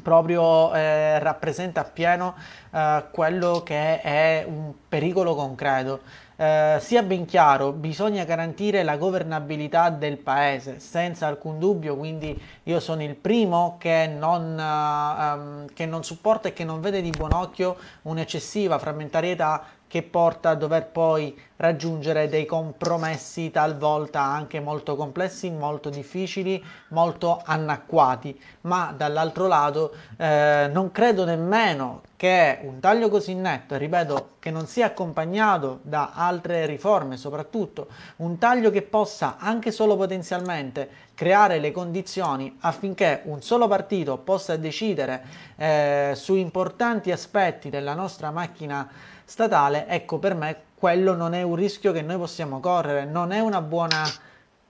proprio 0.00 0.72
eh, 0.72 1.18
rappresenta 1.18 1.80
appieno 1.80 2.34
eh, 2.70 3.04
quello 3.10 3.62
che 3.62 4.00
è 4.00 4.44
un 4.46 4.72
pericolo 4.88 5.34
concreto. 5.34 6.00
Eh, 6.36 6.78
sia 6.80 7.02
ben 7.02 7.24
chiaro, 7.24 7.72
bisogna 7.72 8.24
garantire 8.24 8.82
la 8.82 8.96
governabilità 8.96 9.90
del 9.90 10.16
paese, 10.16 10.80
senza 10.80 11.26
alcun 11.26 11.58
dubbio, 11.58 11.96
quindi 11.96 12.36
io 12.64 12.80
sono 12.80 13.02
il 13.02 13.14
primo 13.14 13.76
che 13.78 14.08
non, 14.08 14.58
uh, 14.58 15.38
um, 15.38 15.66
che 15.72 15.86
non 15.86 16.02
supporta 16.02 16.48
e 16.48 16.52
che 16.52 16.64
non 16.64 16.80
vede 16.80 17.00
di 17.00 17.10
buon 17.10 17.32
occhio 17.32 17.76
un'eccessiva 18.02 18.78
frammentarietà 18.78 19.62
che 19.92 20.02
porta 20.02 20.48
a 20.48 20.54
dover 20.54 20.86
poi 20.86 21.38
raggiungere 21.56 22.26
dei 22.26 22.46
compromessi 22.46 23.50
talvolta 23.50 24.22
anche 24.22 24.58
molto 24.58 24.96
complessi, 24.96 25.50
molto 25.50 25.90
difficili, 25.90 26.64
molto 26.88 27.42
anacquati, 27.44 28.40
ma 28.62 28.94
dall'altro 28.96 29.46
lato 29.48 29.94
eh, 30.16 30.70
non 30.72 30.90
credo 30.92 31.26
nemmeno 31.26 32.00
che 32.16 32.60
un 32.62 32.80
taglio 32.80 33.10
così 33.10 33.34
netto, 33.34 33.76
ripeto, 33.76 34.30
che 34.38 34.50
non 34.50 34.66
sia 34.66 34.86
accompagnato 34.86 35.80
da 35.82 36.12
altre 36.14 36.64
riforme, 36.64 37.18
soprattutto 37.18 37.88
un 38.16 38.38
taglio 38.38 38.70
che 38.70 38.80
possa 38.80 39.36
anche 39.38 39.70
solo 39.72 39.94
potenzialmente 39.96 40.88
creare 41.14 41.58
le 41.58 41.70
condizioni 41.70 42.56
affinché 42.60 43.20
un 43.24 43.42
solo 43.42 43.68
partito 43.68 44.16
possa 44.16 44.56
decidere 44.56 45.22
eh, 45.56 46.12
su 46.14 46.34
importanti 46.34 47.12
aspetti 47.12 47.68
della 47.68 47.92
nostra 47.92 48.30
macchina 48.30 48.88
statale, 49.24 49.86
ecco 49.88 50.18
per 50.18 50.34
me 50.34 50.56
quello 50.74 51.14
non 51.14 51.32
è 51.34 51.42
un 51.42 51.54
rischio 51.54 51.92
che 51.92 52.02
noi 52.02 52.16
possiamo 52.16 52.58
correre, 52.60 53.04
non 53.04 53.30
è 53.32 53.40
una 53.40 53.60
buona 53.60 54.02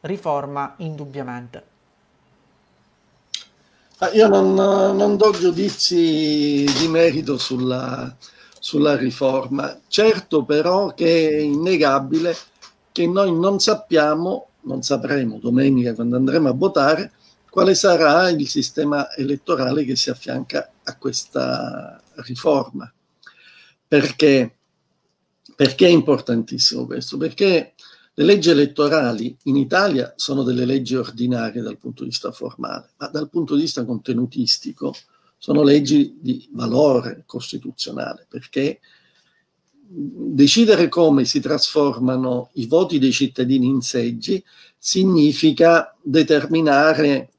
riforma 0.01 0.75
indubbiamente. 0.79 1.71
Io 4.13 4.27
non, 4.27 4.55
non 4.55 5.17
do 5.17 5.31
giudizi 5.31 6.67
di 6.79 6.89
merito 6.89 7.39
sulla, 7.39 8.15
sulla 8.59 8.97
riforma. 8.97 9.79
Certo 9.87 10.45
però 10.45 10.93
che 10.93 11.31
è 11.31 11.41
innegabile 11.41 12.37
che 12.91 13.07
noi 13.07 13.33
non 13.39 13.59
sappiamo, 13.61 14.49
non 14.63 14.83
sapremo 14.83 15.39
domenica 15.41 15.95
quando 15.95 16.17
andremo 16.17 16.49
a 16.49 16.53
votare, 16.53 17.13
quale 17.49 17.75
sarà 17.75 18.29
il 18.29 18.49
sistema 18.49 19.15
elettorale 19.15 19.85
che 19.85 19.97
si 19.97 20.11
affianca 20.11 20.71
a 20.83 20.97
questa 20.97 22.01
riforma. 22.17 22.93
Perché? 23.93 24.57
Perché 25.55 25.85
è 25.85 25.91
importantissimo 25.91 26.87
questo? 26.87 27.19
Perché 27.19 27.75
Le 28.15 28.25
leggi 28.25 28.51
elettorali 28.51 29.35
in 29.45 29.57
Italia 29.57 30.13
sono 30.17 30.43
delle 30.43 30.67
leggi 30.67 30.97
ordinarie 30.97 31.63
dal 31.63 31.79
punto 31.79 32.03
di 32.03 32.11
vista 32.11 32.31
formale, 32.31 32.91
ma 32.99 33.07
dal 33.09 33.31
punto 33.31 33.55
di 33.55 33.63
vista 33.63 33.87
contenutistico 33.87 34.95
sono 35.39 35.63
leggi 35.63 36.19
di 36.21 36.47
valore 36.53 37.23
costituzionale, 37.25 38.27
perché 38.29 38.81
decidere 39.89 40.89
come 40.89 41.25
si 41.25 41.41
trasformano 41.41 42.51
i 42.55 42.67
voti 42.67 42.99
dei 42.99 43.13
cittadini 43.13 43.67
in 43.67 43.81
seggi 43.81 44.45
significa 44.77 45.97
determinare 46.03 47.31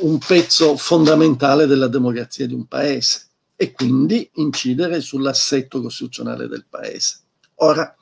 un 0.00 0.18
pezzo 0.18 0.76
fondamentale 0.76 1.64
della 1.66 1.88
democrazia 1.88 2.46
di 2.46 2.52
un 2.54 2.66
paese 2.66 3.25
e 3.56 3.72
quindi 3.72 4.30
incidere 4.34 5.00
sull'assetto 5.00 5.80
costituzionale 5.80 6.46
del 6.46 6.66
paese. 6.68 7.20
Ora, 7.56 7.96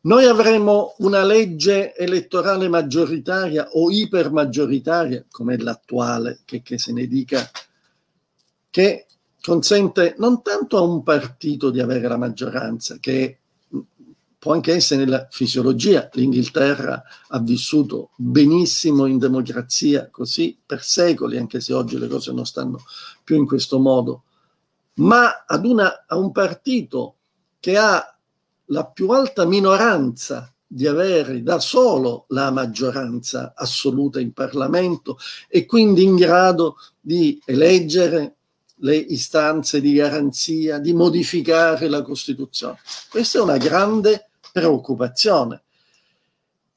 noi 0.00 0.26
avremo 0.26 0.94
una 0.98 1.24
legge 1.24 1.94
elettorale 1.96 2.68
maggioritaria 2.68 3.70
o 3.72 3.90
ipermaggioritaria, 3.90 5.24
come 5.30 5.56
l'attuale, 5.58 6.40
che, 6.44 6.62
che 6.62 6.78
se 6.78 6.92
ne 6.92 7.06
dica, 7.06 7.50
che 8.70 9.06
consente 9.40 10.14
non 10.18 10.42
tanto 10.42 10.76
a 10.76 10.82
un 10.82 11.02
partito 11.02 11.70
di 11.70 11.80
avere 11.80 12.06
la 12.06 12.16
maggioranza, 12.16 12.98
che 13.00 13.38
può 14.38 14.52
anche 14.52 14.72
essere 14.72 15.04
nella 15.04 15.26
fisiologia. 15.30 16.08
L'Inghilterra 16.12 17.02
ha 17.28 17.38
vissuto 17.40 18.10
benissimo 18.16 19.06
in 19.06 19.18
democrazia 19.18 20.08
così 20.10 20.56
per 20.64 20.82
secoli, 20.82 21.38
anche 21.38 21.60
se 21.60 21.72
oggi 21.72 21.98
le 21.98 22.06
cose 22.06 22.32
non 22.32 22.46
stanno 22.46 22.82
più 23.24 23.36
in 23.36 23.46
questo 23.46 23.78
modo, 23.80 24.24
ma 24.98 25.44
ad 25.46 25.64
una, 25.64 26.04
a 26.06 26.16
un 26.16 26.32
partito 26.32 27.16
che 27.60 27.76
ha 27.76 28.16
la 28.66 28.86
più 28.86 29.10
alta 29.10 29.44
minoranza 29.44 30.52
di 30.66 30.86
avere 30.86 31.42
da 31.42 31.58
solo 31.58 32.26
la 32.28 32.50
maggioranza 32.50 33.54
assoluta 33.56 34.20
in 34.20 34.32
Parlamento 34.32 35.18
e 35.48 35.64
quindi 35.64 36.02
in 36.02 36.14
grado 36.14 36.76
di 37.00 37.40
eleggere 37.46 38.34
le 38.80 38.96
istanze 38.96 39.80
di 39.80 39.94
garanzia, 39.94 40.78
di 40.78 40.92
modificare 40.92 41.88
la 41.88 42.02
Costituzione. 42.02 42.78
Questa 43.08 43.38
è 43.38 43.42
una 43.42 43.56
grande 43.56 44.28
preoccupazione. 44.52 45.62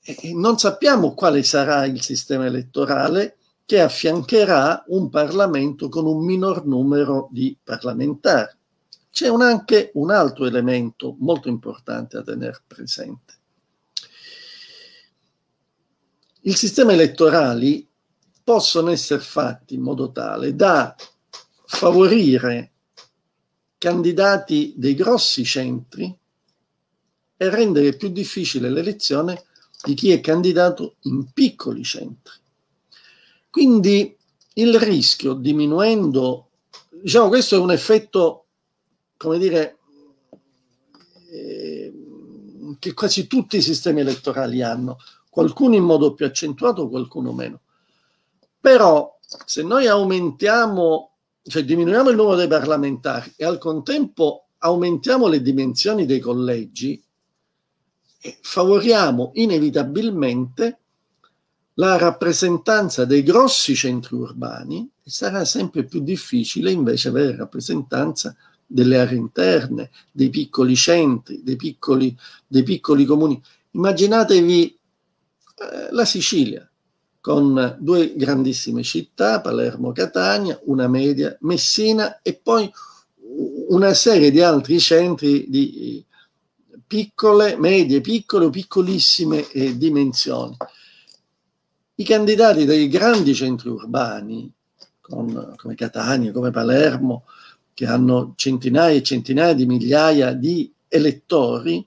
E 0.03 0.33
non 0.33 0.57
sappiamo 0.57 1.13
quale 1.13 1.43
sarà 1.43 1.85
il 1.85 2.01
sistema 2.01 2.45
elettorale 2.45 3.37
che 3.65 3.79
affiancherà 3.79 4.83
un 4.87 5.09
Parlamento 5.09 5.89
con 5.89 6.05
un 6.05 6.25
minor 6.25 6.65
numero 6.65 7.29
di 7.31 7.57
parlamentari. 7.63 8.55
C'è 9.09 9.27
un 9.27 9.41
anche 9.41 9.91
un 9.95 10.11
altro 10.11 10.45
elemento 10.45 11.15
molto 11.19 11.49
importante 11.49 12.17
a 12.17 12.23
tenere 12.23 12.61
presente. 12.65 13.39
I 16.41 16.53
sistemi 16.53 16.93
elettorali 16.93 17.87
possono 18.43 18.89
essere 18.89 19.21
fatti 19.21 19.75
in 19.75 19.81
modo 19.81 20.11
tale 20.11 20.55
da 20.55 20.95
favorire 21.65 22.71
candidati 23.77 24.73
dei 24.75 24.93
grossi 24.93 25.43
centri 25.43 26.15
e 27.37 27.49
rendere 27.49 27.95
più 27.95 28.09
difficile 28.09 28.69
l'elezione 28.69 29.45
di 29.83 29.93
chi 29.93 30.11
è 30.11 30.19
candidato 30.19 30.97
in 31.01 31.31
piccoli 31.31 31.83
centri. 31.83 32.40
Quindi 33.51 34.17
il 34.53 34.79
rischio 34.79 35.33
diminuendo, 35.33 36.49
diciamo 36.89 37.27
questo 37.27 37.55
è 37.55 37.59
un 37.59 37.71
effetto 37.71 38.41
come 39.21 39.37
dire, 39.37 39.77
eh, 41.29 41.93
che 42.79 42.93
quasi 42.95 43.27
tutti 43.27 43.57
i 43.57 43.61
sistemi 43.61 43.99
elettorali 43.99 44.63
hanno, 44.63 44.97
qualcuno 45.29 45.75
in 45.75 45.83
modo 45.83 46.15
più 46.15 46.25
accentuato, 46.25 46.89
qualcuno 46.89 47.31
meno. 47.31 47.61
Però 48.59 49.19
se 49.45 49.61
noi 49.61 49.85
aumentiamo, 49.85 51.11
cioè 51.43 51.63
diminuiamo 51.63 52.09
il 52.09 52.15
numero 52.15 52.35
dei 52.35 52.47
parlamentari 52.47 53.31
e 53.35 53.45
al 53.45 53.59
contempo 53.59 54.47
aumentiamo 54.57 55.27
le 55.27 55.41
dimensioni 55.43 56.07
dei 56.07 56.19
collegi, 56.19 56.99
eh, 58.21 58.37
favoriamo 58.41 59.31
inevitabilmente 59.35 60.79
la 61.81 61.97
rappresentanza 61.97 63.05
dei 63.05 63.23
grossi 63.23 63.73
centri 63.73 64.15
urbani 64.15 64.87
e 65.03 65.09
sarà 65.09 65.43
sempre 65.45 65.83
più 65.83 66.01
difficile 66.01 66.69
invece 66.69 67.07
avere 67.07 67.35
rappresentanza 67.35 68.35
delle 68.67 68.99
aree 68.99 69.17
interne, 69.17 69.89
dei 70.11 70.29
piccoli 70.29 70.75
centri, 70.75 71.41
dei 71.43 71.55
piccoli, 71.55 72.15
dei 72.45 72.61
piccoli 72.61 73.03
comuni. 73.03 73.41
Immaginatevi 73.71 74.63
eh, 74.67 75.87
la 75.89 76.05
Sicilia 76.05 76.69
con 77.19 77.77
due 77.79 78.13
grandissime 78.15 78.83
città, 78.83 79.41
Palermo, 79.41 79.91
Catania, 79.91 80.59
una 80.65 80.87
media, 80.87 81.35
Messina 81.41 82.21
e 82.21 82.35
poi 82.35 82.71
una 83.69 83.93
serie 83.95 84.29
di 84.29 84.41
altri 84.41 84.79
centri 84.79 85.45
di 85.49 86.05
piccole, 86.85 87.57
medie, 87.57 88.01
piccole 88.01 88.45
o 88.45 88.49
piccolissime 88.51 89.49
eh, 89.49 89.77
dimensioni. 89.77 90.55
I 92.01 92.03
candidati 92.03 92.65
dei 92.65 92.87
grandi 92.87 93.35
centri 93.35 93.69
urbani, 93.69 94.51
con, 94.99 95.53
come 95.55 95.75
Catania, 95.75 96.31
come 96.31 96.49
Palermo, 96.49 97.25
che 97.75 97.85
hanno 97.85 98.33
centinaia 98.35 98.95
e 98.95 99.03
centinaia 99.03 99.53
di 99.53 99.67
migliaia 99.67 100.33
di 100.33 100.73
elettori, 100.87 101.85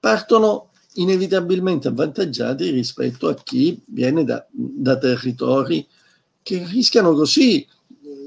partono 0.00 0.70
inevitabilmente 0.94 1.86
avvantaggiati 1.86 2.68
rispetto 2.70 3.28
a 3.28 3.34
chi 3.36 3.80
viene 3.86 4.24
da, 4.24 4.44
da 4.50 4.98
territori 4.98 5.86
che 6.42 6.66
rischiano 6.66 7.12
così 7.12 7.64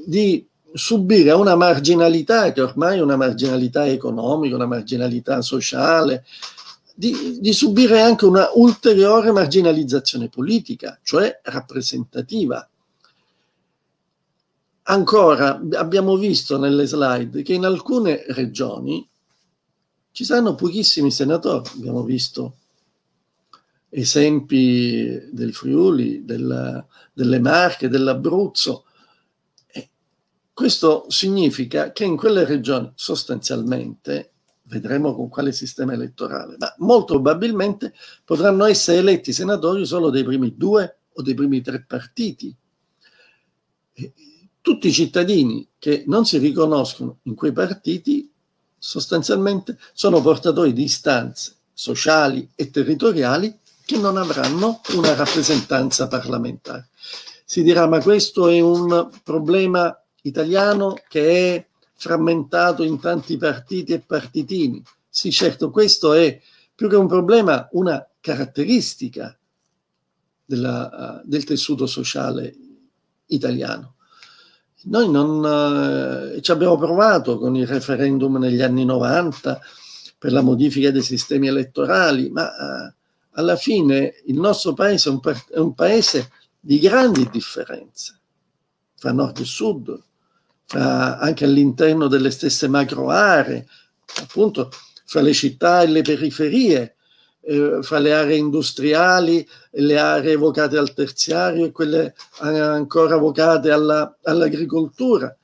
di 0.05 0.47
subire 0.71 1.31
una 1.31 1.55
marginalità 1.55 2.53
che 2.53 2.61
ormai 2.61 2.99
è 2.99 3.01
una 3.01 3.17
marginalità 3.17 3.85
economica, 3.85 4.55
una 4.55 4.65
marginalità 4.65 5.41
sociale, 5.41 6.23
di, 6.99 7.39
di, 7.39 7.53
subire 7.53 8.01
anche 8.01 8.25
una 8.25 8.49
ulteriore 8.55 9.31
marginalizzazione 9.31 10.27
politica, 10.27 10.99
cioè 11.01 11.39
rappresentativa. 11.43 12.69
Ancora, 14.83 15.61
abbiamo 15.75 16.17
visto 16.17 16.57
nelle 16.57 16.85
slide 16.85 17.41
che 17.41 17.53
in 17.53 17.63
alcune 17.63 18.25
regioni 18.27 19.07
ci 20.11 20.25
saranno 20.25 20.55
pochissimi 20.55 21.09
senatori. 21.09 21.69
Abbiamo 21.77 22.03
visto 22.03 22.57
esempi 23.87 25.29
del 25.31 25.53
Friuli, 25.53 26.25
della, 26.25 26.85
delle 27.13 27.39
Marche, 27.39 27.87
dell'Abruzzo. 27.87 28.83
Questo 30.51 31.05
significa 31.07 31.93
che 31.93 32.03
in 32.03 32.17
quelle 32.17 32.43
regioni 32.43 32.91
sostanzialmente, 32.93 34.33
vedremo 34.69 35.15
con 35.15 35.27
quale 35.29 35.51
sistema 35.51 35.93
elettorale, 35.93 36.55
ma 36.57 36.73
molto 36.77 37.13
probabilmente 37.13 37.93
potranno 38.23 38.65
essere 38.65 38.99
eletti 38.99 39.33
senatori 39.33 39.85
solo 39.85 40.09
dei 40.09 40.23
primi 40.23 40.55
due 40.55 40.99
o 41.13 41.21
dei 41.21 41.33
primi 41.33 41.61
tre 41.61 41.83
partiti. 41.85 42.55
Tutti 44.61 44.87
i 44.87 44.93
cittadini 44.93 45.67
che 45.77 46.03
non 46.07 46.25
si 46.25 46.37
riconoscono 46.37 47.19
in 47.23 47.35
quei 47.35 47.51
partiti 47.51 48.31
sostanzialmente 48.77 49.77
sono 49.93 50.21
portatori 50.21 50.71
di 50.71 50.83
istanze 50.83 51.55
sociali 51.73 52.49
e 52.55 52.69
territoriali 52.69 53.57
che 53.85 53.97
non 53.97 54.17
avranno 54.17 54.81
una 54.95 55.15
rappresentanza 55.15 56.07
parlamentare. 56.07 56.89
Si 57.43 57.63
dirà 57.63 57.87
ma 57.87 57.99
questo 57.99 58.47
è 58.47 58.59
un 58.59 59.09
problema 59.23 59.99
italiano 60.21 60.95
che 61.07 61.55
è 61.55 61.68
frammentato 61.99 62.81
in 62.83 62.97
tanti 62.97 63.35
partiti 63.35 63.91
e 63.91 63.99
partitini. 63.99 64.81
Sì, 65.09 65.31
certo, 65.31 65.69
questo 65.69 66.13
è 66.13 66.39
più 66.73 66.87
che 66.87 66.95
un 66.95 67.07
problema, 67.07 67.67
una 67.73 68.07
caratteristica 68.21 69.37
della, 70.45 71.21
del 71.25 71.43
tessuto 71.43 71.85
sociale 71.87 72.55
italiano. 73.27 73.95
Noi 74.83 75.11
non 75.11 76.35
eh, 76.35 76.41
ci 76.41 76.51
abbiamo 76.51 76.77
provato 76.77 77.37
con 77.37 77.57
il 77.57 77.67
referendum 77.67 78.37
negli 78.37 78.61
anni 78.61 78.85
90 78.85 79.59
per 80.17 80.31
la 80.31 80.41
modifica 80.41 80.91
dei 80.91 81.01
sistemi 81.01 81.47
elettorali, 81.47 82.29
ma 82.29 82.49
eh, 82.49 82.93
alla 83.31 83.57
fine 83.57 84.21
il 84.27 84.39
nostro 84.39 84.73
paese 84.73 85.09
è 85.09 85.11
un, 85.11 85.19
è 85.51 85.57
un, 85.57 85.73
paese 85.73 86.31
di 86.61 86.79
grandi 86.79 87.29
differenze 87.29 88.19
fra 88.95 89.11
nord 89.11 89.39
e 89.39 89.45
sud, 89.45 90.01
anche 90.71 91.45
all'interno 91.45 92.07
delle 92.07 92.31
stesse 92.31 92.67
macro 92.67 93.09
aree, 93.09 93.67
appunto 94.21 94.71
fra 95.05 95.21
le 95.21 95.33
città 95.33 95.81
e 95.81 95.87
le 95.87 96.01
periferie 96.01 96.95
eh, 97.41 97.79
fra 97.81 97.97
le 97.97 98.13
aree 98.13 98.37
industriali, 98.37 99.47
le 99.71 99.97
aree 99.97 100.35
vocate 100.35 100.77
al 100.77 100.93
terziario 100.93 101.65
e 101.65 101.71
quelle 101.71 102.13
ancora 102.39 103.17
vocate 103.17 103.71
alla, 103.71 104.17
all'agricoltura. 104.23 105.35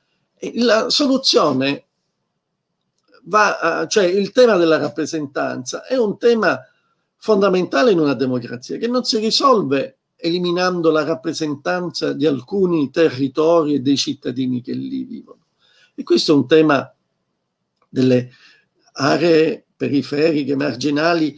La 0.55 0.89
soluzione 0.89 1.85
va, 3.23 3.85
cioè 3.89 4.03
il 4.03 4.31
tema 4.31 4.57
della 4.57 4.77
rappresentanza 4.77 5.85
è 5.85 5.95
un 5.95 6.17
tema 6.19 6.59
fondamentale 7.17 7.91
in 7.91 7.99
una 7.99 8.13
democrazia, 8.13 8.77
che 8.77 8.87
non 8.87 9.03
si 9.03 9.17
risolve 9.17 9.97
eliminando 10.15 10.91
la 10.91 11.03
rappresentanza 11.03 12.13
di 12.13 12.25
alcuni 12.25 12.89
territori 12.89 13.75
e 13.75 13.79
dei 13.79 13.97
cittadini 13.97 14.61
che 14.61 14.73
lì 14.73 15.03
vivono. 15.03 15.45
E 15.93 16.03
questo 16.03 16.31
è 16.33 16.35
un 16.35 16.47
tema 16.47 16.93
delle 17.89 18.31
aree 18.93 19.65
periferiche, 19.75 20.55
marginali, 20.55 21.35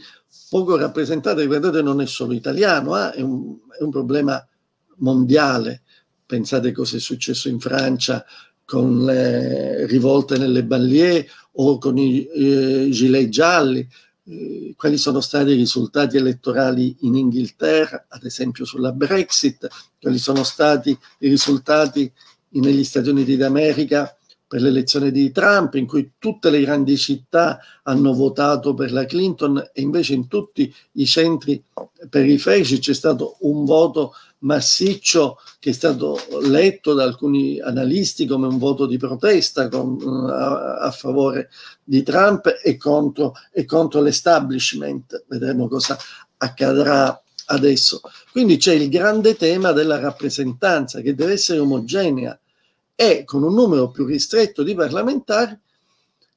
poco 0.48 0.76
rappresentate. 0.76 1.46
Guardate, 1.46 1.82
non 1.82 2.00
è 2.00 2.06
solo 2.06 2.32
italiano, 2.32 2.96
eh? 2.96 3.12
è, 3.12 3.20
un, 3.20 3.56
è 3.78 3.82
un 3.82 3.90
problema 3.90 4.44
mondiale. 4.96 5.82
Pensate 6.26 6.72
cosa 6.72 6.96
è 6.96 7.00
successo 7.00 7.48
in 7.48 7.60
Francia 7.60 8.24
con 8.64 9.04
le 9.04 9.86
rivolte 9.86 10.36
nelle 10.36 10.62
banlieue 10.62 11.26
o 11.52 11.78
con 11.78 11.96
i 11.96 12.24
eh, 12.26 12.88
gilet 12.90 13.28
gialli, 13.28 13.88
eh, 14.28 14.74
quali 14.76 14.98
sono 14.98 15.20
stati 15.20 15.50
i 15.50 15.56
risultati 15.56 16.16
elettorali 16.16 16.96
in 17.00 17.14
Inghilterra, 17.14 18.06
ad 18.08 18.24
esempio 18.24 18.64
sulla 18.64 18.92
Brexit, 18.92 19.68
quali 20.00 20.18
sono 20.18 20.42
stati 20.42 20.90
i 21.18 21.28
risultati 21.28 22.10
negli 22.50 22.84
Stati 22.84 23.08
Uniti 23.08 23.36
d'America 23.36 24.14
per 24.46 24.62
l'elezione 24.62 25.10
di 25.10 25.30
Trump, 25.30 25.74
in 25.74 25.86
cui 25.86 26.12
tutte 26.18 26.48
le 26.48 26.60
grandi 26.60 26.96
città 26.96 27.58
hanno 27.82 28.14
votato 28.14 28.72
per 28.72 28.92
la 28.92 29.04
Clinton 29.04 29.58
e 29.72 29.82
invece 29.82 30.14
in 30.14 30.26
tutti 30.26 30.74
i 30.92 31.06
centri 31.06 31.62
periferici 32.08 32.78
c'è 32.78 32.94
stato 32.94 33.36
un 33.40 33.66
voto 33.66 34.14
massiccio 34.40 35.38
che 35.58 35.70
è 35.70 35.72
stato 35.72 36.18
letto 36.42 36.94
da 36.94 37.02
alcuni 37.02 37.60
analisti 37.60 38.26
come 38.26 38.46
un 38.46 38.58
voto 38.58 38.86
di 38.86 38.96
protesta 38.96 39.68
con, 39.68 39.98
a, 40.30 40.78
a, 40.78 40.90
favore 40.90 41.50
di 41.82 42.02
Trump 42.02 42.46
e 42.62 42.76
contro, 42.76 43.34
e 43.52 43.64
contro 43.64 44.00
l'establishment. 44.00 45.24
Vedremo 45.26 45.68
cosa 45.68 45.98
accadrà 46.38 47.20
adesso. 47.46 48.00
Quindi 48.30 48.56
c'è 48.56 48.74
il 48.74 48.88
grande 48.88 49.36
tema 49.36 49.72
della 49.72 49.98
rappresentanza 49.98 51.00
che 51.00 51.14
deve 51.14 51.32
essere 51.32 51.58
omogenea 51.58 52.38
e 52.94 53.24
con 53.24 53.42
un 53.42 53.54
numero 53.54 53.90
più 53.90 54.04
ristretto 54.04 54.62
di 54.62 54.74
parlamentari 54.74 55.58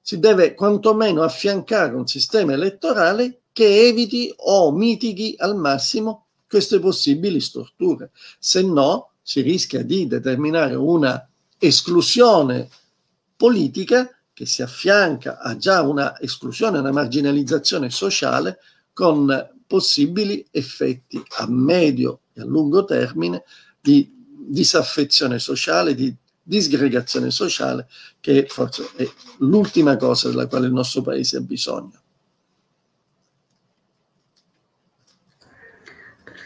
si 0.02 0.20
deve 0.20 0.56
quantomeno 0.56 1.22
affiancare 1.22 1.94
un 1.94 2.08
sistema 2.08 2.54
elettorale 2.54 3.42
che 3.52 3.88
eviti 3.88 4.34
o 4.36 4.72
mitighi 4.72 5.36
al 5.38 5.56
massimo 5.56 6.26
queste 6.52 6.80
possibili 6.80 7.40
storture. 7.40 8.12
Se 8.38 8.62
no, 8.62 9.12
si 9.22 9.40
rischia 9.40 9.84
di 9.84 10.06
determinare 10.06 10.76
una 10.76 11.26
esclusione 11.58 12.68
politica 13.38 14.10
che 14.34 14.46
si 14.46 14.62
affianca 14.62 15.40
a 15.40 15.56
già 15.56 15.82
una 15.82 16.20
esclusione, 16.20 16.80
una 16.80 16.92
marginalizzazione 16.92 17.90
sociale 17.90 18.58
con 18.92 19.50
possibili 19.66 20.46
effetti 20.52 21.24
a 21.38 21.48
medio 21.48 22.24
e 22.34 22.42
a 22.42 22.46
lungo 22.46 22.84
termine 22.84 23.46
di 23.80 24.12
disaffezione 24.50 25.40
sociale, 25.40 25.96
di 25.96 26.14
disgregazione 26.44 27.32
sociale, 27.32 27.88
che 28.20 28.46
forse 28.50 28.90
è 28.98 29.10
l'ultima 29.38 29.96
cosa 29.96 30.28
della 30.28 30.48
quale 30.48 30.68
il 30.68 30.74
nostro 30.74 31.02
paese 31.02 31.38
ha 31.38 31.42
bisogno. 31.42 32.01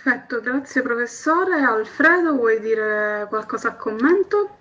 Perfetto, 0.06 0.40
grazie 0.40 0.84
professore. 0.84 1.64
Alfredo, 1.64 2.36
vuoi 2.36 2.60
dire 2.60 3.26
qualcosa 3.28 3.70
a 3.70 3.76
commento? 3.76 4.58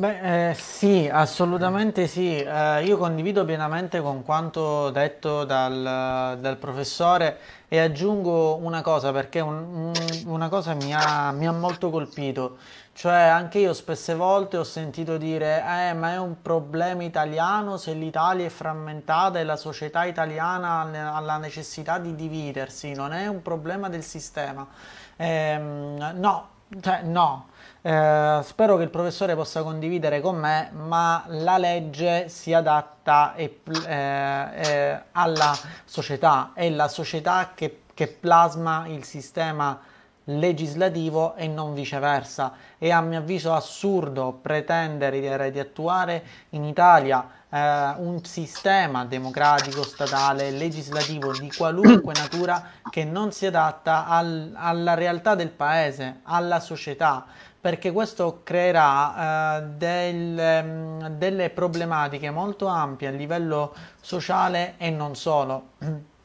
Beh, 0.00 0.50
eh, 0.50 0.54
sì, 0.54 1.08
assolutamente 1.12 2.06
sì. 2.06 2.36
Eh, 2.38 2.84
io 2.84 2.96
condivido 2.96 3.44
pienamente 3.44 4.00
con 4.00 4.22
quanto 4.22 4.90
detto 4.90 5.44
dal, 5.44 6.38
dal 6.38 6.56
professore 6.56 7.38
e 7.66 7.80
aggiungo 7.80 8.56
una 8.58 8.80
cosa 8.80 9.10
perché 9.10 9.40
un, 9.40 9.56
un, 9.56 9.92
una 10.26 10.48
cosa 10.48 10.74
mi 10.74 10.94
ha, 10.94 11.32
mi 11.32 11.48
ha 11.48 11.52
molto 11.52 11.90
colpito. 11.90 12.58
Cioè, 12.92 13.12
anche 13.12 13.58
io 13.58 13.72
spesse 13.72 14.14
volte 14.14 14.56
ho 14.56 14.62
sentito 14.64 15.16
dire, 15.16 15.64
eh, 15.66 15.94
ma 15.94 16.12
è 16.12 16.18
un 16.18 16.42
problema 16.42 17.02
italiano 17.02 17.76
se 17.76 17.92
l'Italia 17.92 18.46
è 18.46 18.50
frammentata 18.50 19.40
e 19.40 19.44
la 19.44 19.56
società 19.56 20.04
italiana 20.04 20.82
ha 21.12 21.20
la 21.20 21.36
necessità 21.38 21.98
di 21.98 22.14
dividersi, 22.14 22.92
non 22.94 23.12
è 23.12 23.26
un 23.26 23.42
problema 23.42 23.88
del 23.88 24.04
sistema. 24.04 24.64
Eh, 25.16 25.58
no, 25.58 26.48
cioè, 26.80 27.02
no. 27.02 27.46
Eh, 27.80 28.40
spero 28.42 28.76
che 28.76 28.82
il 28.82 28.90
professore 28.90 29.36
possa 29.36 29.62
condividere 29.62 30.20
con 30.20 30.36
me, 30.36 30.70
ma 30.72 31.24
la 31.28 31.58
legge 31.58 32.28
si 32.28 32.52
adatta 32.52 33.34
e, 33.34 33.60
eh, 33.86 34.48
eh, 34.54 35.02
alla 35.12 35.56
società, 35.84 36.50
è 36.54 36.68
la 36.70 36.88
società 36.88 37.52
che, 37.54 37.82
che 37.94 38.08
plasma 38.08 38.86
il 38.88 39.04
sistema 39.04 39.80
legislativo 40.24 41.34
e 41.36 41.46
non 41.46 41.72
viceversa. 41.72 42.52
È 42.76 42.90
a 42.90 43.00
mio 43.00 43.18
avviso 43.18 43.54
assurdo 43.54 44.38
pretendere 44.42 45.50
di 45.50 45.58
attuare 45.58 46.22
in 46.50 46.64
Italia 46.64 47.26
eh, 47.48 47.94
un 47.96 48.22
sistema 48.24 49.04
democratico, 49.04 49.82
statale, 49.82 50.50
legislativo 50.50 51.32
di 51.32 51.50
qualunque 51.50 52.12
natura 52.14 52.70
che 52.90 53.04
non 53.04 53.32
si 53.32 53.46
adatta 53.46 54.06
al, 54.06 54.52
alla 54.54 54.94
realtà 54.94 55.34
del 55.34 55.50
paese, 55.50 56.20
alla 56.24 56.60
società 56.60 57.24
perché 57.60 57.90
questo 57.90 58.40
creerà 58.44 59.56
eh, 59.58 59.62
del, 59.76 60.62
mm, 60.64 61.06
delle 61.16 61.50
problematiche 61.50 62.30
molto 62.30 62.66
ampie 62.66 63.08
a 63.08 63.10
livello 63.10 63.74
sociale 64.00 64.74
e 64.78 64.90
non 64.90 65.16
solo. 65.16 65.62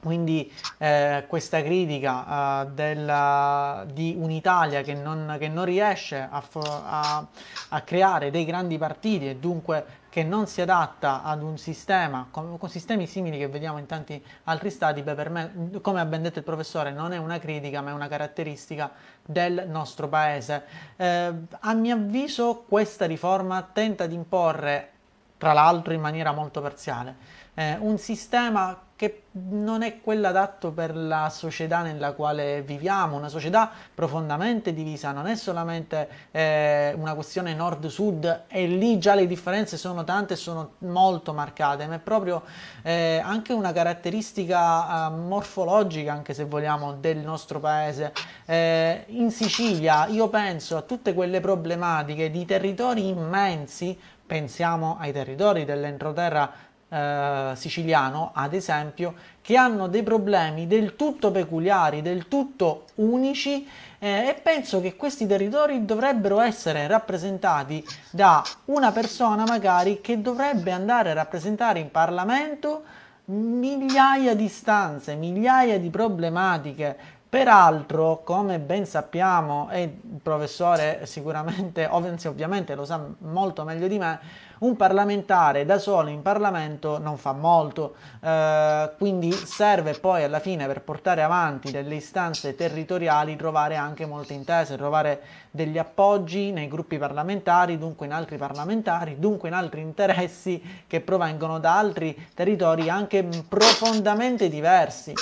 Quindi 0.00 0.52
eh, 0.78 1.24
questa 1.26 1.60
critica 1.62 2.62
uh, 2.62 2.70
della, 2.72 3.84
di 3.92 4.14
un'Italia 4.16 4.82
che 4.82 4.94
non, 4.94 5.34
che 5.36 5.48
non 5.48 5.64
riesce 5.64 6.28
a, 6.30 6.44
a, 6.52 7.26
a, 7.70 7.80
creare 7.80 8.30
dei 8.30 8.44
grandi 8.44 8.78
partiti 8.78 9.28
e 9.28 9.34
dunque 9.36 9.84
che 10.16 10.24
non 10.24 10.46
si 10.46 10.62
adatta 10.62 11.22
ad 11.22 11.42
un 11.42 11.58
sistema, 11.58 12.28
con, 12.30 12.56
con, 12.56 12.70
sistemi 12.70 13.06
simili 13.06 13.36
che 13.36 13.48
vediamo 13.48 13.76
in 13.76 13.84
tanti 13.84 14.24
altri 14.44 14.70
stati, 14.70 15.02
beh, 15.02 15.14
per 15.14 15.28
me, 15.28 15.70
come 15.82 16.00
ha 16.00 16.06
ben 16.06 16.22
detto 16.22 16.38
il 16.38 16.44
professore, 16.46 16.90
non 16.90 17.12
è 17.12 17.18
una 17.18 17.38
critica 17.38 17.82
ma 17.82 17.90
è 17.90 17.92
una 17.92 18.08
caratteristica 18.08 18.90
del 19.22 19.64
nostro 19.68 20.08
paese. 20.08 20.64
Eh, 20.96 21.32
a 21.60 21.74
mio 21.74 21.94
avviso 21.96 22.64
questa 22.66 23.04
riforma 23.04 23.60
tenta 23.70 24.06
di 24.06 24.14
imporre, 24.14 24.90
tra 25.36 25.52
l'altro 25.52 25.92
in 25.92 26.00
maniera 26.00 26.32
molto 26.32 26.62
parziale, 26.62 27.16
eh, 27.52 27.76
un 27.78 27.98
sistema 27.98 28.85
che 28.96 29.24
non 29.32 29.82
è 29.82 30.00
quello 30.00 30.26
adatto 30.26 30.72
per 30.72 30.96
la 30.96 31.28
società 31.28 31.82
nella 31.82 32.12
quale 32.12 32.62
viviamo, 32.62 33.16
una 33.16 33.28
società 33.28 33.70
profondamente 33.94 34.72
divisa, 34.72 35.12
non 35.12 35.26
è 35.26 35.36
solamente 35.36 36.08
eh, 36.30 36.94
una 36.96 37.14
questione 37.14 37.52
nord-sud 37.52 38.44
e 38.48 38.66
lì 38.66 38.98
già 38.98 39.14
le 39.14 39.26
differenze 39.26 39.76
sono 39.76 40.02
tante 40.02 40.32
e 40.32 40.36
sono 40.36 40.76
molto 40.78 41.34
marcate, 41.34 41.86
ma 41.86 41.96
è 41.96 41.98
proprio 41.98 42.42
eh, 42.82 43.20
anche 43.22 43.52
una 43.52 43.70
caratteristica 43.72 45.08
eh, 45.08 45.10
morfologica, 45.10 46.12
anche 46.12 46.32
se 46.32 46.46
vogliamo, 46.46 46.94
del 46.94 47.18
nostro 47.18 47.60
paese. 47.60 48.14
Eh, 48.46 49.04
in 49.08 49.30
Sicilia 49.30 50.06
io 50.06 50.28
penso 50.28 50.78
a 50.78 50.80
tutte 50.80 51.12
quelle 51.12 51.40
problematiche 51.40 52.30
di 52.30 52.46
territori 52.46 53.08
immensi, 53.08 53.98
pensiamo 54.26 54.96
ai 54.98 55.12
territori 55.12 55.66
dell'entroterra 55.66 56.50
eh, 56.96 57.52
siciliano, 57.56 58.30
ad 58.32 58.54
esempio, 58.54 59.14
che 59.42 59.56
hanno 59.56 59.86
dei 59.86 60.02
problemi 60.02 60.66
del 60.66 60.96
tutto 60.96 61.30
peculiari, 61.30 62.00
del 62.00 62.26
tutto 62.26 62.84
unici 62.96 63.68
eh, 63.98 64.28
e 64.28 64.34
penso 64.42 64.80
che 64.80 64.96
questi 64.96 65.26
territori 65.26 65.84
dovrebbero 65.84 66.40
essere 66.40 66.86
rappresentati 66.86 67.84
da 68.10 68.42
una 68.66 68.92
persona 68.92 69.44
magari 69.44 70.00
che 70.00 70.20
dovrebbe 70.22 70.72
andare 70.72 71.10
a 71.10 71.14
rappresentare 71.14 71.78
in 71.80 71.90
Parlamento 71.90 72.82
migliaia 73.26 74.34
di 74.34 74.48
stanze, 74.48 75.14
migliaia 75.14 75.78
di 75.78 75.90
problematiche. 75.90 76.96
Peraltro, 77.36 78.22
come 78.24 78.58
ben 78.60 78.86
sappiamo, 78.86 79.68
e 79.70 79.82
il 79.82 80.20
professore 80.22 81.04
sicuramente, 81.04 81.84
ovviamente 81.92 82.74
lo 82.74 82.86
sa 82.86 82.98
molto 83.18 83.62
meglio 83.62 83.88
di 83.88 83.98
me, 83.98 84.18
un 84.60 84.74
parlamentare 84.74 85.66
da 85.66 85.78
solo 85.78 86.08
in 86.08 86.22
Parlamento 86.22 86.98
non 86.98 87.18
fa 87.18 87.32
molto, 87.32 87.96
eh, 88.22 88.90
quindi 88.96 89.30
serve 89.32 89.92
poi 90.00 90.24
alla 90.24 90.40
fine 90.40 90.66
per 90.66 90.80
portare 90.80 91.20
avanti 91.20 91.70
delle 91.70 91.96
istanze 91.96 92.54
territoriali 92.54 93.36
trovare 93.36 93.76
anche 93.76 94.06
molte 94.06 94.32
intese, 94.32 94.78
trovare 94.78 95.20
degli 95.50 95.76
appoggi 95.76 96.52
nei 96.52 96.68
gruppi 96.68 96.96
parlamentari, 96.96 97.76
dunque 97.76 98.06
in 98.06 98.12
altri 98.12 98.38
parlamentari, 98.38 99.18
dunque 99.18 99.48
in 99.48 99.54
altri 99.54 99.82
interessi 99.82 100.84
che 100.86 101.02
provengono 101.02 101.58
da 101.58 101.76
altri 101.76 102.16
territori 102.32 102.88
anche 102.88 103.28
profondamente 103.46 104.48
diversi. 104.48 105.12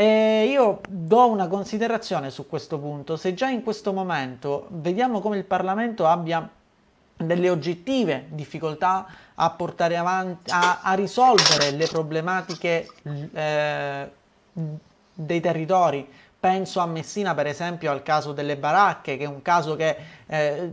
E 0.00 0.46
io 0.48 0.78
do 0.88 1.26
una 1.28 1.48
considerazione 1.48 2.30
su 2.30 2.46
questo 2.46 2.78
punto. 2.78 3.16
Se 3.16 3.34
già 3.34 3.48
in 3.48 3.64
questo 3.64 3.92
momento 3.92 4.68
vediamo 4.70 5.18
come 5.18 5.38
il 5.38 5.44
Parlamento 5.44 6.06
abbia 6.06 6.48
delle 7.16 7.50
oggettive 7.50 8.26
difficoltà 8.28 9.06
a 9.34 9.50
portare 9.50 9.96
avanti, 9.96 10.52
a, 10.52 10.82
a 10.82 10.92
risolvere 10.94 11.72
le 11.72 11.88
problematiche 11.88 12.88
eh, 13.32 14.10
dei 15.14 15.40
territori. 15.40 16.08
Penso 16.38 16.78
a 16.78 16.86
Messina, 16.86 17.34
per 17.34 17.48
esempio, 17.48 17.90
al 17.90 18.04
caso 18.04 18.32
delle 18.32 18.56
baracche, 18.56 19.16
che 19.16 19.24
è 19.24 19.26
un 19.26 19.42
caso 19.42 19.74
che 19.74 19.96
eh, 20.26 20.70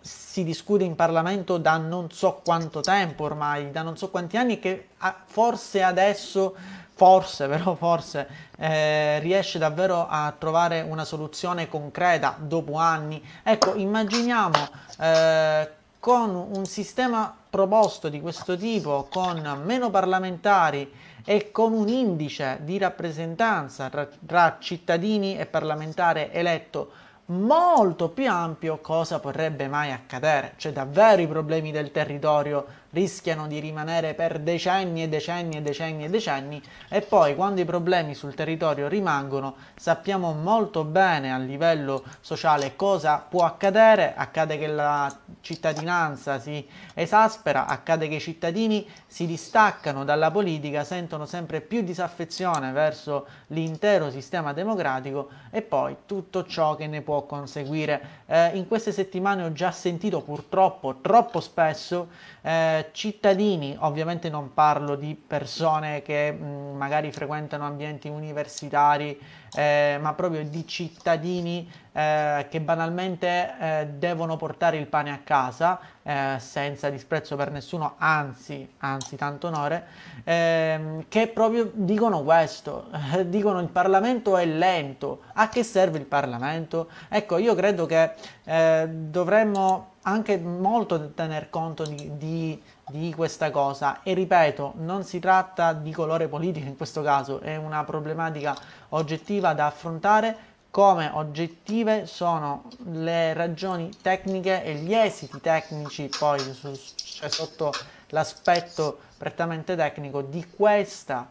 si 0.00 0.44
discute 0.44 0.84
in 0.84 0.94
Parlamento 0.94 1.58
da 1.58 1.78
non 1.78 2.12
so 2.12 2.40
quanto 2.44 2.80
tempo 2.80 3.24
ormai, 3.24 3.72
da 3.72 3.82
non 3.82 3.96
so 3.96 4.10
quanti 4.10 4.36
anni, 4.36 4.60
che 4.60 4.90
forse 5.24 5.82
adesso, 5.82 6.54
forse, 6.98 7.46
però 7.48 7.76
forse, 7.76 8.28
eh, 8.58 9.20
riesce 9.20 9.58
davvero 9.58 10.06
a 10.08 10.34
trovare 10.36 10.80
una 10.80 11.04
soluzione 11.04 11.68
concreta 11.68 12.36
dopo 12.38 12.74
anni. 12.74 13.22
Ecco, 13.44 13.76
immaginiamo 13.76 14.68
eh, 14.98 15.70
con 16.00 16.34
un 16.34 16.66
sistema 16.66 17.34
proposto 17.48 18.08
di 18.08 18.20
questo 18.20 18.56
tipo, 18.56 19.06
con 19.08 19.62
meno 19.64 19.90
parlamentari 19.90 20.92
e 21.24 21.50
con 21.52 21.72
un 21.72 21.88
indice 21.88 22.58
di 22.62 22.78
rappresentanza 22.78 23.88
tra, 23.88 24.08
tra 24.26 24.56
cittadini 24.58 25.38
e 25.38 25.46
parlamentare 25.46 26.32
eletto 26.32 26.90
molto 27.26 28.08
più 28.08 28.28
ampio, 28.30 28.78
cosa 28.78 29.20
potrebbe 29.20 29.68
mai 29.68 29.92
accadere? 29.92 30.54
Cioè 30.56 30.72
davvero 30.72 31.20
i 31.20 31.26
problemi 31.26 31.70
del 31.70 31.90
territorio 31.90 32.64
rischiano 32.90 33.46
di 33.46 33.58
rimanere 33.58 34.14
per 34.14 34.38
decenni 34.38 35.02
e 35.02 35.08
decenni 35.08 35.56
e 35.56 35.62
decenni 35.62 36.04
e 36.04 36.08
decenni 36.08 36.62
e 36.88 37.02
poi 37.02 37.34
quando 37.34 37.60
i 37.60 37.64
problemi 37.64 38.14
sul 38.14 38.34
territorio 38.34 38.88
rimangono 38.88 39.56
sappiamo 39.76 40.32
molto 40.32 40.84
bene 40.84 41.32
a 41.32 41.38
livello 41.38 42.04
sociale 42.20 42.76
cosa 42.76 43.24
può 43.28 43.44
accadere, 43.44 44.14
accade 44.16 44.58
che 44.58 44.66
la 44.66 45.14
cittadinanza 45.40 46.38
si 46.38 46.66
esaspera, 46.94 47.66
accade 47.66 48.08
che 48.08 48.16
i 48.16 48.20
cittadini 48.20 48.88
si 49.06 49.26
distaccano 49.26 50.04
dalla 50.04 50.30
politica, 50.30 50.84
sentono 50.84 51.26
sempre 51.26 51.60
più 51.60 51.82
disaffezione 51.82 52.72
verso 52.72 53.26
l'intero 53.48 54.10
sistema 54.10 54.52
democratico 54.52 55.28
e 55.50 55.62
poi 55.62 55.96
tutto 56.06 56.44
ciò 56.46 56.74
che 56.74 56.86
ne 56.86 57.02
può 57.02 57.22
conseguire. 57.24 58.16
Eh, 58.26 58.56
in 58.56 58.66
queste 58.66 58.92
settimane 58.92 59.44
ho 59.44 59.52
già 59.52 59.70
sentito 59.70 60.22
purtroppo 60.22 60.96
troppo 61.00 61.40
spesso 61.40 62.08
eh, 62.48 62.88
cittadini, 62.92 63.76
ovviamente 63.80 64.30
non 64.30 64.54
parlo 64.54 64.94
di 64.94 65.14
persone 65.14 66.00
che 66.00 66.32
mh, 66.32 66.76
magari 66.78 67.12
frequentano 67.12 67.66
ambienti 67.66 68.08
universitari, 68.08 69.20
eh, 69.54 69.98
ma 70.00 70.14
proprio 70.14 70.42
di 70.44 70.66
cittadini 70.66 71.70
eh, 71.92 72.46
che 72.48 72.60
banalmente 72.62 73.54
eh, 73.60 73.86
devono 73.92 74.38
portare 74.38 74.78
il 74.78 74.86
pane 74.86 75.10
a 75.10 75.20
casa 75.22 75.78
eh, 76.02 76.36
senza 76.38 76.88
disprezzo 76.88 77.36
per 77.36 77.50
nessuno, 77.50 77.96
anzi, 77.98 78.66
anzi 78.78 79.16
tanto 79.16 79.48
onore, 79.48 79.84
ehm, 80.24 81.04
che 81.08 81.28
proprio 81.28 81.70
dicono 81.74 82.22
questo, 82.22 82.86
dicono 83.26 83.60
il 83.60 83.68
Parlamento 83.68 84.38
è 84.38 84.46
lento, 84.46 85.20
a 85.34 85.50
che 85.50 85.62
serve 85.62 85.98
il 85.98 86.06
Parlamento? 86.06 86.88
Ecco, 87.10 87.36
io 87.36 87.54
credo 87.54 87.84
che 87.84 88.12
eh, 88.44 88.88
dovremmo 88.88 89.96
anche 90.08 90.38
molto 90.38 91.10
tener 91.10 91.50
conto 91.50 91.84
di, 91.84 92.16
di, 92.16 92.62
di, 92.88 93.12
questa 93.14 93.50
cosa. 93.50 94.02
E 94.02 94.14
ripeto, 94.14 94.72
non 94.76 95.04
si 95.04 95.18
tratta 95.18 95.72
di 95.72 95.92
colore 95.92 96.28
politico 96.28 96.66
in 96.66 96.76
questo 96.76 97.02
caso, 97.02 97.40
è 97.40 97.56
una 97.56 97.84
problematica 97.84 98.56
oggettiva 98.90 99.52
da 99.52 99.66
affrontare 99.66 100.46
come 100.70 101.10
oggettive 101.14 102.06
sono 102.06 102.64
le 102.90 103.32
ragioni 103.32 103.90
tecniche 104.02 104.62
e 104.62 104.74
gli 104.74 104.94
esiti 104.94 105.40
tecnici 105.40 106.10
poi 106.18 106.38
su, 106.40 106.78
cioè 106.94 107.28
sotto 107.30 107.72
l'aspetto 108.08 108.98
prettamente 109.16 109.76
tecnico 109.76 110.20
di 110.20 110.46
questa 110.48 111.26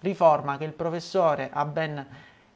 riforma 0.00 0.58
che 0.58 0.64
il 0.64 0.72
professore 0.72 1.50
ha 1.52 1.64
ben 1.64 2.04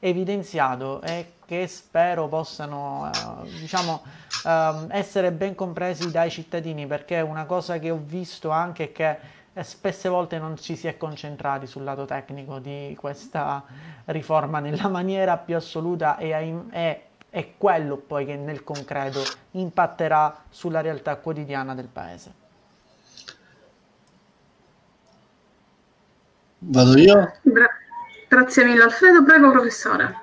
evidenziato 0.08 1.00
e 1.00 1.32
che 1.46 1.66
spero 1.66 2.28
possano 2.28 3.10
eh, 3.42 3.48
diciamo, 3.58 4.02
eh, 4.44 4.86
essere 4.90 5.32
ben 5.32 5.54
compresi 5.54 6.10
dai 6.10 6.30
cittadini 6.30 6.86
perché 6.86 7.20
una 7.20 7.46
cosa 7.46 7.78
che 7.78 7.90
ho 7.90 8.00
visto 8.04 8.50
anche 8.50 8.84
è 8.84 8.92
che 8.92 9.18
spesse 9.62 10.08
volte 10.08 10.38
non 10.38 10.58
ci 10.58 10.76
si 10.76 10.88
è 10.88 10.96
concentrati 10.98 11.66
sul 11.66 11.84
lato 11.84 12.04
tecnico 12.04 12.58
di 12.58 12.94
questa 12.98 13.62
riforma 14.06 14.58
nella 14.58 14.88
maniera 14.88 15.38
più 15.38 15.56
assoluta 15.56 16.18
e 16.18 16.32
è, 16.70 17.02
è 17.30 17.52
quello 17.56 17.96
poi 17.96 18.26
che 18.26 18.36
nel 18.36 18.62
concreto 18.62 19.20
impatterà 19.52 20.42
sulla 20.50 20.82
realtà 20.82 21.16
quotidiana 21.16 21.74
del 21.74 21.88
paese. 21.88 22.42
Vado 26.58 26.98
io? 26.98 27.32
Gra- 27.42 27.73
grazie 28.34 28.64
mille 28.64 28.82
Alfredo, 28.82 29.22
prego 29.22 29.52
professore. 29.52 30.22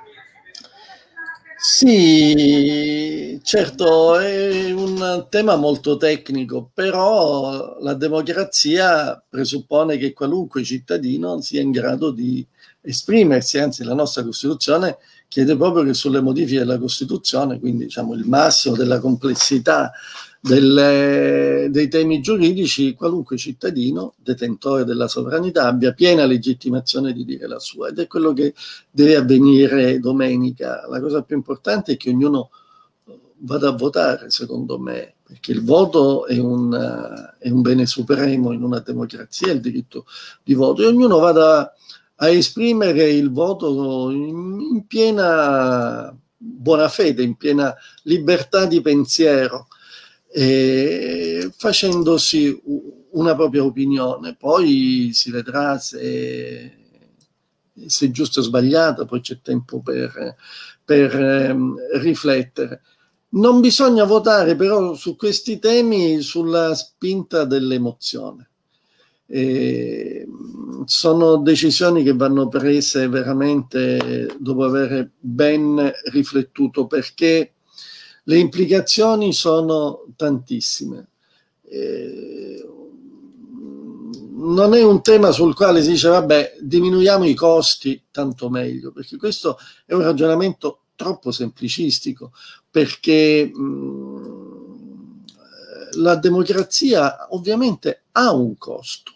Sì, 1.57 3.39
certo, 3.43 4.17
è 4.17 4.71
un 4.71 5.27
tema 5.29 5.55
molto 5.55 5.95
tecnico, 5.95 6.71
però 6.73 7.77
la 7.79 7.93
democrazia 7.93 9.23
presuppone 9.29 9.97
che 9.97 10.11
qualunque 10.11 10.63
cittadino 10.63 11.39
sia 11.39 11.61
in 11.61 11.71
grado 11.71 12.11
di 12.11 12.45
esprimersi, 12.81 13.59
anzi 13.59 13.83
la 13.83 13.93
nostra 13.93 14.23
Costituzione 14.23 14.97
chiede 15.27 15.55
proprio 15.55 15.83
che 15.83 15.93
sulle 15.93 16.19
modifiche 16.19 16.59
della 16.59 16.79
Costituzione, 16.79 17.59
quindi 17.59 17.85
diciamo 17.85 18.15
il 18.15 18.25
massimo 18.25 18.75
della 18.75 18.99
complessità 18.99 19.91
delle, 20.43 21.67
dei 21.69 21.87
temi 21.87 22.19
giuridici, 22.19 22.95
qualunque 22.95 23.37
cittadino 23.37 24.15
detentore 24.17 24.83
della 24.83 25.07
sovranità 25.07 25.67
abbia 25.67 25.93
piena 25.93 26.25
legittimazione 26.25 27.13
di 27.13 27.23
dire 27.23 27.47
la 27.47 27.59
sua. 27.59 27.89
Ed 27.89 27.99
è 27.99 28.07
quello 28.07 28.33
che 28.33 28.55
deve 28.89 29.15
avvenire 29.15 29.99
domenica. 29.99 30.87
La 30.89 30.99
cosa 30.99 31.21
più 31.21 31.35
importante 31.35 31.93
è 31.93 31.97
che 31.97 32.09
ognuno 32.09 32.49
vada 33.43 33.69
a 33.69 33.75
votare, 33.75 34.31
secondo 34.31 34.79
me, 34.79 35.13
perché 35.23 35.51
il 35.51 35.63
voto 35.63 36.25
è 36.25 36.39
un, 36.39 36.73
è 37.37 37.49
un 37.49 37.61
bene 37.61 37.85
supremo 37.85 38.51
in 38.51 38.63
una 38.63 38.79
democrazia, 38.79 39.51
il 39.51 39.61
diritto 39.61 40.05
di 40.43 40.55
voto, 40.55 40.81
e 40.81 40.87
ognuno 40.87 41.19
vada 41.19 41.71
a 42.15 42.29
esprimere 42.29 43.09
il 43.09 43.31
voto 43.31 44.09
in, 44.09 44.59
in 44.59 44.87
piena 44.87 46.15
buona 46.35 46.87
fede, 46.87 47.21
in 47.21 47.35
piena 47.35 47.75
libertà 48.03 48.65
di 48.65 48.81
pensiero 48.81 49.67
eh, 50.33 51.51
facendosi 51.55 52.61
una 53.11 53.35
propria 53.35 53.63
opinione. 53.63 54.35
Poi 54.35 55.11
si 55.13 55.31
vedrà 55.31 55.77
se, 55.77 56.77
se 57.85 58.05
è 58.05 58.11
giusto 58.11 58.39
o 58.39 58.43
sbagliato, 58.43 59.05
poi 59.05 59.21
c'è 59.21 59.39
tempo 59.41 59.81
per, 59.81 60.35
per 60.83 61.15
ehm, 61.15 61.75
riflettere. 61.99 62.81
Non 63.33 63.61
bisogna 63.61 64.03
votare 64.03 64.55
però 64.55 64.93
su 64.93 65.15
questi 65.15 65.59
temi 65.59 66.21
sulla 66.21 66.73
spinta 66.75 67.45
dell'emozione. 67.45 68.49
Eh, 69.27 70.27
sono 70.83 71.37
decisioni 71.37 72.03
che 72.03 72.13
vanno 72.13 72.49
prese 72.49 73.07
veramente 73.07 74.35
dopo 74.37 74.65
aver 74.65 75.09
ben 75.17 75.89
riflettuto 76.11 76.85
perché 76.85 77.53
le 78.23 78.37
implicazioni 78.37 79.33
sono 79.33 80.05
tantissime. 80.15 81.07
Eh, 81.63 82.65
non 84.41 84.73
è 84.73 84.83
un 84.83 85.01
tema 85.01 85.31
sul 85.31 85.55
quale 85.55 85.83
si 85.83 85.91
dice 85.91 86.09
vabbè 86.09 86.57
diminuiamo 86.59 87.25
i 87.25 87.35
costi 87.35 88.05
tanto 88.09 88.49
meglio 88.49 88.91
perché 88.91 89.15
questo 89.17 89.57
è 89.85 89.93
un 89.93 90.01
ragionamento 90.01 90.85
troppo 90.95 91.31
semplicistico 91.31 92.31
perché 92.69 93.49
mh, 93.53 93.61
mm, 93.61 95.19
la 95.97 96.15
democrazia 96.15 97.27
ovviamente 97.35 98.05
ha 98.13 98.33
un 98.33 98.57
costo 98.57 99.11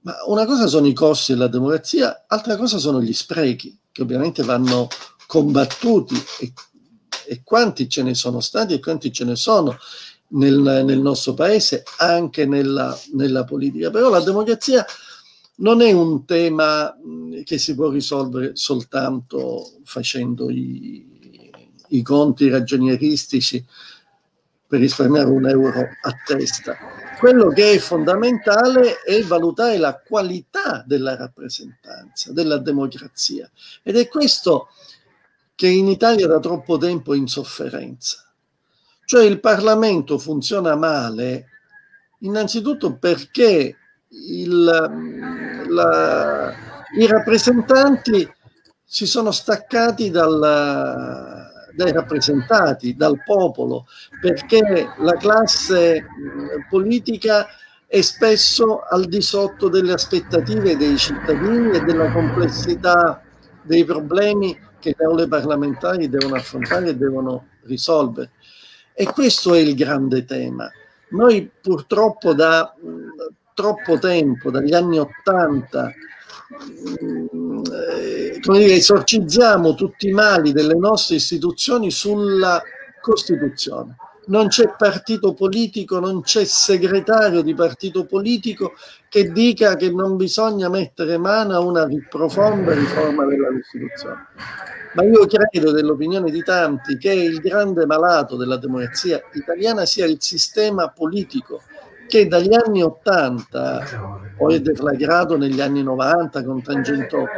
ma 0.00 0.14
una 0.26 0.44
cosa 0.44 0.66
sono 0.66 0.86
i 0.86 0.92
costi 0.92 1.32
della 1.32 1.48
democrazia 1.48 2.24
altra 2.28 2.56
cosa 2.56 2.76
sono 2.76 3.00
gli 3.00 3.14
sprechi 3.14 3.78
che 3.90 4.02
ovviamente 4.02 4.42
vanno 4.42 4.88
combattuti 5.26 6.14
e 6.40 6.52
e 7.28 7.42
quanti 7.44 7.88
ce 7.88 8.02
ne 8.02 8.14
sono 8.14 8.40
stati 8.40 8.72
e 8.74 8.80
quanti 8.80 9.12
ce 9.12 9.24
ne 9.24 9.36
sono 9.36 9.76
nel, 10.28 10.82
nel 10.84 10.98
nostro 10.98 11.34
paese, 11.34 11.82
anche 11.98 12.46
nella, 12.46 12.98
nella, 13.12 13.44
politica. 13.44 13.90
Però 13.90 14.08
la 14.08 14.20
democrazia 14.20 14.84
non 15.56 15.82
è 15.82 15.92
un 15.92 16.24
tema 16.24 16.96
che 17.44 17.58
si 17.58 17.74
può 17.74 17.90
risolvere 17.90 18.52
soltanto 18.54 19.72
facendo 19.84 20.50
i, 20.50 21.50
i 21.88 22.02
conti 22.02 22.48
ragionieristici 22.48 23.64
per 24.66 24.80
risparmiare 24.80 25.28
un 25.28 25.48
euro 25.48 25.80
a 26.02 26.14
testa. 26.24 26.76
Quello 27.18 27.48
che 27.48 27.72
è 27.72 27.78
fondamentale 27.78 29.02
è 29.02 29.22
valutare 29.22 29.76
la 29.76 30.00
qualità 30.00 30.84
della 30.86 31.16
rappresentanza, 31.16 32.32
della 32.32 32.58
democrazia. 32.58 33.50
Ed 33.82 33.96
è 33.96 34.06
questo 34.08 34.68
che 34.68 34.87
in 35.66 35.88
Italia 35.88 36.26
da 36.26 36.38
troppo 36.38 36.78
tempo 36.78 37.14
è 37.14 37.16
in 37.16 37.26
sofferenza. 37.26 38.24
Cioè 39.04 39.24
il 39.24 39.40
Parlamento 39.40 40.18
funziona 40.18 40.76
male 40.76 41.46
innanzitutto 42.20 42.96
perché 42.96 43.76
il, 44.08 44.64
la, 45.68 46.54
i 46.98 47.06
rappresentanti 47.06 48.30
si 48.84 49.06
sono 49.06 49.30
staccati 49.30 50.10
dal, 50.10 50.38
dai 51.74 51.92
rappresentati, 51.92 52.96
dal 52.96 53.22
popolo, 53.24 53.86
perché 54.20 54.94
la 54.98 55.12
classe 55.12 56.06
politica 56.68 57.46
è 57.86 58.00
spesso 58.00 58.80
al 58.80 59.06
di 59.06 59.20
sotto 59.20 59.68
delle 59.68 59.92
aspettative 59.92 60.76
dei 60.76 60.96
cittadini 60.96 61.76
e 61.76 61.80
della 61.80 62.10
complessità 62.12 63.22
dei 63.62 63.84
problemi 63.84 64.58
che 64.78 64.94
le 64.96 65.04
aule 65.04 65.28
parlamentari 65.28 66.08
devono 66.08 66.36
affrontare 66.36 66.90
e 66.90 66.96
devono 66.96 67.48
risolvere. 67.62 68.30
E 68.92 69.06
questo 69.12 69.54
è 69.54 69.58
il 69.58 69.74
grande 69.74 70.24
tema. 70.24 70.70
Noi 71.10 71.50
purtroppo 71.60 72.34
da 72.34 72.74
troppo 73.54 73.98
tempo, 73.98 74.50
dagli 74.50 74.74
anni 74.74 74.98
Ottanta, 74.98 75.90
eh, 77.70 78.40
esorcizziamo 78.74 79.74
tutti 79.74 80.08
i 80.08 80.12
mali 80.12 80.52
delle 80.52 80.74
nostre 80.74 81.16
istituzioni 81.16 81.90
sulla 81.90 82.62
Costituzione. 83.00 83.96
Non 84.28 84.48
c'è 84.48 84.74
partito 84.76 85.32
politico, 85.32 85.98
non 85.98 86.22
c'è 86.22 86.44
segretario 86.44 87.42
di 87.42 87.54
partito 87.54 88.04
politico 88.04 88.74
che 89.08 89.32
dica 89.32 89.74
che 89.76 89.90
non 89.90 90.16
bisogna 90.16 90.68
mettere 90.68 91.16
mano 91.16 91.54
a 91.54 91.60
una 91.60 91.86
profonda 92.08 92.74
riforma 92.74 93.24
della 93.24 93.48
Costituzione. 93.48 94.26
Ma 94.94 95.02
io 95.04 95.26
credo, 95.26 95.72
dell'opinione 95.72 96.30
di 96.30 96.42
tanti, 96.42 96.98
che 96.98 97.12
il 97.12 97.40
grande 97.40 97.86
malato 97.86 98.36
della 98.36 98.56
democrazia 98.56 99.20
italiana 99.32 99.86
sia 99.86 100.06
il 100.06 100.16
sistema 100.20 100.88
politico 100.88 101.62
che 102.08 102.26
dagli 102.26 102.54
anni 102.54 102.82
80, 102.82 104.32
poi 104.36 104.54
è 104.56 104.60
deflagrato 104.60 105.36
negli 105.36 105.60
anni 105.60 105.82
90 105.82 106.42
con 106.42 106.62
Tangentopoli, 106.62 107.28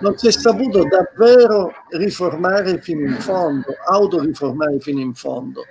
non 0.00 0.16
si 0.16 0.28
è 0.28 0.30
saputo 0.30 0.84
davvero 0.84 1.72
riformare 1.90 2.80
fino 2.80 3.00
in 3.00 3.16
fondo, 3.16 3.74
autoriformare 3.86 4.78
fino 4.78 5.00
in 5.00 5.14
fondo, 5.14 5.64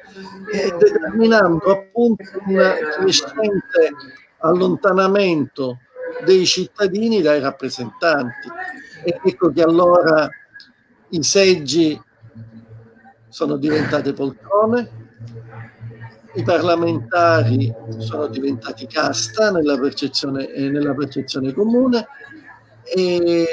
determinando 0.51 1.71
appunto 1.71 2.23
un 2.45 2.73
crescente 2.99 3.93
allontanamento 4.39 5.77
dei 6.25 6.45
cittadini 6.45 7.21
dai 7.21 7.39
rappresentanti. 7.39 8.49
E 9.03 9.19
ecco 9.23 9.51
che 9.51 9.61
allora 9.61 10.27
i 11.09 11.23
seggi 11.23 12.01
sono 13.29 13.55
diventate 13.55 14.13
poltrone, 14.13 15.06
i 16.37 16.43
parlamentari 16.43 17.73
sono 17.97 18.27
diventati 18.27 18.85
casta 18.85 19.49
nella 19.49 19.77
percezione, 19.79 20.47
eh, 20.51 20.69
nella 20.69 20.93
percezione 20.93 21.51
comune 21.51 22.07
e, 22.83 23.43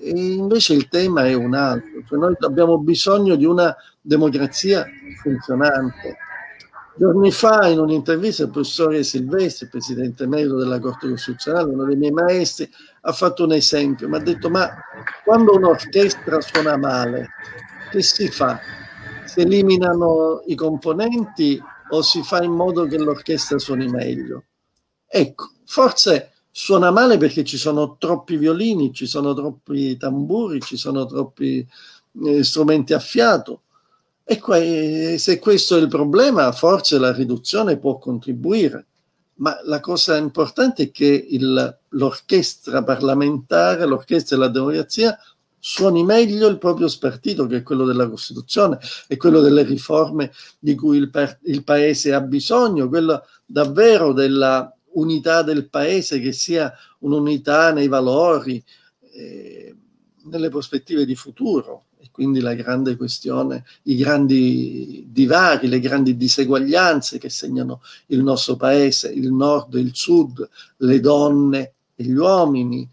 e, 0.00 0.10
invece 0.10 0.74
il 0.74 0.88
tema 0.88 1.26
è 1.26 1.32
un 1.32 1.54
altro, 1.54 2.02
cioè 2.06 2.18
noi 2.18 2.34
abbiamo 2.40 2.78
bisogno 2.78 3.34
di 3.34 3.46
una 3.46 3.74
democrazia 4.00 4.86
funzionante. 5.22 6.18
Giorni 6.94 7.32
fa 7.32 7.66
in 7.68 7.78
un'intervista 7.78 8.42
il 8.42 8.50
professore 8.50 9.02
Silvestri, 9.02 9.68
presidente 9.68 10.26
merito 10.26 10.58
della 10.58 10.78
Corte 10.78 11.08
Costituzionale, 11.08 11.72
uno 11.72 11.84
dei 11.84 11.96
miei 11.96 12.12
maestri, 12.12 12.70
ha 13.00 13.12
fatto 13.12 13.44
un 13.44 13.52
esempio, 13.52 14.06
mi 14.06 14.16
ha 14.16 14.20
detto 14.20 14.50
ma 14.50 14.68
quando 15.24 15.54
un'orchestra 15.54 16.42
suona 16.42 16.76
male, 16.76 17.30
che 17.90 18.02
si 18.02 18.28
fa? 18.28 18.60
Si 19.32 19.40
eliminano 19.40 20.42
i 20.46 20.54
componenti 20.54 21.58
o 21.90 22.02
si 22.02 22.22
fa 22.22 22.42
in 22.42 22.52
modo 22.52 22.84
che 22.84 22.98
l'orchestra 22.98 23.58
suoni 23.58 23.88
meglio. 23.88 24.44
Ecco, 25.06 25.52
forse 25.64 26.32
suona 26.50 26.90
male 26.90 27.16
perché 27.16 27.42
ci 27.42 27.56
sono 27.56 27.96
troppi 27.96 28.36
violini, 28.36 28.92
ci 28.92 29.06
sono 29.06 29.32
troppi 29.32 29.96
tamburi, 29.96 30.60
ci 30.60 30.76
sono 30.76 31.06
troppi 31.06 31.66
eh, 32.24 32.44
strumenti 32.44 32.92
a 32.92 32.98
fiato. 32.98 33.62
E 34.22 34.38
que- 34.38 35.16
se 35.18 35.38
questo 35.38 35.76
è 35.78 35.80
il 35.80 35.88
problema, 35.88 36.52
forse 36.52 36.98
la 36.98 37.12
riduzione 37.12 37.78
può 37.78 37.96
contribuire. 37.96 38.86
Ma 39.36 39.58
la 39.64 39.80
cosa 39.80 40.18
importante 40.18 40.84
è 40.84 40.90
che 40.90 41.26
il, 41.30 41.78
l'orchestra 41.88 42.82
parlamentare, 42.84 43.86
l'orchestra 43.86 44.36
della 44.36 44.50
democrazia, 44.50 45.18
suoni 45.64 46.02
meglio 46.02 46.48
il 46.48 46.58
proprio 46.58 46.88
spartito, 46.88 47.46
che 47.46 47.58
è 47.58 47.62
quello 47.62 47.84
della 47.84 48.08
Costituzione 48.08 48.80
e 49.06 49.16
quello 49.16 49.40
delle 49.40 49.62
riforme 49.62 50.32
di 50.58 50.74
cui 50.74 50.96
il, 50.96 51.08
pa- 51.08 51.38
il 51.44 51.62
Paese 51.62 52.12
ha 52.12 52.20
bisogno, 52.20 52.88
quello 52.88 53.24
davvero 53.46 54.12
della 54.12 54.74
unità 54.94 55.42
del 55.42 55.68
Paese, 55.68 56.18
che 56.18 56.32
sia 56.32 56.72
un'unità 56.98 57.72
nei 57.72 57.86
valori, 57.86 58.62
eh, 59.12 59.76
nelle 60.24 60.48
prospettive 60.48 61.06
di 61.06 61.14
futuro. 61.14 61.84
E 62.00 62.08
quindi 62.10 62.40
la 62.40 62.54
grande 62.54 62.96
questione, 62.96 63.64
i 63.84 63.94
grandi 63.94 65.06
divari, 65.10 65.68
le 65.68 65.78
grandi 65.78 66.16
diseguaglianze 66.16 67.18
che 67.18 67.30
segnano 67.30 67.82
il 68.06 68.20
nostro 68.20 68.56
Paese, 68.56 69.12
il 69.12 69.32
nord 69.32 69.76
e 69.76 69.80
il 69.80 69.92
sud, 69.94 70.48
le 70.78 70.98
donne 70.98 71.74
e 71.94 72.02
gli 72.02 72.14
uomini, 72.14 72.88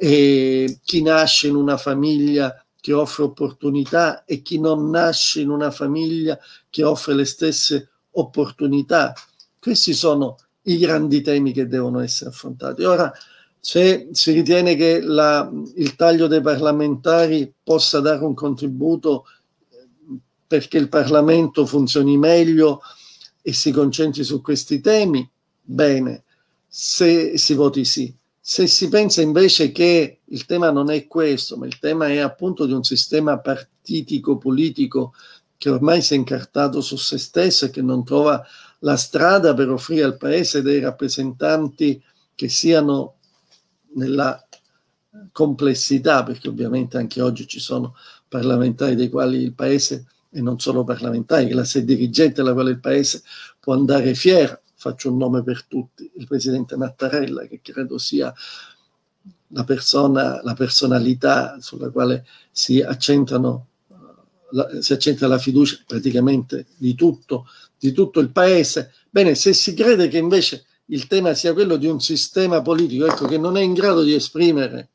e 0.00 0.78
chi 0.84 1.02
nasce 1.02 1.48
in 1.48 1.56
una 1.56 1.76
famiglia 1.76 2.64
che 2.80 2.92
offre 2.92 3.24
opportunità 3.24 4.24
e 4.24 4.42
chi 4.42 4.60
non 4.60 4.90
nasce 4.90 5.40
in 5.40 5.50
una 5.50 5.72
famiglia 5.72 6.38
che 6.70 6.84
offre 6.84 7.14
le 7.14 7.24
stesse 7.24 7.90
opportunità. 8.12 9.12
Questi 9.58 9.92
sono 9.92 10.36
i 10.62 10.78
grandi 10.78 11.20
temi 11.20 11.52
che 11.52 11.66
devono 11.66 11.98
essere 11.98 12.30
affrontati. 12.30 12.84
Ora, 12.84 13.12
se 13.58 14.08
si 14.12 14.30
ritiene 14.30 14.76
che 14.76 15.00
la, 15.00 15.50
il 15.74 15.96
taglio 15.96 16.28
dei 16.28 16.40
parlamentari 16.40 17.52
possa 17.60 17.98
dare 17.98 18.24
un 18.24 18.34
contributo 18.34 19.24
perché 20.46 20.78
il 20.78 20.88
Parlamento 20.88 21.66
funzioni 21.66 22.16
meglio 22.16 22.80
e 23.42 23.52
si 23.52 23.72
concentri 23.72 24.22
su 24.22 24.40
questi 24.40 24.80
temi, 24.80 25.28
bene, 25.60 26.22
se 26.68 27.36
si 27.36 27.54
voti 27.54 27.84
sì. 27.84 28.14
Se 28.50 28.66
si 28.66 28.88
pensa 28.88 29.20
invece 29.20 29.72
che 29.72 30.20
il 30.24 30.46
tema 30.46 30.70
non 30.70 30.90
è 30.90 31.06
questo, 31.06 31.58
ma 31.58 31.66
il 31.66 31.78
tema 31.78 32.08
è 32.08 32.16
appunto 32.16 32.64
di 32.64 32.72
un 32.72 32.82
sistema 32.82 33.38
partitico 33.40 34.38
politico 34.38 35.12
che 35.58 35.68
ormai 35.68 36.00
si 36.00 36.14
è 36.14 36.16
incartato 36.16 36.80
su 36.80 36.96
se 36.96 37.18
stesso 37.18 37.66
e 37.66 37.70
che 37.70 37.82
non 37.82 38.06
trova 38.06 38.42
la 38.78 38.96
strada 38.96 39.52
per 39.52 39.68
offrire 39.68 40.04
al 40.04 40.16
Paese 40.16 40.62
dei 40.62 40.80
rappresentanti 40.80 42.02
che 42.34 42.48
siano 42.48 43.16
nella 43.96 44.42
complessità, 45.30 46.22
perché 46.22 46.48
ovviamente 46.48 46.96
anche 46.96 47.20
oggi 47.20 47.46
ci 47.46 47.60
sono 47.60 47.96
parlamentari 48.28 48.94
dei 48.94 49.10
quali 49.10 49.42
il 49.42 49.52
Paese, 49.52 50.06
e 50.30 50.40
non 50.40 50.58
solo 50.58 50.84
parlamentari, 50.84 51.50
la 51.50 51.64
sede 51.64 51.94
dirigente 51.94 52.40
alla 52.40 52.54
quale 52.54 52.70
il 52.70 52.80
Paese 52.80 53.22
può 53.60 53.74
andare 53.74 54.14
fiero, 54.14 54.62
faccio 54.78 55.10
un 55.10 55.16
nome 55.16 55.42
per 55.42 55.64
tutti, 55.64 56.08
il 56.14 56.26
presidente 56.26 56.76
Mattarella, 56.76 57.46
che 57.46 57.60
credo 57.60 57.98
sia 57.98 58.32
la, 59.48 59.64
persona, 59.64 60.40
la 60.42 60.54
personalità 60.54 61.58
sulla 61.60 61.90
quale 61.90 62.24
si 62.52 62.80
accentrano 62.80 63.66
la, 64.50 64.80
si 64.80 64.92
accentra 64.92 65.26
la 65.26 65.38
fiducia 65.38 65.78
praticamente 65.86 66.66
di 66.76 66.94
tutto, 66.94 67.46
di 67.76 67.92
tutto 67.92 68.20
il 68.20 68.30
paese. 68.30 68.92
Bene, 69.10 69.34
se 69.34 69.52
si 69.52 69.74
crede 69.74 70.08
che 70.08 70.18
invece 70.18 70.64
il 70.86 71.06
tema 71.06 71.34
sia 71.34 71.52
quello 71.52 71.76
di 71.76 71.86
un 71.86 72.00
sistema 72.00 72.62
politico, 72.62 73.04
ecco, 73.06 73.26
che 73.26 73.36
non 73.36 73.56
è 73.56 73.60
in 73.60 73.74
grado 73.74 74.02
di 74.02 74.14
esprimere 74.14 74.90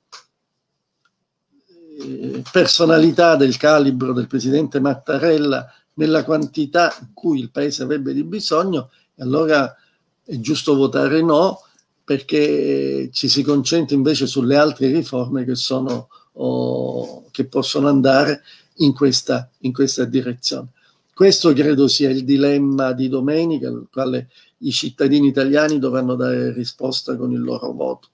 eh, 1.99 2.41
personalità 2.51 3.35
del 3.35 3.57
calibro 3.57 4.13
del 4.13 4.27
presidente 4.27 4.79
Mattarella 4.79 5.71
nella 5.95 6.23
quantità 6.23 6.95
in 7.01 7.13
cui 7.13 7.39
il 7.39 7.51
paese 7.51 7.83
avrebbe 7.83 8.13
di 8.13 8.23
bisogno, 8.23 8.89
allora 9.23 9.75
è 10.23 10.39
giusto 10.39 10.75
votare 10.75 11.21
no 11.21 11.59
perché 12.03 13.09
ci 13.11 13.27
si 13.27 13.43
concentra 13.43 13.95
invece 13.95 14.27
sulle 14.27 14.55
altre 14.55 14.91
riforme 14.91 15.45
che, 15.45 15.55
sono, 15.55 16.09
oh, 16.33 17.25
che 17.31 17.45
possono 17.45 17.87
andare 17.87 18.41
in 18.77 18.93
questa, 18.93 19.49
in 19.59 19.71
questa 19.71 20.05
direzione. 20.05 20.67
Questo 21.13 21.53
credo 21.53 21.87
sia 21.87 22.09
il 22.09 22.25
dilemma 22.25 22.91
di 22.91 23.07
domenica 23.07 23.67
al 23.67 23.87
quale 23.91 24.29
i 24.59 24.71
cittadini 24.71 25.27
italiani 25.27 25.79
dovranno 25.79 26.15
dare 26.15 26.51
risposta 26.51 27.15
con 27.15 27.31
il 27.31 27.41
loro 27.41 27.71
voto. 27.71 28.09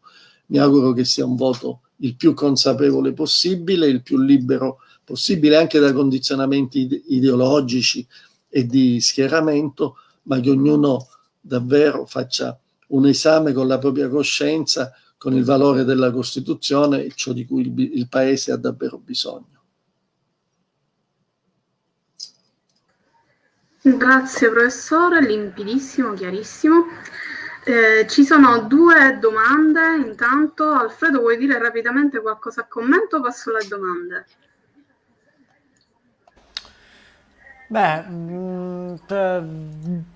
Mi 0.48 0.60
auguro 0.60 0.94
che 0.94 1.06
sia 1.06 1.26
un 1.26 1.36
voto 1.36 1.82
il 1.98 2.16
più 2.16 2.34
consapevole 2.34 3.14
possibile, 3.14 3.88
il 3.88 4.02
più 4.04 4.20
libero 4.20 4.80
possibile 5.04 5.58
anche 5.58 5.80
da 5.80 5.94
condizionamenti 5.94 7.04
ideologici 7.08 8.06
e 8.50 8.66
di 8.66 9.00
schieramento, 9.00 9.96
ma 10.30 10.40
che 10.40 10.52
ognuno 10.52 11.08
davvero 11.42 12.06
faccia 12.06 12.58
un 12.90 13.08
esame 13.08 13.52
con 13.52 13.68
la 13.68 13.80
propria 13.80 14.08
coscienza, 14.08 14.94
con 15.18 15.34
il 15.34 15.44
valore 15.44 15.84
della 15.84 16.12
Costituzione 16.12 17.04
e 17.04 17.12
ciò 17.14 17.34
di 17.34 17.46
cui 17.46 17.62
il, 17.62 17.98
il 17.98 18.08
Paese 18.08 18.52
ha 18.52 18.58
davvero 18.58 19.00
bisogno. 19.00 19.58
Grazie 23.82 24.50
professore, 24.50 25.26
limpidissimo, 25.26 26.14
chiarissimo. 26.14 26.86
Eh, 27.64 28.06
ci 28.08 28.24
sono 28.24 28.62
due 28.62 29.18
domande, 29.20 29.96
intanto 29.96 30.72
Alfredo 30.72 31.20
vuoi 31.20 31.38
dire 31.38 31.58
rapidamente 31.58 32.22
qualcosa 32.22 32.62
a 32.62 32.68
commento 32.68 33.18
o 33.18 33.22
passo 33.22 33.50
alle 33.50 33.68
domande? 33.68 34.26
Beh, 37.72 38.02
mm, 38.10 38.96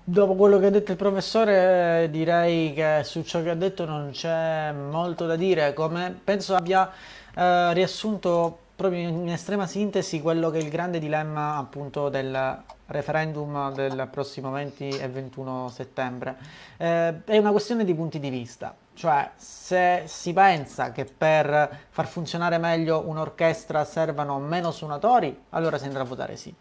dopo 0.02 0.34
quello 0.34 0.58
che 0.58 0.66
ha 0.66 0.70
detto 0.70 0.90
il 0.90 0.96
professore, 0.96 2.08
direi 2.10 2.72
che 2.72 3.02
su 3.04 3.22
ciò 3.22 3.42
che 3.44 3.50
ha 3.50 3.54
detto 3.54 3.84
non 3.84 4.10
c'è 4.10 4.72
molto 4.72 5.24
da 5.26 5.36
dire, 5.36 5.72
come 5.72 6.18
penso 6.24 6.56
abbia 6.56 6.90
eh, 7.32 7.72
riassunto 7.72 8.58
proprio 8.74 9.08
in 9.08 9.28
estrema 9.28 9.68
sintesi 9.68 10.20
quello 10.20 10.50
che 10.50 10.58
è 10.58 10.62
il 10.62 10.68
grande 10.68 10.98
dilemma 10.98 11.56
appunto 11.56 12.08
del 12.08 12.60
referendum 12.86 13.72
del 13.72 14.08
prossimo 14.10 14.50
20 14.50 14.88
e 14.88 15.08
21 15.08 15.68
settembre. 15.68 16.36
Eh, 16.76 17.22
è 17.24 17.38
una 17.38 17.52
questione 17.52 17.84
di 17.84 17.94
punti 17.94 18.18
di 18.18 18.30
vista, 18.30 18.74
cioè 18.94 19.30
se 19.36 20.02
si 20.06 20.32
pensa 20.32 20.90
che 20.90 21.04
per 21.04 21.78
far 21.88 22.06
funzionare 22.08 22.58
meglio 22.58 23.04
un'orchestra 23.06 23.84
servano 23.84 24.40
meno 24.40 24.72
suonatori, 24.72 25.44
allora 25.50 25.78
si 25.78 25.84
andrà 25.84 26.02
a 26.02 26.04
votare 26.06 26.36
sì. 26.36 26.52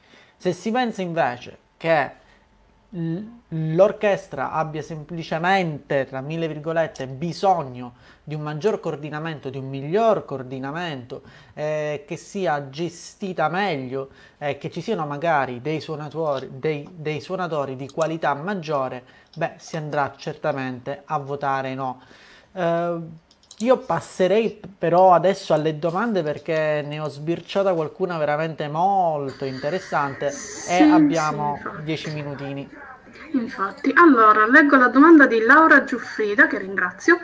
Se 0.43 0.51
si 0.51 0.71
pensa 0.71 1.01
invece 1.01 1.57
che 1.77 2.11
l'orchestra 2.89 4.51
abbia 4.51 4.81
semplicemente, 4.81 6.05
tra 6.05 6.19
mille 6.19 6.49
virgolette, 6.49 7.07
bisogno 7.07 7.93
di 8.21 8.35
un 8.35 8.41
maggior 8.41 8.81
coordinamento, 8.81 9.49
di 9.49 9.57
un 9.57 9.69
miglior 9.69 10.25
coordinamento, 10.25 11.21
eh, 11.53 12.03
che 12.05 12.17
sia 12.17 12.67
gestita 12.69 13.47
meglio, 13.47 14.09
eh, 14.37 14.57
che 14.57 14.69
ci 14.69 14.81
siano 14.81 15.05
magari 15.05 15.61
dei 15.61 15.79
suonatori, 15.79 16.49
dei, 16.59 16.89
dei 16.91 17.21
suonatori 17.21 17.77
di 17.77 17.87
qualità 17.87 18.33
maggiore, 18.33 19.05
beh, 19.37 19.53
si 19.59 19.77
andrà 19.77 20.13
certamente 20.17 21.03
a 21.05 21.19
votare 21.19 21.73
no. 21.73 22.01
Eh, 22.51 22.99
io 23.63 23.77
passerei 23.77 24.59
però 24.77 25.13
adesso 25.13 25.53
alle 25.53 25.79
domande 25.79 26.21
perché 26.21 26.83
ne 26.85 26.99
ho 26.99 27.07
sbirciata 27.07 27.73
qualcuna 27.73 28.17
veramente 28.17 28.67
molto 28.67 29.45
interessante 29.45 30.31
sì, 30.31 30.71
e 30.71 30.83
abbiamo 30.83 31.59
sì, 31.61 31.83
dieci 31.83 32.11
minutini. 32.11 32.69
Infatti, 33.31 33.91
allora 33.95 34.45
leggo 34.45 34.75
la 34.75 34.89
domanda 34.89 35.25
di 35.25 35.39
Laura 35.39 35.83
Giuffrida, 35.83 36.47
che 36.47 36.59
ringrazio. 36.59 37.19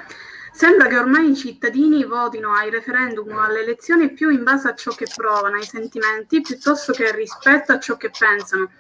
Sembra 0.52 0.88
che 0.88 0.98
ormai 0.98 1.30
i 1.32 1.36
cittadini 1.36 2.04
votino 2.04 2.52
ai 2.54 2.70
referendum 2.70 3.32
o 3.32 3.42
alle 3.42 3.62
elezioni 3.62 4.12
più 4.12 4.30
in 4.30 4.44
base 4.44 4.68
a 4.68 4.76
ciò 4.76 4.92
che 4.92 5.06
provano, 5.14 5.56
ai 5.56 5.64
sentimenti, 5.64 6.42
piuttosto 6.42 6.92
che 6.92 7.14
rispetto 7.16 7.72
a 7.72 7.80
ciò 7.80 7.96
che 7.96 8.12
pensano. 8.18 8.72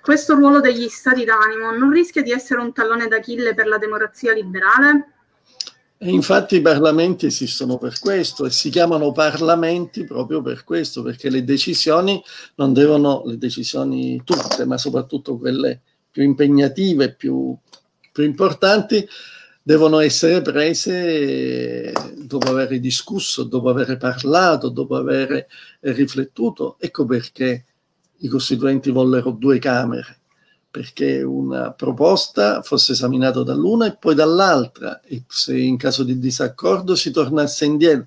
Questo 0.00 0.34
ruolo 0.34 0.60
degli 0.60 0.88
stati 0.88 1.24
d'animo 1.24 1.70
non 1.72 1.90
rischia 1.90 2.22
di 2.22 2.32
essere 2.32 2.60
un 2.60 2.72
tallone 2.72 3.06
d'Achille 3.06 3.54
per 3.54 3.66
la 3.66 3.78
democrazia 3.78 4.32
liberale? 4.32 5.17
E 6.00 6.10
infatti 6.10 6.56
i 6.56 6.60
parlamenti 6.60 7.26
esistono 7.26 7.76
per 7.76 7.98
questo 7.98 8.46
e 8.46 8.50
si 8.50 8.70
chiamano 8.70 9.10
parlamenti 9.10 10.04
proprio 10.04 10.40
per 10.40 10.62
questo, 10.62 11.02
perché 11.02 11.28
le 11.28 11.42
decisioni 11.42 12.22
non 12.54 12.72
devono, 12.72 13.24
le 13.26 13.36
decisioni 13.36 14.22
tutte, 14.22 14.64
ma 14.64 14.78
soprattutto 14.78 15.36
quelle 15.38 15.80
più 16.08 16.22
impegnative, 16.22 17.14
più, 17.14 17.56
più 18.12 18.22
importanti, 18.22 19.04
devono 19.60 19.98
essere 19.98 20.40
prese 20.40 21.92
dopo 22.16 22.48
aver 22.48 22.78
discusso, 22.78 23.42
dopo 23.42 23.68
aver 23.68 23.96
parlato, 23.96 24.68
dopo 24.68 24.94
aver 24.94 25.48
riflettuto. 25.80 26.76
Ecco 26.78 27.06
perché 27.06 27.64
i 28.18 28.28
costituenti 28.28 28.90
vollero 28.90 29.32
due 29.32 29.58
Camere 29.58 30.18
perché 30.70 31.22
una 31.22 31.72
proposta 31.72 32.62
fosse 32.62 32.92
esaminata 32.92 33.42
dall'una 33.42 33.86
e 33.86 33.96
poi 33.96 34.14
dall'altra 34.14 35.00
e 35.00 35.24
se 35.26 35.56
in 35.56 35.76
caso 35.76 36.04
di 36.04 36.18
disaccordo 36.18 36.94
si 36.94 37.10
tornasse 37.10 37.64
indietro. 37.64 38.06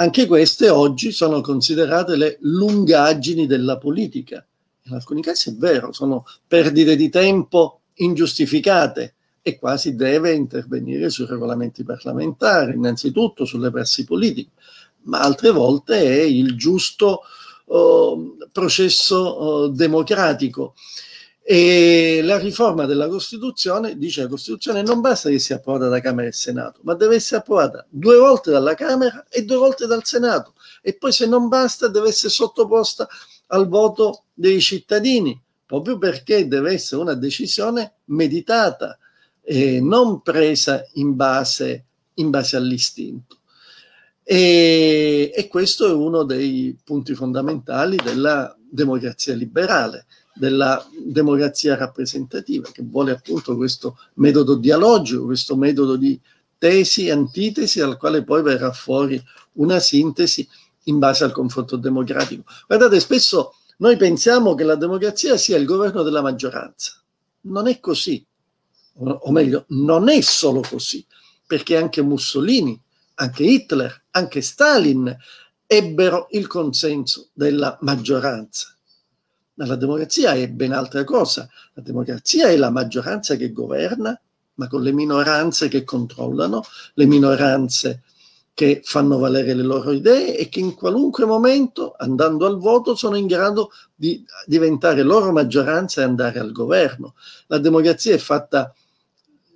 Anche 0.00 0.26
queste 0.26 0.68
oggi 0.68 1.10
sono 1.10 1.40
considerate 1.40 2.16
le 2.16 2.38
lungaggini 2.40 3.46
della 3.46 3.78
politica. 3.78 4.44
In 4.84 4.94
alcuni 4.94 5.22
casi 5.22 5.50
è 5.50 5.54
vero, 5.54 5.92
sono 5.92 6.24
perdite 6.46 6.96
di 6.96 7.08
tempo 7.08 7.80
ingiustificate 7.94 9.14
e 9.42 9.58
quasi 9.58 9.94
deve 9.94 10.34
intervenire 10.34 11.10
sui 11.10 11.26
regolamenti 11.26 11.82
parlamentari, 11.82 12.74
innanzitutto 12.74 13.44
sulle 13.44 13.70
prassi 13.70 14.04
politiche, 14.04 14.50
ma 15.02 15.20
altre 15.20 15.50
volte 15.50 16.00
è 16.00 16.22
il 16.22 16.56
giusto 16.56 17.22
oh, 17.66 18.36
processo 18.52 19.16
oh, 19.16 19.68
democratico. 19.68 20.74
E 21.50 22.20
la 22.24 22.36
riforma 22.36 22.84
della 22.84 23.08
Costituzione 23.08 23.96
dice 23.96 24.20
la 24.20 24.28
Costituzione 24.28 24.82
non 24.82 25.00
basta 25.00 25.30
che 25.30 25.38
sia 25.38 25.56
approvata 25.56 25.88
da 25.88 25.98
Camera 25.98 26.28
e 26.28 26.32
Senato, 26.32 26.80
ma 26.82 26.92
deve 26.92 27.14
essere 27.14 27.40
approvata 27.40 27.86
due 27.88 28.18
volte 28.18 28.50
dalla 28.50 28.74
Camera 28.74 29.24
e 29.30 29.46
due 29.46 29.56
volte 29.56 29.86
dal 29.86 30.04
Senato. 30.04 30.52
E 30.82 30.98
poi 30.98 31.10
se 31.10 31.24
non 31.24 31.48
basta 31.48 31.88
deve 31.88 32.08
essere 32.08 32.28
sottoposta 32.28 33.08
al 33.46 33.66
voto 33.66 34.24
dei 34.34 34.60
cittadini, 34.60 35.42
proprio 35.64 35.96
perché 35.96 36.46
deve 36.46 36.74
essere 36.74 37.00
una 37.00 37.14
decisione 37.14 37.94
meditata 38.08 38.98
e 39.40 39.80
non 39.80 40.20
presa 40.20 40.86
in 40.96 41.16
base, 41.16 41.86
in 42.16 42.28
base 42.28 42.56
all'istinto. 42.58 43.38
E, 44.22 45.32
e 45.34 45.48
questo 45.48 45.86
è 45.86 45.92
uno 45.92 46.24
dei 46.24 46.78
punti 46.84 47.14
fondamentali 47.14 47.96
della 47.96 48.54
democrazia 48.70 49.34
liberale 49.34 50.04
della 50.38 50.86
democrazia 51.04 51.76
rappresentativa, 51.76 52.70
che 52.70 52.82
vuole 52.82 53.12
appunto 53.12 53.56
questo 53.56 53.98
metodo 54.14 54.56
dialogico, 54.56 55.24
questo 55.24 55.56
metodo 55.56 55.96
di 55.96 56.18
tesi 56.56 57.10
antitesi, 57.10 57.80
al 57.80 57.96
quale 57.96 58.24
poi 58.24 58.42
verrà 58.42 58.72
fuori 58.72 59.22
una 59.54 59.78
sintesi 59.78 60.48
in 60.84 60.98
base 60.98 61.24
al 61.24 61.32
confronto 61.32 61.76
democratico. 61.76 62.44
Guardate, 62.66 63.00
spesso 63.00 63.54
noi 63.78 63.96
pensiamo 63.96 64.54
che 64.54 64.64
la 64.64 64.74
democrazia 64.74 65.36
sia 65.36 65.56
il 65.56 65.64
governo 65.64 66.02
della 66.02 66.22
maggioranza. 66.22 67.00
Non 67.42 67.68
è 67.68 67.78
così, 67.80 68.24
o 68.94 69.30
meglio, 69.30 69.64
non 69.68 70.08
è 70.08 70.20
solo 70.20 70.60
così, 70.60 71.04
perché 71.46 71.76
anche 71.76 72.02
Mussolini, 72.02 72.80
anche 73.14 73.44
Hitler, 73.44 74.04
anche 74.10 74.40
Stalin 74.40 75.16
ebbero 75.66 76.28
il 76.30 76.46
consenso 76.46 77.28
della 77.32 77.76
maggioranza. 77.82 78.76
Ma 79.58 79.66
la 79.66 79.74
democrazia 79.74 80.34
è 80.34 80.48
ben 80.48 80.72
altra 80.72 81.02
cosa. 81.02 81.48
La 81.74 81.82
democrazia 81.82 82.46
è 82.46 82.56
la 82.56 82.70
maggioranza 82.70 83.34
che 83.34 83.50
governa, 83.50 84.18
ma 84.54 84.68
con 84.68 84.82
le 84.82 84.92
minoranze 84.92 85.66
che 85.66 85.82
controllano, 85.82 86.62
le 86.94 87.06
minoranze 87.06 88.02
che 88.54 88.80
fanno 88.84 89.18
valere 89.18 89.54
le 89.54 89.62
loro 89.64 89.90
idee 89.90 90.36
e 90.36 90.48
che 90.48 90.60
in 90.60 90.74
qualunque 90.74 91.24
momento, 91.24 91.94
andando 91.98 92.46
al 92.46 92.58
voto, 92.58 92.94
sono 92.94 93.16
in 93.16 93.26
grado 93.26 93.70
di 93.94 94.24
diventare 94.46 95.02
loro 95.02 95.32
maggioranza 95.32 96.00
e 96.00 96.04
andare 96.04 96.38
al 96.38 96.52
governo. 96.52 97.14
La 97.48 97.58
democrazia 97.58 98.14
è 98.14 98.18
fatta 98.18 98.72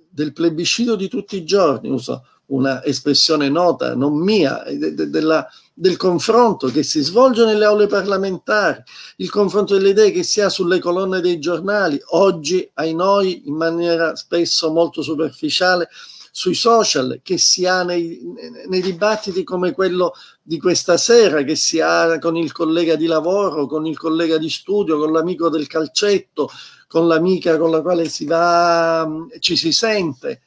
del 0.09 0.33
plebiscito 0.33 0.97
di 0.97 1.07
tutti 1.07 1.37
i 1.37 1.45
giorni, 1.45 1.89
uso 1.89 2.25
una 2.47 2.83
espressione 2.83 3.47
nota, 3.47 3.95
non 3.95 4.17
mia, 4.17 4.63
de, 4.65 4.93
de, 4.93 5.09
della, 5.09 5.47
del 5.73 5.97
confronto 5.97 6.67
che 6.67 6.83
si 6.83 7.01
svolge 7.01 7.45
nelle 7.45 7.65
aule 7.65 7.87
parlamentari, 7.87 8.81
il 9.17 9.29
confronto 9.29 9.73
delle 9.73 9.89
idee 9.89 10.11
che 10.11 10.23
si 10.23 10.39
ha 10.39 10.49
sulle 10.49 10.79
colonne 10.79 11.19
dei 11.19 11.39
giornali, 11.39 11.99
oggi 12.11 12.69
ai 12.75 12.93
noi 12.93 13.47
in 13.47 13.55
maniera 13.55 14.15
spesso 14.15 14.71
molto 14.71 15.01
superficiale 15.01 15.89
sui 16.35 16.55
social, 16.55 17.19
che 17.21 17.37
si 17.37 17.65
ha 17.65 17.83
nei, 17.83 18.19
nei 18.67 18.81
dibattiti 18.81 19.43
come 19.43 19.71
quello 19.71 20.13
di 20.41 20.59
questa 20.59 20.97
sera, 20.97 21.43
che 21.43 21.55
si 21.55 21.79
ha 21.79 22.17
con 22.17 22.35
il 22.35 22.51
collega 22.51 22.95
di 22.95 23.05
lavoro, 23.05 23.67
con 23.67 23.85
il 23.85 23.97
collega 23.97 24.37
di 24.37 24.49
studio, 24.49 24.97
con 24.97 25.11
l'amico 25.11 25.49
del 25.49 25.67
calcetto, 25.67 26.49
con 26.87 27.07
l'amica 27.07 27.57
con 27.57 27.69
la 27.69 27.81
quale 27.81 28.09
si 28.09 28.25
va, 28.25 29.07
ci 29.39 29.55
si 29.55 29.71
sente. 29.71 30.41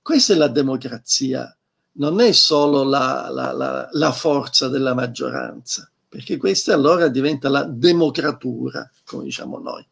Questa 0.00 0.32
è 0.32 0.36
la 0.36 0.48
democrazia, 0.48 1.56
non 1.92 2.20
è 2.20 2.32
solo 2.32 2.84
la, 2.84 3.28
la, 3.30 3.52
la, 3.52 3.88
la 3.90 4.12
forza 4.12 4.68
della 4.68 4.94
maggioranza, 4.94 5.90
perché 6.08 6.36
questa 6.36 6.74
allora 6.74 7.08
diventa 7.08 7.48
la 7.48 7.64
democratura, 7.64 8.90
come 9.04 9.24
diciamo 9.24 9.58
noi. 9.58 9.86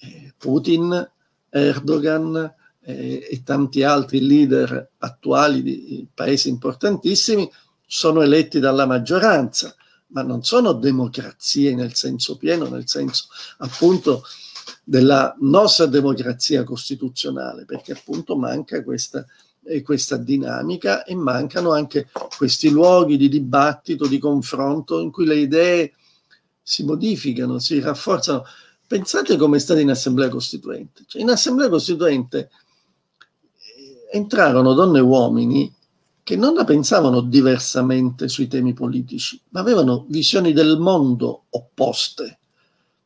Eh, 0.00 0.34
Putin, 0.38 1.10
Erdogan 1.50 2.54
eh, 2.80 3.26
e 3.30 3.42
tanti 3.42 3.82
altri 3.82 4.24
leader 4.24 4.90
attuali 4.98 5.62
di 5.62 6.06
paesi 6.12 6.48
importantissimi 6.48 7.50
sono 7.86 8.22
eletti 8.22 8.60
dalla 8.60 8.86
maggioranza, 8.86 9.74
ma 10.08 10.22
non 10.22 10.42
sono 10.44 10.72
democrazie 10.72 11.74
nel 11.74 11.94
senso 11.94 12.36
pieno, 12.36 12.68
nel 12.68 12.88
senso 12.88 13.26
appunto 13.58 14.22
della 14.84 15.34
nostra 15.40 15.86
democrazia 15.86 16.64
costituzionale, 16.64 17.64
perché 17.64 17.92
appunto 17.92 18.36
manca 18.36 18.82
questa, 18.82 19.24
eh, 19.68 19.82
questa 19.82 20.16
dinamica 20.16 21.04
e 21.04 21.14
mancano 21.14 21.72
anche 21.72 22.08
questi 22.36 22.70
luoghi 22.70 23.16
di 23.16 23.28
dibattito, 23.28 24.06
di 24.06 24.18
confronto 24.18 25.00
in 25.00 25.10
cui 25.10 25.26
le 25.26 25.36
idee 25.36 25.92
si 26.62 26.84
modificano, 26.84 27.58
si 27.58 27.78
rafforzano. 27.80 28.44
Pensate 28.86 29.36
come 29.36 29.58
è 29.58 29.60
stato 29.60 29.80
in 29.80 29.90
Assemblea 29.90 30.28
Costituente. 30.28 31.04
Cioè, 31.06 31.20
in 31.20 31.30
Assemblea 31.30 31.68
Costituente 31.68 32.50
entrarono 34.10 34.72
donne 34.72 34.98
e 34.98 35.02
uomini 35.02 35.74
che 36.22 36.36
non 36.36 36.54
la 36.54 36.64
pensavano 36.64 37.20
diversamente 37.20 38.28
sui 38.28 38.48
temi 38.48 38.74
politici, 38.74 39.40
ma 39.50 39.60
avevano 39.60 40.04
visioni 40.08 40.52
del 40.52 40.78
mondo 40.78 41.44
opposte. 41.50 42.38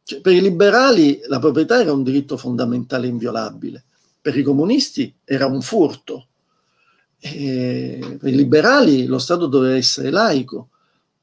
Cioè, 0.03 0.21
per 0.21 0.33
i 0.33 0.41
liberali 0.41 1.21
la 1.29 1.39
proprietà 1.39 1.81
era 1.81 1.93
un 1.93 2.03
diritto 2.03 2.37
fondamentale 2.37 3.07
inviolabile, 3.07 3.85
per 4.21 4.37
i 4.37 4.43
comunisti 4.43 5.15
era 5.25 5.47
un 5.47 5.63
furto. 5.63 6.27
E 7.25 8.17
per 8.19 8.33
i 8.33 8.35
liberali 8.35 9.07
lo 9.07 9.19
Stato 9.19 9.47
doveva 9.47 9.77
essere 9.77 10.11
laico, 10.11 10.71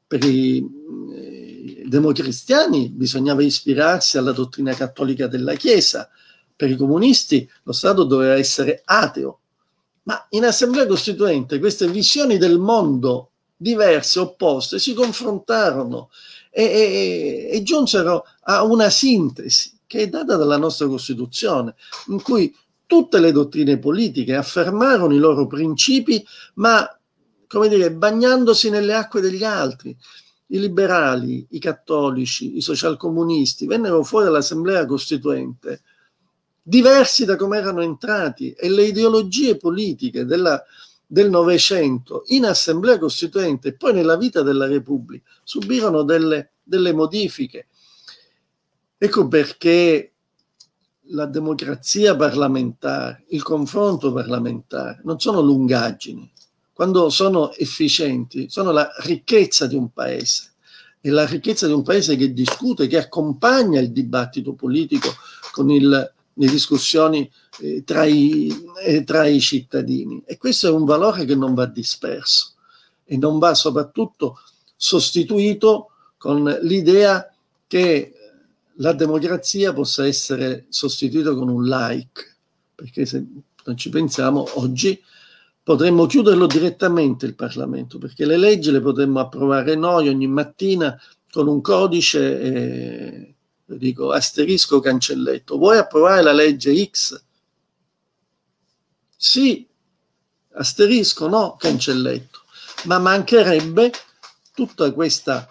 per 0.07 0.23
i 0.23 0.65
eh, 1.13 1.83
democristiani 1.85 2.87
bisognava 2.87 3.43
ispirarsi 3.43 4.17
alla 4.17 4.31
dottrina 4.31 4.73
cattolica 4.73 5.27
della 5.27 5.55
Chiesa, 5.55 6.09
per 6.55 6.69
i 6.69 6.77
comunisti 6.77 7.49
lo 7.63 7.73
Stato 7.73 8.05
doveva 8.05 8.35
essere 8.35 8.81
ateo. 8.85 9.39
Ma 10.03 10.25
in 10.29 10.45
Assemblea 10.45 10.87
Costituente 10.87 11.59
queste 11.59 11.87
visioni 11.89 12.37
del 12.37 12.59
mondo 12.59 13.31
diverse, 13.57 14.19
opposte, 14.19 14.79
si 14.79 14.93
confrontarono 14.93 16.09
e, 16.49 16.63
e, 16.63 17.49
e 17.51 17.61
giunsero 17.63 18.23
a 18.43 18.63
una 18.63 18.89
sintesi 18.89 19.77
che 19.85 20.03
è 20.03 20.07
data 20.07 20.37
dalla 20.37 20.57
nostra 20.57 20.87
Costituzione, 20.87 21.75
in 22.07 22.21
cui 22.21 22.55
tutte 22.89 23.19
le 23.19 23.31
dottrine 23.31 23.77
politiche 23.77 24.33
affermarono 24.33 25.13
i 25.13 25.19
loro 25.19 25.45
principi, 25.45 26.25
ma 26.55 26.83
come 27.45 27.67
dire, 27.67 27.93
bagnandosi 27.93 28.71
nelle 28.71 28.95
acque 28.95 29.21
degli 29.21 29.43
altri. 29.43 29.95
I 30.47 30.59
liberali, 30.59 31.45
i 31.51 31.59
cattolici, 31.59 32.57
i 32.57 32.61
socialcomunisti 32.61 33.67
vennero 33.67 34.01
fuori 34.03 34.25
dall'Assemblea 34.25 34.87
Costituente 34.87 35.83
diversi 36.63 37.25
da 37.25 37.35
come 37.35 37.59
erano 37.59 37.81
entrati 37.81 38.53
e 38.53 38.69
le 38.69 38.85
ideologie 38.85 39.57
politiche 39.57 40.25
della, 40.25 40.59
del 41.05 41.29
Novecento 41.29 42.23
in 42.27 42.45
Assemblea 42.45 42.97
Costituente 42.97 43.67
e 43.67 43.73
poi 43.73 43.93
nella 43.93 44.17
vita 44.17 44.41
della 44.41 44.65
Repubblica 44.65 45.29
subirono 45.43 46.01
delle, 46.01 46.53
delle 46.63 46.91
modifiche. 46.91 47.67
Ecco 48.97 49.27
perché 49.27 50.13
la 51.11 51.25
democrazia 51.25 52.15
parlamentare, 52.15 53.25
il 53.29 53.43
confronto 53.43 54.11
parlamentare 54.11 55.01
non 55.03 55.19
sono 55.19 55.41
lungaggini, 55.41 56.31
quando 56.73 57.09
sono 57.09 57.51
efficienti, 57.53 58.49
sono 58.49 58.71
la 58.71 58.89
ricchezza 58.99 59.67
di 59.67 59.75
un 59.75 59.91
paese. 59.91 60.53
E 61.01 61.09
la 61.09 61.25
ricchezza 61.25 61.65
di 61.65 61.73
un 61.73 61.81
paese 61.81 62.15
che 62.15 62.33
discute, 62.33 62.87
che 62.87 62.97
accompagna 62.97 63.79
il 63.79 63.91
dibattito 63.91 64.53
politico 64.53 65.09
con 65.51 65.69
il, 65.69 65.87
le 65.87 66.47
discussioni 66.47 67.29
eh, 67.59 67.83
tra, 67.85 68.03
i, 68.05 68.53
eh, 68.85 69.03
tra 69.03 69.25
i 69.25 69.39
cittadini. 69.39 70.21
E 70.25 70.37
questo 70.37 70.67
è 70.67 70.71
un 70.71 70.85
valore 70.85 71.25
che 71.25 71.35
non 71.35 71.53
va 71.53 71.65
disperso 71.65 72.53
e 73.03 73.17
non 73.17 73.39
va 73.39 73.53
soprattutto 73.55 74.39
sostituito 74.75 75.91
con 76.17 76.43
l'idea 76.61 77.29
che 77.67 78.13
la 78.79 78.93
democrazia 78.93 79.73
possa 79.73 80.05
essere 80.05 80.65
sostituita 80.69 81.33
con 81.33 81.49
un 81.49 81.65
like, 81.65 82.37
perché 82.75 83.05
se 83.05 83.25
non 83.65 83.77
ci 83.77 83.89
pensiamo 83.89 84.47
oggi 84.55 85.01
potremmo 85.61 86.05
chiuderlo 86.05 86.47
direttamente 86.47 87.25
il 87.25 87.35
Parlamento, 87.35 87.97
perché 87.97 88.25
le 88.25 88.37
leggi 88.37 88.71
le 88.71 88.81
potremmo 88.81 89.19
approvare 89.19 89.75
noi 89.75 90.07
ogni 90.07 90.27
mattina 90.27 90.99
con 91.29 91.47
un 91.47 91.61
codice, 91.61 92.41
eh, 92.41 93.35
dico 93.65 94.11
asterisco 94.11 94.79
cancelletto. 94.79 95.57
Vuoi 95.57 95.77
approvare 95.77 96.23
la 96.23 96.33
legge 96.33 96.89
X? 96.89 97.21
Sì, 99.15 99.67
asterisco, 100.53 101.27
no, 101.27 101.55
cancelletto. 101.59 102.39
Ma 102.85 102.97
mancherebbe 102.97 103.91
tutta 104.53 104.91
questa 104.93 105.47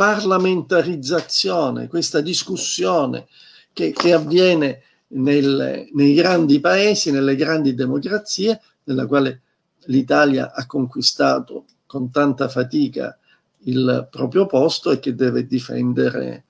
parlamentarizzazione, 0.00 1.86
questa 1.86 2.22
discussione 2.22 3.26
che, 3.70 3.92
che 3.92 4.14
avviene 4.14 4.80
nel, 5.08 5.90
nei 5.92 6.14
grandi 6.14 6.58
paesi, 6.58 7.10
nelle 7.10 7.36
grandi 7.36 7.74
democrazie, 7.74 8.58
nella 8.84 9.04
quale 9.04 9.42
l'Italia 9.88 10.54
ha 10.54 10.64
conquistato 10.64 11.66
con 11.84 12.10
tanta 12.10 12.48
fatica 12.48 13.18
il 13.64 14.08
proprio 14.10 14.46
posto 14.46 14.90
e 14.90 15.00
che 15.00 15.14
deve 15.14 15.46
difendere 15.46 16.44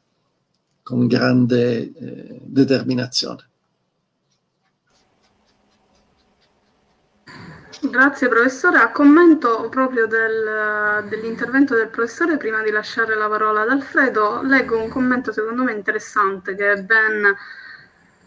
con 0.85 1.09
grande 1.09 1.93
eh, 1.93 2.41
determinazione. 2.45 3.50
Grazie 7.83 8.29
professore. 8.29 8.79
A 8.79 8.91
commento 8.91 9.69
proprio 9.71 10.07
del, 10.07 11.07
dell'intervento 11.09 11.75
del 11.75 11.89
professore, 11.89 12.37
prima 12.37 12.63
di 12.63 12.71
lasciare 12.71 13.17
la 13.17 13.27
parola 13.27 13.63
ad 13.63 13.71
Alfredo, 13.71 14.43
leggo 14.43 14.79
un 14.79 14.89
commento 14.89 15.33
secondo 15.33 15.63
me 15.63 15.73
interessante 15.73 16.55
che 16.55 16.83
ben 16.83 17.35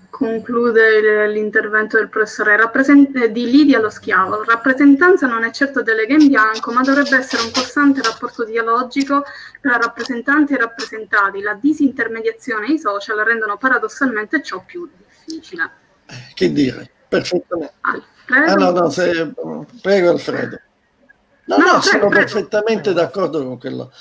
conclude 0.09 1.27
l'intervento 1.27 1.97
del 1.97 2.09
professore 2.09 2.55
Rappresent- 2.55 3.25
di 3.27 3.45
Lidia 3.45 3.79
lo 3.79 3.89
schiavo. 3.91 4.43
Rappresentanza 4.43 5.27
non 5.27 5.43
è 5.43 5.51
certo 5.51 5.83
delega 5.83 6.13
in 6.15 6.27
bianco, 6.27 6.71
ma 6.71 6.81
dovrebbe 6.81 7.17
essere 7.17 7.43
un 7.43 7.51
costante 7.51 8.01
rapporto 8.01 8.43
dialogico 8.43 9.23
tra 9.61 9.77
rappresentanti 9.77 10.53
e 10.53 10.57
rappresentati. 10.57 11.41
La 11.41 11.57
disintermediazione 11.59 12.67
e 12.67 12.73
i 12.73 12.79
social 12.79 13.17
rendono 13.19 13.57
paradossalmente 13.57 14.41
ciò 14.41 14.63
più 14.65 14.89
difficile. 14.97 15.71
Che 16.33 16.51
dire, 16.51 16.89
perfettamente. 17.07 17.73
Alfredo. 17.81 18.12
Ah 18.27 18.53
no, 18.55 18.71
no, 18.71 18.89
se, 18.89 19.33
prego 19.81 20.09
Alfredo. 20.11 20.59
No, 21.45 21.57
no, 21.57 21.73
no 21.73 21.81
sono 21.81 22.07
prego. 22.07 22.09
perfettamente 22.09 22.93
d'accordo 22.93 23.43
con 23.43 23.59
quello 23.59 23.91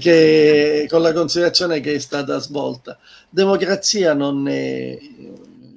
che, 0.00 0.86
con 0.90 1.02
la 1.02 1.12
considerazione 1.12 1.80
che 1.80 1.94
è 1.94 1.98
stata 1.98 2.38
svolta. 2.38 2.98
Democrazia 3.30 4.14
non 4.14 4.48
è 4.48 4.98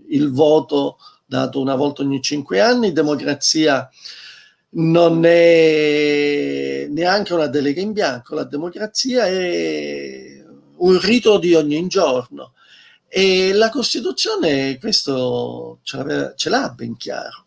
il 0.10 0.32
voto 0.32 0.98
dato 1.26 1.60
una 1.60 1.76
volta 1.76 2.02
ogni 2.02 2.22
cinque 2.22 2.62
anni, 2.62 2.94
democrazia 2.94 3.90
non 4.70 5.24
è 5.26 6.88
neanche 6.90 7.34
una 7.34 7.48
delega 7.48 7.82
in 7.82 7.92
bianco, 7.92 8.36
la 8.36 8.44
democrazia 8.44 9.26
è 9.28 10.44
un 10.78 11.00
rito 11.00 11.38
di 11.38 11.54
ogni 11.54 11.86
giorno 11.88 12.54
e 13.08 13.54
la 13.54 13.70
Costituzione 13.70 14.78
questo 14.80 15.80
ce 15.84 16.50
l'ha 16.50 16.70
ben 16.70 16.96
chiaro 16.98 17.47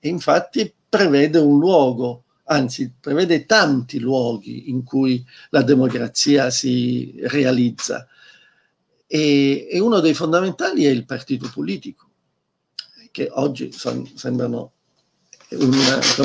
e 0.00 0.08
infatti 0.08 0.72
prevede 0.88 1.38
un 1.38 1.58
luogo, 1.58 2.24
anzi 2.44 2.92
prevede 2.98 3.46
tanti 3.46 4.00
luoghi 4.00 4.70
in 4.70 4.82
cui 4.82 5.24
la 5.50 5.62
democrazia 5.62 6.50
si 6.50 7.14
realizza. 7.24 8.08
E, 9.06 9.68
e 9.70 9.78
uno 9.78 10.00
dei 10.00 10.14
fondamentali 10.14 10.84
è 10.84 10.88
il 10.90 11.04
partito 11.04 11.50
politico, 11.52 12.08
che 13.12 13.28
oggi 13.30 13.70
son, 13.72 14.10
sembrano 14.16 14.72
un, 15.50 15.70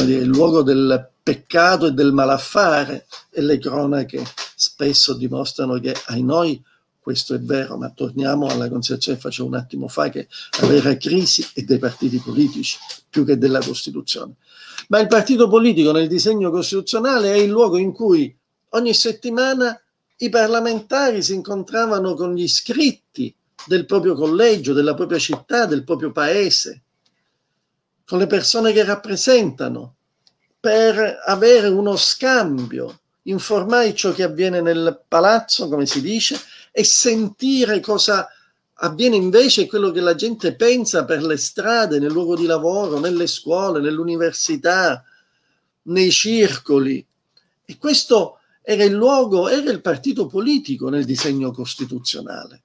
dire, 0.06 0.22
il 0.22 0.28
luogo 0.28 0.62
del 0.62 1.10
peccato 1.22 1.88
e 1.88 1.92
del 1.92 2.14
malaffare 2.14 3.08
e 3.32 3.42
le 3.42 3.58
cronache 3.58 4.24
spesso 4.56 5.16
dimostrano 5.16 5.80
che 5.80 5.96
ai 6.08 6.24
noi 6.24 6.64
questo 7.06 7.36
è 7.36 7.40
vero, 7.40 7.78
ma 7.78 7.92
torniamo 7.92 8.48
alla 8.48 8.68
considerazione 8.68 9.20
che 9.20 9.24
facevo 9.26 9.48
un 9.48 9.54
attimo 9.54 9.88
fa, 9.88 10.10
che 10.10 10.28
la 10.60 10.66
vera 10.66 10.98
crisi 10.98 11.46
è 11.54 11.62
dei 11.62 11.78
partiti 11.78 12.18
politici 12.18 12.80
più 13.08 13.24
che 13.24 13.38
della 13.38 13.60
Costituzione. 13.60 14.34
Ma 14.88 14.98
il 14.98 15.06
partito 15.06 15.48
politico 15.48 15.92
nel 15.92 16.08
disegno 16.08 16.50
costituzionale 16.50 17.32
è 17.32 17.38
il 17.38 17.52
luogo 17.52 17.78
in 17.78 17.92
cui 17.92 18.36
ogni 18.70 18.96
settimana 18.96 19.80
i 20.18 20.30
parlamentari 20.30 21.22
si 21.22 21.36
incontravano 21.36 22.16
con 22.16 22.34
gli 22.34 22.42
iscritti 22.42 23.32
del 23.68 23.86
proprio 23.86 24.16
collegio, 24.16 24.74
della 24.74 24.96
propria 24.96 25.20
città, 25.20 25.68
del 25.68 25.84
proprio 25.84 26.12
paese, 26.12 26.82
con 28.04 28.18
le 28.18 28.26
persone 28.26 28.72
che 28.72 28.84
rappresentano, 28.84 29.98
per 30.60 31.20
avere 31.24 31.68
uno 31.68 31.98
scambio, 31.98 33.02
informare 33.28 33.94
ciò 33.94 34.12
che 34.12 34.24
avviene 34.24 34.60
nel 34.60 35.04
palazzo, 35.08 35.70
come 35.70 35.86
si 35.86 36.02
dice, 36.02 36.40
e 36.78 36.84
sentire 36.84 37.80
cosa 37.80 38.28
avviene 38.80 39.16
invece 39.16 39.66
quello 39.66 39.92
che 39.92 40.02
la 40.02 40.14
gente 40.14 40.58
pensa 40.58 41.06
per 41.06 41.24
le 41.24 41.38
strade, 41.38 42.00
nel 42.00 42.12
luogo 42.12 42.36
di 42.36 42.46
lavoro, 42.46 43.00
nelle 43.00 43.28
scuole, 43.28 43.80
nell'università, 43.80 45.02
nei 45.84 46.12
circoli. 46.12 47.06
E 47.64 47.78
questo 47.78 48.40
era 48.62 48.84
il 48.84 48.92
luogo, 48.92 49.48
era 49.48 49.72
il 49.72 49.80
partito 49.80 50.28
politico 50.28 50.90
nel 50.90 51.06
disegno 51.06 51.52
costituzionale. 51.52 52.64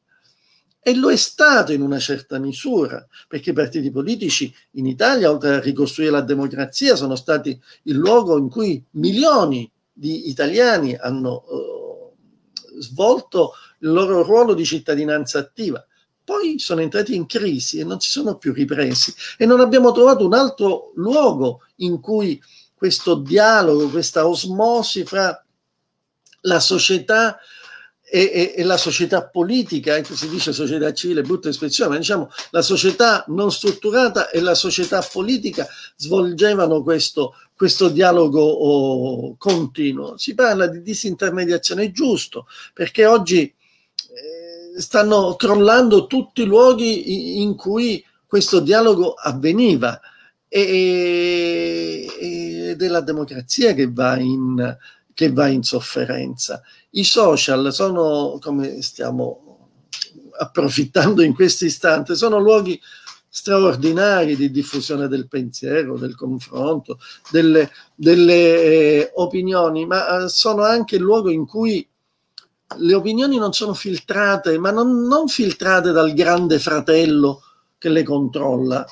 E 0.81 0.93
lo 0.97 1.09
è 1.13 1.17
stato 1.17 1.71
in 1.71 1.81
una 1.81 2.01
certa 2.01 2.41
misura, 2.41 3.07
perché 3.29 3.51
i 3.51 3.53
partiti 3.53 3.93
politici 3.93 4.53
in 4.73 4.87
Italia, 4.87 5.31
oltre 5.31 5.55
a 5.55 5.61
ricostruire 5.61 6.11
la 6.11 6.23
democrazia, 6.23 6.97
sono 6.97 7.15
stati 7.15 7.57
il 7.85 7.95
luogo 7.95 8.37
in 8.39 8.49
cui 8.49 8.83
milioni 8.95 9.71
di 9.93 10.29
italiani 10.31 10.97
hanno 10.97 11.45
uh, 11.47 12.81
svolto 12.81 13.53
il 13.81 13.93
loro 13.93 14.23
ruolo 14.23 14.55
di 14.55 14.65
cittadinanza 14.65 15.39
attiva. 15.39 15.85
poi 16.23 16.59
sono 16.59 16.81
entrati 16.81 17.15
in 17.15 17.27
crisi 17.27 17.81
e 17.81 17.85
non 17.85 17.99
si 17.99 18.11
sono 18.11 18.37
più 18.37 18.53
ripresi 18.53 19.13
e 19.37 19.47
non 19.47 19.59
abbiamo 19.59 19.91
trovato 19.91 20.25
un 20.25 20.35
altro 20.35 20.93
luogo 20.95 21.63
in 21.77 21.99
cui 21.99 22.41
questo 22.75 23.17
dialogo, 23.17 23.91
questa 23.91 24.27
osmosi 24.27 25.05
fra 25.05 25.45
la 26.43 26.61
società 26.61 27.39
e, 28.13 28.23
e, 28.23 28.55
e, 28.57 28.65
la 28.65 28.77
società 28.77 29.29
politica, 29.29 29.95
anche 29.95 30.17
si 30.17 30.29
dice 30.29 30.53
società 30.53 30.93
civile, 30.93 31.23
brutta 31.23 31.49
espressione, 31.49 31.91
ma 31.91 31.97
diciamo 31.99 32.29
la 32.51 32.63
società 32.63 33.25
non 33.29 33.53
strutturata 33.53 34.31
e 34.31 34.41
la 34.41 34.55
società 34.55 35.01
politica 35.01 35.69
svolgevano 35.95 36.83
questo, 36.83 37.35
questo 37.55 37.89
dialogo 37.89 38.41
oh, 38.41 39.37
continuo. 39.37 40.17
Si 40.17 40.35
parla 40.35 40.67
di 40.67 40.83
disintermediazione, 40.83 41.93
giusto, 41.93 42.47
perché 42.75 43.07
oggi 43.07 43.55
stanno 44.81 45.35
crollando 45.37 46.07
tutti 46.07 46.43
i 46.43 46.47
luoghi 46.47 47.43
in 47.43 47.55
cui 47.57 48.05
questo 48.27 48.61
dialogo 48.61 49.15
avveniva 49.15 50.01
ed 50.49 52.11
è 52.83 52.89
la 52.89 53.01
democrazia 53.01 53.73
che 53.75 53.91
va 53.91 54.19
in, 54.19 54.77
che 55.15 55.33
va 55.33 55.47
in 55.49 55.63
sofferenza. 55.63 56.63
I 56.91 57.05
social 57.05 57.73
sono, 57.73 58.39
come 58.41 58.83
stiamo 58.83 59.69
approfittando 60.39 61.23
in 61.23 61.35
questo 61.35 61.65
istante, 61.67 62.15
sono 62.17 62.39
luoghi 62.39 62.81
straordinari 63.29 64.35
di 64.35 64.51
diffusione 64.51 65.07
del 65.07 65.29
pensiero, 65.29 65.97
del 65.97 66.17
confronto, 66.17 66.99
delle, 67.31 67.71
delle 67.95 68.63
eh, 68.63 69.11
opinioni, 69.15 69.87
ma 69.87 70.25
eh, 70.25 70.29
sono 70.29 70.65
anche 70.65 70.97
il 70.97 71.03
luogo 71.03 71.31
in 71.31 71.47
cui 71.47 71.87
le 72.79 72.95
opinioni 72.95 73.37
non 73.37 73.53
sono 73.53 73.75
filtrate, 73.75 74.59
ma 74.59 74.71
non, 74.71 75.07
non 75.07 75.29
filtrate 75.29 75.93
dal 75.93 76.13
grande 76.13 76.59
fratello 76.59 77.43
che 77.79 77.89
le 77.89 78.03
controlla, 78.03 78.87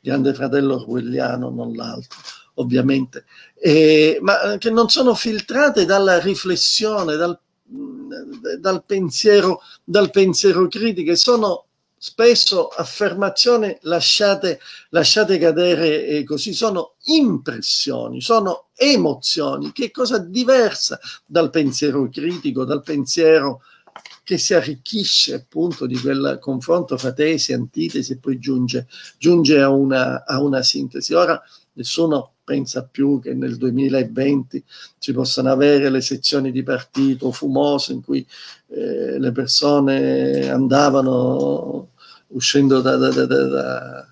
grande 0.00 0.34
fratello 0.34 0.74
orwelliano, 0.76 1.50
non 1.50 1.72
l'altro, 1.74 2.18
ovviamente, 2.54 3.24
eh, 3.54 4.18
ma 4.20 4.56
che 4.58 4.70
non 4.70 4.88
sono 4.88 5.14
filtrate 5.14 5.84
dalla 5.84 6.18
riflessione, 6.18 7.16
dal, 7.16 7.38
dal, 8.58 8.84
pensiero, 8.84 9.60
dal 9.84 10.10
pensiero 10.10 10.66
critico, 10.68 11.14
sono 11.14 11.66
spesso 12.02 12.68
affermazioni 12.68 13.76
lasciate, 13.82 14.58
lasciate 14.88 15.36
cadere 15.36 16.06
eh, 16.06 16.24
così, 16.24 16.54
sono 16.54 16.94
impressioni, 17.04 18.22
sono 18.22 18.68
emozioni, 18.74 19.70
che 19.72 19.86
è 19.86 19.90
cosa 19.90 20.16
diversa 20.16 20.98
dal 21.26 21.50
pensiero 21.50 22.08
critico, 22.08 22.64
dal 22.64 22.82
pensiero 22.82 23.60
che 24.24 24.38
si 24.38 24.54
arricchisce 24.54 25.34
appunto 25.34 25.84
di 25.84 26.00
quel 26.00 26.38
confronto 26.40 26.96
fra 26.96 27.12
tesi, 27.12 27.52
antitesi 27.52 28.12
e 28.12 28.18
poi 28.18 28.38
giunge, 28.38 28.86
giunge 29.18 29.60
a, 29.60 29.68
una, 29.68 30.24
a 30.24 30.40
una 30.40 30.62
sintesi. 30.62 31.12
Ora 31.12 31.38
nessuno 31.74 32.36
pensa 32.50 32.82
più 32.82 33.20
che 33.20 33.32
nel 33.32 33.56
2020 33.56 34.64
ci 34.98 35.12
possano 35.12 35.52
avere 35.52 35.88
le 35.88 36.00
sezioni 36.00 36.50
di 36.50 36.64
partito 36.64 37.30
fumose 37.30 37.92
in 37.92 38.02
cui 38.02 38.26
eh, 38.70 39.20
le 39.20 39.30
persone 39.30 40.50
andavano 40.50 41.90
uscendo 42.28 42.80
da, 42.80 42.96
da, 42.96 43.10
da, 43.10 44.06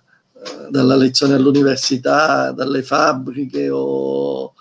dalla 0.70 0.94
lezione 0.94 1.34
all'università, 1.34 2.52
dalle 2.52 2.84
fabbriche 2.84 3.68
o... 3.70 4.54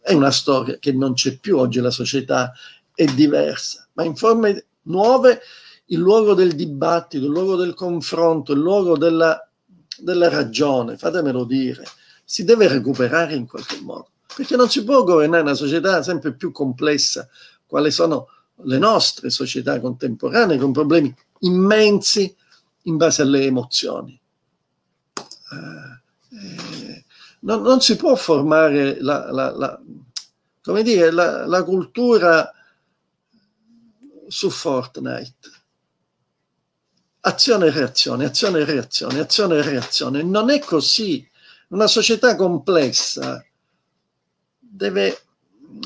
È 0.00 0.12
una 0.12 0.30
storia 0.30 0.78
che 0.78 0.92
non 0.92 1.14
c'è 1.14 1.38
più 1.38 1.58
oggi, 1.58 1.80
la 1.80 1.90
società 1.90 2.52
è 2.94 3.04
diversa, 3.06 3.86
ma 3.94 4.04
in 4.04 4.14
forme 4.14 4.66
nuove 4.82 5.40
il 5.86 5.98
luogo 5.98 6.34
del 6.34 6.54
dibattito, 6.54 7.24
il 7.24 7.30
luogo 7.30 7.56
del 7.56 7.74
confronto, 7.74 8.52
il 8.52 8.58
luogo 8.58 8.96
della, 8.96 9.48
della 9.98 10.28
ragione, 10.28 10.96
fatemelo 10.96 11.44
dire, 11.44 11.84
si 12.32 12.44
deve 12.44 12.66
recuperare 12.66 13.34
in 13.34 13.46
qualche 13.46 13.78
modo, 13.82 14.12
perché 14.34 14.56
non 14.56 14.70
si 14.70 14.82
può 14.84 15.04
governare 15.04 15.42
una 15.42 15.52
società 15.52 16.02
sempre 16.02 16.32
più 16.32 16.50
complessa, 16.50 17.28
quali 17.66 17.90
sono 17.90 18.26
le 18.62 18.78
nostre 18.78 19.28
società 19.28 19.78
contemporanee, 19.78 20.56
con 20.56 20.72
problemi 20.72 21.14
immensi 21.40 22.34
in 22.84 22.96
base 22.96 23.20
alle 23.20 23.44
emozioni. 23.44 24.18
Eh, 25.14 26.36
eh, 26.38 27.04
non, 27.40 27.60
non, 27.60 27.82
si 27.82 27.96
può 27.96 28.16
formare 28.16 28.98
la, 29.02 29.30
la, 29.30 29.50
la 29.50 29.82
come 30.62 30.82
dire, 30.82 31.10
la, 31.10 31.44
la 31.44 31.62
cultura 31.64 32.50
su 34.26 34.48
Fortnite. 34.48 35.50
Azione 37.20 37.66
e 37.66 37.70
reazione, 37.70 38.24
azione 38.24 38.60
e 38.60 38.64
reazione, 38.64 39.20
azione 39.20 39.58
e 39.58 39.62
reazione. 39.62 40.22
Non 40.22 40.48
è 40.48 40.60
così. 40.60 41.28
Una 41.72 41.86
società 41.86 42.36
complessa 42.36 43.42
deve, 44.58 45.18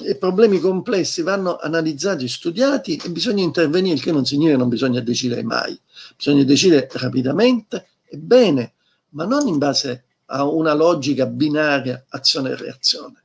i 0.04 0.16
problemi 0.16 0.58
complessi 0.58 1.22
vanno 1.22 1.58
analizzati, 1.58 2.26
studiati 2.26 2.96
e 2.96 3.08
bisogna 3.10 3.44
intervenire, 3.44 4.00
che 4.00 4.10
non 4.10 4.24
significa 4.24 4.54
che 4.56 4.60
non 4.62 4.68
bisogna 4.68 4.98
decidere 4.98 5.44
mai. 5.44 5.78
Bisogna 6.16 6.42
decidere 6.42 6.88
rapidamente 6.92 7.86
e 8.04 8.18
bene, 8.18 8.74
ma 9.10 9.26
non 9.26 9.46
in 9.46 9.58
base 9.58 10.06
a 10.26 10.44
una 10.44 10.74
logica 10.74 11.26
binaria 11.26 12.04
azione 12.08 12.50
e 12.50 12.56
reazione. 12.56 13.22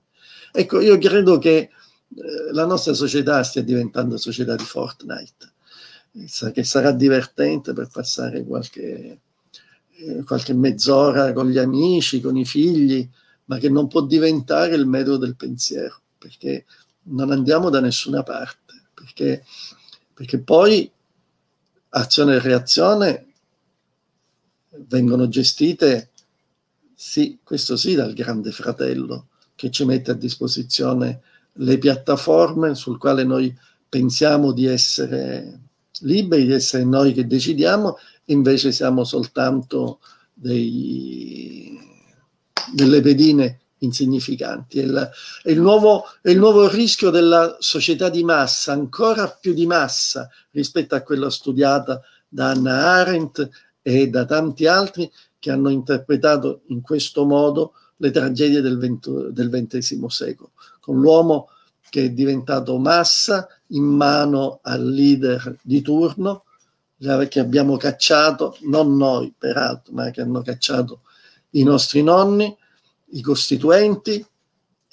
Ecco, 0.52 0.82
io 0.82 1.00
credo 1.00 1.40
che 1.40 1.58
eh, 1.58 1.70
la 2.52 2.68
nostra 2.68 2.94
società 2.94 3.42
stia 3.42 3.64
diventando 3.64 4.18
società 4.18 4.56
di 4.56 4.66
Fortnite, 4.66 5.54
che 6.54 6.64
sarà 6.64 6.92
divertente 6.92 7.74
per 7.74 7.90
passare 7.92 8.44
qualche, 8.44 9.20
qualche 10.26 10.54
mezz'ora 10.54 11.34
con 11.34 11.50
gli 11.50 11.58
amici, 11.58 12.22
con 12.22 12.38
i 12.38 12.46
figli, 12.46 13.08
ma 13.46 13.58
che 13.58 13.70
non 13.70 13.88
può 13.88 14.02
diventare 14.02 14.76
il 14.76 14.86
metodo 14.86 15.18
del 15.18 15.36
pensiero, 15.36 16.02
perché 16.18 16.66
non 17.04 17.32
andiamo 17.32 17.70
da 17.70 17.80
nessuna 17.80 18.24
parte, 18.24 18.84
perché, 18.94 19.44
perché 20.14 20.40
poi 20.40 20.90
azione 21.90 22.36
e 22.36 22.40
reazione 22.40 23.26
vengono 24.88 25.28
gestite, 25.28 26.12
sì, 26.94 27.40
questo 27.44 27.76
sì, 27.76 27.96
dal 27.96 28.14
grande 28.14 28.52
fratello 28.52 29.28
che 29.56 29.70
ci 29.70 29.86
mette 29.86 30.12
a 30.12 30.16
disposizione 30.16 31.22
le 31.54 31.78
piattaforme 31.78 32.76
sul 32.76 32.98
quale 32.98 33.24
noi 33.24 33.56
pensiamo 33.90 34.54
di 34.54 34.66
essere 34.66 35.60
liberi, 36.02 36.46
di 36.46 36.54
essere 36.54 36.84
noi 36.84 37.14
che 37.14 37.28
decidiamo, 37.28 37.98
invece 38.26 38.72
siamo 38.72 39.04
soltanto 39.04 40.00
dei, 40.34 41.78
delle 42.74 43.02
pedine 43.02 43.60
insignificanti. 43.80 44.80
È, 44.80 44.86
la, 44.86 45.10
è, 45.42 45.52
il 45.52 45.60
nuovo, 45.60 46.04
è, 46.22 46.30
il 46.30 46.38
nuovo, 46.38 46.68
rischio 46.68 47.10
della 47.10 47.58
società 47.60 48.10
di 48.10 48.24
massa, 48.24 48.72
ancora 48.72 49.28
più 49.28 49.54
di 49.54 49.66
massa 49.66 50.30
rispetto 50.52 50.96
a 50.96 51.02
quella 51.02 51.30
studiata 51.30 52.02
da 52.28 52.50
Hannah 52.50 52.94
Arendt 53.00 53.50
e 53.82 54.08
da 54.10 54.26
tanti 54.26 54.68
altri 54.68 55.12
che 55.40 55.52
hanno 55.52 55.70
interpretato 55.70 56.62
in 56.68 56.82
questo 56.82 57.26
modo 57.26 57.74
le 57.98 58.12
tragedie 58.12 58.62
del, 58.62 58.78
XX 58.78 60.06
secolo 60.06 60.52
con 60.80 61.00
l'uomo 61.00 61.50
che 61.90 62.06
è 62.06 62.10
diventato 62.10 62.78
massa 62.78 63.48
in 63.68 63.84
mano 63.84 64.60
al 64.64 64.84
leader 64.84 65.58
di 65.62 65.82
turno, 65.82 66.46
che 67.28 67.40
abbiamo 67.40 67.78
cacciato, 67.78 68.58
non 68.62 68.96
noi 68.96 69.34
peraltro, 69.38 69.94
ma 69.94 70.12
che 70.12 70.22
hanno 70.22 70.42
cacciato 70.42 71.02
i 71.52 71.64
nostri 71.64 72.04
nonni, 72.04 72.56
i 73.12 73.22
costituenti, 73.22 74.24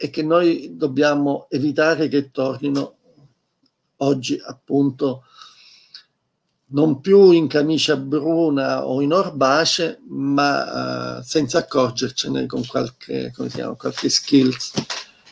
e 0.01 0.11
che 0.11 0.23
noi 0.23 0.77
dobbiamo 0.77 1.47
evitare 1.51 2.09
che 2.09 2.31
tornino 2.31 2.95
oggi 3.97 4.41
appunto 4.43 5.25
non 6.71 7.01
più 7.01 7.31
in 7.31 7.49
camicia 7.49 7.97
bruna 7.97 8.87
o 8.87 9.01
in 9.01 9.13
orbace, 9.13 10.01
ma 10.09 11.19
uh, 11.19 11.23
senza 11.23 11.59
accorgercene 11.59 12.47
con 12.47 12.65
qualche, 12.65 13.33
chiama, 13.49 13.75
qualche 13.75 14.09
skills 14.09 14.73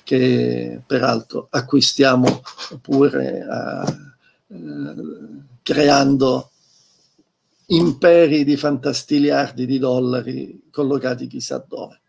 che 0.03 0.83
peraltro 0.87 1.47
acquistiamo 1.51 2.43
pure 2.81 3.47
uh, 4.49 5.45
creando 5.62 6.51
imperi 7.66 8.44
di 8.44 8.56
fantastiliardi 8.56 9.66
di 9.66 9.78
dollari 9.78 10.68
collocati 10.70 11.26
chissà 11.26 11.64
dove. 11.66 12.00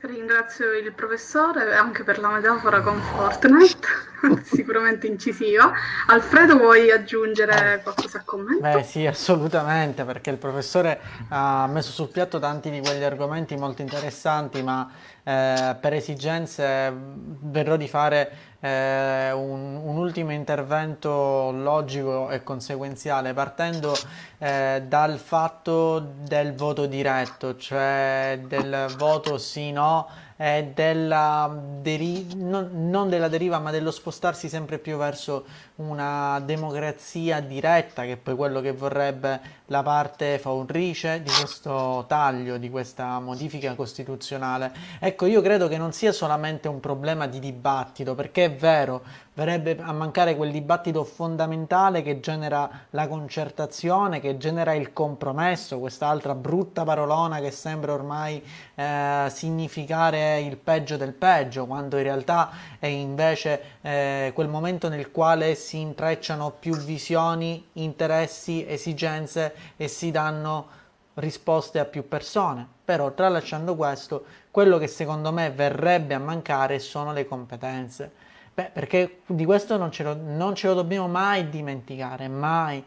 Ringrazio 0.00 0.72
il 0.72 0.92
professore 0.92 1.74
anche 1.74 2.04
per 2.04 2.18
la 2.18 2.28
metafora 2.28 2.80
con 2.80 3.00
Fortnite, 3.00 3.88
sicuramente 4.44 5.06
incisiva. 5.06 5.72
Alfredo, 6.06 6.56
vuoi 6.56 6.90
aggiungere 6.90 7.80
qualcosa 7.82 8.18
a 8.18 8.22
commento? 8.24 8.62
Beh 8.62 8.82
sì, 8.82 9.06
assolutamente, 9.06 10.04
perché 10.04 10.30
il 10.30 10.38
professore 10.38 11.00
ha 11.28 11.66
messo 11.66 11.92
sul 11.92 12.08
piatto 12.08 12.38
tanti 12.38 12.70
di 12.70 12.80
quegli 12.80 13.02
argomenti 13.02 13.56
molto 13.56 13.82
interessanti, 13.82 14.62
ma 14.62 14.90
eh, 15.22 15.76
per 15.80 15.92
esigenze 15.92 16.92
verrò 16.94 17.76
di 17.76 17.88
fare 17.88 18.30
eh, 18.60 19.32
un, 19.32 19.80
un, 19.82 19.96
ultimo 19.96 20.32
intervento 20.32 21.50
logico 21.52 22.30
e 22.30 22.42
conseguenziale 22.42 23.32
partendo 23.32 23.92
eh, 24.38 24.84
dal 24.86 25.18
fatto 25.18 25.98
del 25.98 26.54
voto 26.54 26.86
diretto, 26.86 27.56
cioè 27.56 28.40
del 28.46 28.94
voto 28.96 29.36
sì-no 29.38 30.08
eh, 30.36 30.70
della 30.74 31.58
deri- 31.80 32.34
non, 32.36 32.88
non, 32.90 33.08
della 33.08 33.28
deriva 33.28 33.58
ma 33.58 33.70
dello 33.70 33.90
spostarsi 33.90 34.48
sempre 34.48 34.78
più 34.78 34.96
verso 34.96 35.46
una 35.76 36.40
democrazia 36.44 37.40
diretta 37.40 38.02
che 38.02 38.12
è 38.12 38.16
poi 38.16 38.34
quello 38.34 38.60
che 38.60 38.72
vorrebbe 38.72 39.40
la 39.66 39.82
parte 39.82 40.38
faunitrice 40.38 41.22
di 41.22 41.30
questo 41.30 42.04
taglio, 42.06 42.56
di 42.56 42.70
questa 42.70 43.18
modifica 43.20 43.74
costituzionale. 43.74 44.72
Ecco, 44.98 45.26
io 45.26 45.40
credo 45.40 45.68
che 45.68 45.76
non 45.76 45.92
sia 45.92 46.12
solamente 46.12 46.68
un 46.68 46.80
problema 46.80 47.26
di 47.26 47.38
dibattito, 47.38 48.14
perché 48.14 48.44
è 48.44 48.54
vero, 48.54 49.02
verrebbe 49.36 49.76
a 49.78 49.92
mancare 49.92 50.34
quel 50.34 50.50
dibattito 50.50 51.04
fondamentale 51.04 52.00
che 52.00 52.20
genera 52.20 52.86
la 52.90 53.06
concertazione, 53.06 54.18
che 54.18 54.38
genera 54.38 54.72
il 54.72 54.94
compromesso, 54.94 55.78
quest'altra 55.78 56.34
brutta 56.34 56.84
parolona 56.84 57.38
che 57.40 57.50
sembra 57.50 57.92
ormai 57.92 58.42
eh, 58.74 59.26
significare 59.28 60.40
il 60.40 60.56
peggio 60.56 60.96
del 60.96 61.12
peggio, 61.12 61.66
quando 61.66 61.98
in 61.98 62.04
realtà 62.04 62.50
è 62.78 62.86
invece 62.86 63.60
eh, 63.82 64.30
quel 64.34 64.48
momento 64.48 64.88
nel 64.88 65.10
quale 65.10 65.54
si 65.54 65.80
intrecciano 65.80 66.52
più 66.58 66.74
visioni, 66.74 67.62
interessi, 67.74 68.66
esigenze 68.66 69.54
e 69.76 69.86
si 69.86 70.10
danno 70.10 70.66
risposte 71.14 71.78
a 71.78 71.84
più 71.84 72.08
persone. 72.08 72.66
Però 72.86 73.12
tralasciando 73.12 73.76
questo, 73.76 74.24
quello 74.50 74.78
che 74.78 74.86
secondo 74.86 75.30
me 75.30 75.50
verrebbe 75.50 76.14
a 76.14 76.18
mancare 76.18 76.78
sono 76.78 77.12
le 77.12 77.26
competenze 77.26 78.24
Beh, 78.56 78.70
perché 78.72 79.20
di 79.26 79.44
questo 79.44 79.76
non 79.76 79.90
ce, 79.90 80.02
lo, 80.02 80.16
non 80.18 80.54
ce 80.54 80.68
lo 80.68 80.72
dobbiamo 80.72 81.08
mai 81.08 81.50
dimenticare, 81.50 82.26
mai. 82.26 82.82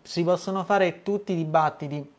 Si 0.00 0.24
possono 0.24 0.64
fare 0.64 1.02
tutti 1.02 1.32
i 1.32 1.36
dibattiti 1.36 2.12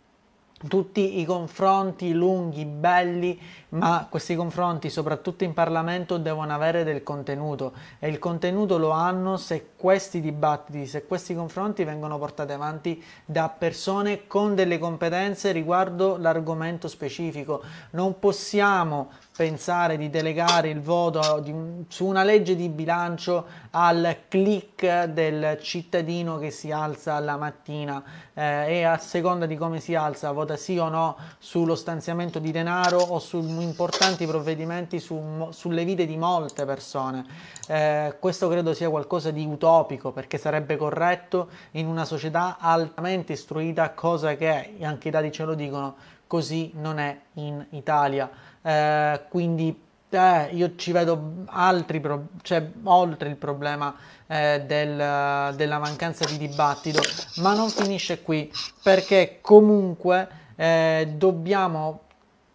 tutti 0.67 1.19
i 1.19 1.25
confronti 1.25 2.13
lunghi, 2.13 2.65
belli, 2.65 3.39
ma 3.71 4.07
questi 4.09 4.35
confronti, 4.35 4.89
soprattutto 4.89 5.43
in 5.43 5.53
Parlamento, 5.53 6.17
devono 6.17 6.53
avere 6.53 6.83
del 6.83 7.03
contenuto 7.03 7.73
e 7.99 8.09
il 8.09 8.19
contenuto 8.19 8.77
lo 8.77 8.89
hanno 8.89 9.37
se 9.37 9.69
questi 9.77 10.19
dibattiti, 10.19 10.87
se 10.87 11.05
questi 11.05 11.33
confronti 11.33 11.83
vengono 11.83 12.17
portati 12.17 12.51
avanti 12.51 13.03
da 13.25 13.49
persone 13.49 14.27
con 14.27 14.55
delle 14.55 14.77
competenze 14.77 15.51
riguardo 15.51 16.17
l'argomento 16.17 16.87
specifico. 16.87 17.63
Non 17.91 18.19
possiamo 18.19 19.09
pensare 19.35 19.97
di 19.97 20.09
delegare 20.09 20.69
il 20.69 20.81
voto 20.81 21.43
su 21.87 22.05
una 22.05 22.23
legge 22.23 22.55
di 22.55 22.67
bilancio 22.69 23.45
al 23.71 24.25
click 24.27 25.05
del 25.05 25.57
cittadino 25.61 26.37
che 26.37 26.51
si 26.51 26.71
alza 26.71 27.17
la 27.19 27.37
mattina 27.37 28.03
eh, 28.33 28.65
e 28.67 28.83
a 28.83 28.97
seconda 28.97 29.45
di 29.45 29.55
come 29.55 29.79
si 29.79 29.95
alza 29.95 30.31
vota 30.31 30.57
sì 30.57 30.77
o 30.77 30.89
no 30.89 31.17
sullo 31.39 31.75
stanziamento 31.75 32.39
di 32.39 32.51
denaro 32.51 32.99
o 32.99 33.19
su 33.19 33.39
importanti 33.61 34.25
provvedimenti 34.25 34.99
su, 34.99 35.47
sulle 35.51 35.85
vite 35.85 36.05
di 36.05 36.17
molte 36.17 36.65
persone. 36.65 37.25
Eh, 37.67 38.15
questo 38.19 38.49
credo 38.49 38.73
sia 38.73 38.89
qualcosa 38.89 39.31
di 39.31 39.45
utopico 39.45 40.11
perché 40.11 40.37
sarebbe 40.37 40.77
corretto 40.77 41.49
in 41.71 41.87
una 41.87 42.05
società 42.05 42.57
altamente 42.59 43.33
istruita, 43.33 43.91
cosa 43.91 44.35
che 44.35 44.75
anche 44.81 45.07
i 45.07 45.11
dati 45.11 45.31
ce 45.31 45.43
lo 45.43 45.53
dicono, 45.53 45.95
così 46.27 46.71
non 46.75 46.99
è 46.99 47.19
in 47.33 47.65
Italia 47.71 48.29
eh, 48.61 49.21
quindi 49.29 49.79
eh, 50.09 50.49
io 50.51 50.75
ci 50.75 50.91
vedo 50.91 51.43
altri 51.47 51.99
pro- 51.99 52.27
cioè 52.41 52.65
oltre 52.83 53.29
il 53.29 53.37
problema 53.37 53.95
eh, 54.27 54.63
del, 54.65 55.55
della 55.55 55.79
mancanza 55.79 56.25
di 56.25 56.37
dibattito, 56.37 57.01
ma 57.37 57.53
non 57.53 57.69
finisce 57.69 58.21
qui 58.21 58.51
perché 58.83 59.39
comunque 59.41 60.27
eh, 60.55 61.13
dobbiamo 61.15 62.01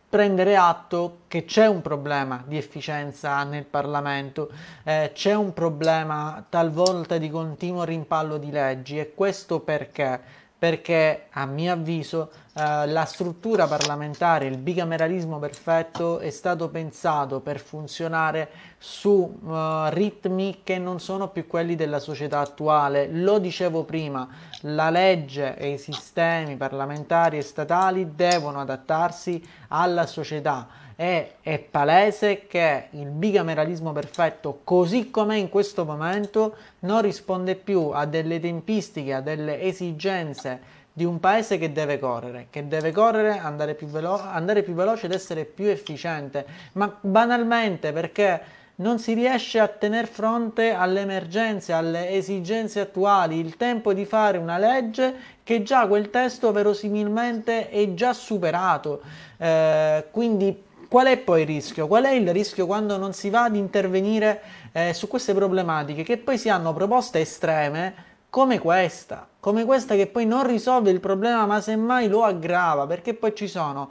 prendere 0.08 0.56
atto 0.56 1.20
che 1.28 1.44
c'è 1.44 1.66
un 1.66 1.82
problema 1.82 2.42
di 2.46 2.56
efficienza 2.56 3.42
nel 3.44 3.64
Parlamento, 3.64 4.50
eh, 4.84 5.10
c'è 5.12 5.34
un 5.34 5.52
problema 5.52 6.44
talvolta 6.48 7.18
di 7.18 7.28
continuo 7.28 7.84
rimpallo 7.84 8.38
di 8.38 8.50
leggi 8.50 8.98
e 8.98 9.14
questo 9.14 9.60
perché? 9.60 10.20
Perché 10.58 11.26
a 11.30 11.44
mio 11.44 11.72
avviso 11.72 12.30
eh, 12.58 12.86
la 12.86 13.04
struttura 13.04 13.66
parlamentare, 13.66 14.46
il 14.46 14.56
bicameralismo 14.56 15.38
perfetto 15.38 16.20
è 16.20 16.30
stato 16.30 16.70
pensato 16.70 17.40
per 17.40 17.60
funzionare 17.60 18.48
su 18.78 19.10
uh, 19.10 19.88
ritmi 19.88 20.60
che 20.64 20.78
non 20.78 20.98
sono 20.98 21.28
più 21.28 21.46
quelli 21.46 21.74
della 21.74 21.98
società 21.98 22.40
attuale. 22.40 23.08
Lo 23.10 23.38
dicevo 23.38 23.84
prima, 23.84 24.26
la 24.62 24.88
legge 24.88 25.54
e 25.58 25.72
i 25.72 25.78
sistemi 25.78 26.56
parlamentari 26.56 27.36
e 27.36 27.42
statali 27.42 28.14
devono 28.14 28.60
adattarsi 28.60 29.46
alla 29.68 30.06
società 30.06 30.66
e 30.96 31.34
è 31.42 31.58
palese 31.58 32.46
che 32.46 32.86
il 32.92 33.10
bicameralismo 33.10 33.92
perfetto, 33.92 34.60
così 34.64 35.10
com'è 35.10 35.36
in 35.36 35.50
questo 35.50 35.84
momento, 35.84 36.56
non 36.80 37.02
risponde 37.02 37.54
più 37.54 37.90
a 37.92 38.06
delle 38.06 38.40
tempistiche, 38.40 39.12
a 39.12 39.20
delle 39.20 39.60
esigenze 39.60 40.75
di 40.96 41.04
un 41.04 41.20
paese 41.20 41.58
che 41.58 41.72
deve 41.72 41.98
correre, 41.98 42.46
che 42.48 42.68
deve 42.68 42.90
correre, 42.90 43.36
andare 43.36 43.74
più, 43.74 43.86
velo- 43.86 44.18
andare 44.18 44.62
più 44.62 44.72
veloce 44.72 45.04
ed 45.04 45.12
essere 45.12 45.44
più 45.44 45.66
efficiente, 45.66 46.46
ma 46.72 46.90
banalmente 46.98 47.92
perché 47.92 48.40
non 48.76 48.98
si 48.98 49.12
riesce 49.12 49.58
a 49.58 49.68
tener 49.68 50.06
fronte 50.06 50.70
alle 50.70 51.02
emergenze, 51.02 51.74
alle 51.74 52.12
esigenze 52.12 52.80
attuali, 52.80 53.38
il 53.38 53.58
tempo 53.58 53.92
di 53.92 54.06
fare 54.06 54.38
una 54.38 54.56
legge 54.56 55.14
che 55.42 55.62
già 55.62 55.86
quel 55.86 56.08
testo 56.08 56.50
verosimilmente 56.50 57.68
è 57.68 57.92
già 57.92 58.14
superato. 58.14 59.02
Eh, 59.36 60.06
quindi 60.10 60.64
qual 60.88 61.08
è 61.08 61.18
poi 61.18 61.42
il 61.42 61.46
rischio? 61.46 61.86
Qual 61.86 62.04
è 62.04 62.12
il 62.12 62.32
rischio 62.32 62.64
quando 62.64 62.96
non 62.96 63.12
si 63.12 63.28
va 63.28 63.44
ad 63.44 63.54
intervenire 63.54 64.40
eh, 64.72 64.94
su 64.94 65.08
queste 65.08 65.34
problematiche 65.34 66.04
che 66.04 66.16
poi 66.16 66.38
si 66.38 66.48
hanno 66.48 66.72
proposte 66.72 67.20
estreme 67.20 68.14
come 68.30 68.58
questa, 68.58 69.26
come 69.46 69.64
questa 69.64 69.94
che 69.94 70.08
poi 70.08 70.26
non 70.26 70.44
risolve 70.44 70.90
il 70.90 70.98
problema 70.98 71.46
ma 71.46 71.60
semmai 71.60 72.08
lo 72.08 72.24
aggrava 72.24 72.84
perché 72.84 73.14
poi 73.14 73.32
ci 73.32 73.46
sono 73.46 73.90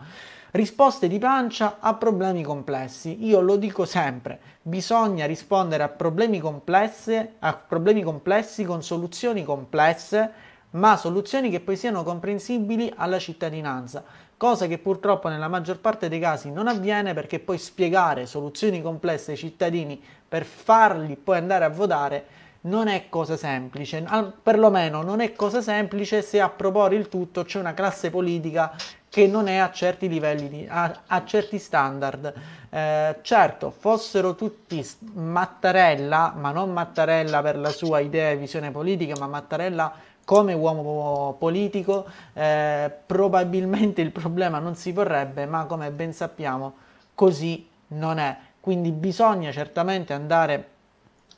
risposte 0.51 1.07
di 1.07 1.17
pancia 1.17 1.77
a 1.79 1.93
problemi 1.93 2.43
complessi. 2.43 3.25
Io 3.25 3.39
lo 3.39 3.55
dico 3.55 3.85
sempre, 3.85 4.37
bisogna 4.61 5.25
rispondere 5.25 5.83
a 5.83 5.87
problemi 5.87 6.39
complessi, 6.39 7.17
a 7.39 7.53
problemi 7.53 8.03
complessi 8.03 8.65
con 8.65 8.83
soluzioni 8.83 9.45
complesse, 9.45 10.29
ma 10.71 10.97
soluzioni 10.97 11.49
che 11.49 11.61
poi 11.61 11.77
siano 11.77 12.03
comprensibili 12.03 12.91
alla 12.93 13.17
cittadinanza, 13.17 14.03
cosa 14.35 14.67
che 14.67 14.77
purtroppo 14.77 15.29
nella 15.29 15.47
maggior 15.47 15.79
parte 15.79 16.09
dei 16.09 16.19
casi 16.19 16.51
non 16.51 16.67
avviene 16.67 17.13
perché 17.13 17.39
poi 17.39 17.57
spiegare 17.57 18.25
soluzioni 18.25 18.81
complesse 18.81 19.31
ai 19.31 19.37
cittadini 19.37 20.03
per 20.27 20.43
farli 20.43 21.15
poi 21.15 21.37
andare 21.37 21.63
a 21.63 21.69
votare 21.69 22.25
non 22.65 22.87
è 22.87 23.09
cosa 23.09 23.37
semplice, 23.37 24.03
Al, 24.05 24.33
perlomeno 24.41 25.01
non 25.01 25.19
è 25.19 25.33
cosa 25.33 25.61
semplice 25.61 26.21
se 26.21 26.39
a 26.39 26.49
proporre 26.49 26.95
il 26.95 27.09
tutto 27.09 27.43
c'è 27.43 27.59
una 27.59 27.73
classe 27.73 28.09
politica 28.09 28.75
che 29.09 29.27
non 29.27 29.47
è 29.47 29.55
a 29.55 29.71
certi 29.71 30.09
livelli, 30.09 30.49
di, 30.49 30.67
a, 30.69 31.01
a, 31.07 31.23
certi 31.23 31.57
standard. 31.57 32.33
Eh, 32.69 33.15
certo, 33.21 33.71
fossero 33.71 34.35
tutti 34.35 34.85
Mattarella, 35.13 36.33
ma 36.35 36.51
non 36.51 36.73
Mattarella 36.73 37.41
per 37.41 37.57
la 37.57 37.69
sua 37.69 37.99
idea 37.99 38.31
e 38.31 38.37
visione 38.37 38.71
politica, 38.71 39.13
ma 39.17 39.27
Mattarella 39.27 39.93
come 40.25 40.53
uomo 40.53 41.35
politico, 41.39 42.05
eh, 42.33 42.91
probabilmente 43.05 44.01
il 44.01 44.11
problema 44.11 44.59
non 44.59 44.75
si 44.75 44.91
porrebbe, 44.91 45.45
ma 45.45 45.65
come 45.65 45.91
ben 45.91 46.11
sappiamo 46.11 46.73
così 47.13 47.65
non 47.89 48.17
è. 48.17 48.35
Quindi 48.59 48.91
bisogna 48.91 49.51
certamente 49.51 50.11
andare 50.11 50.73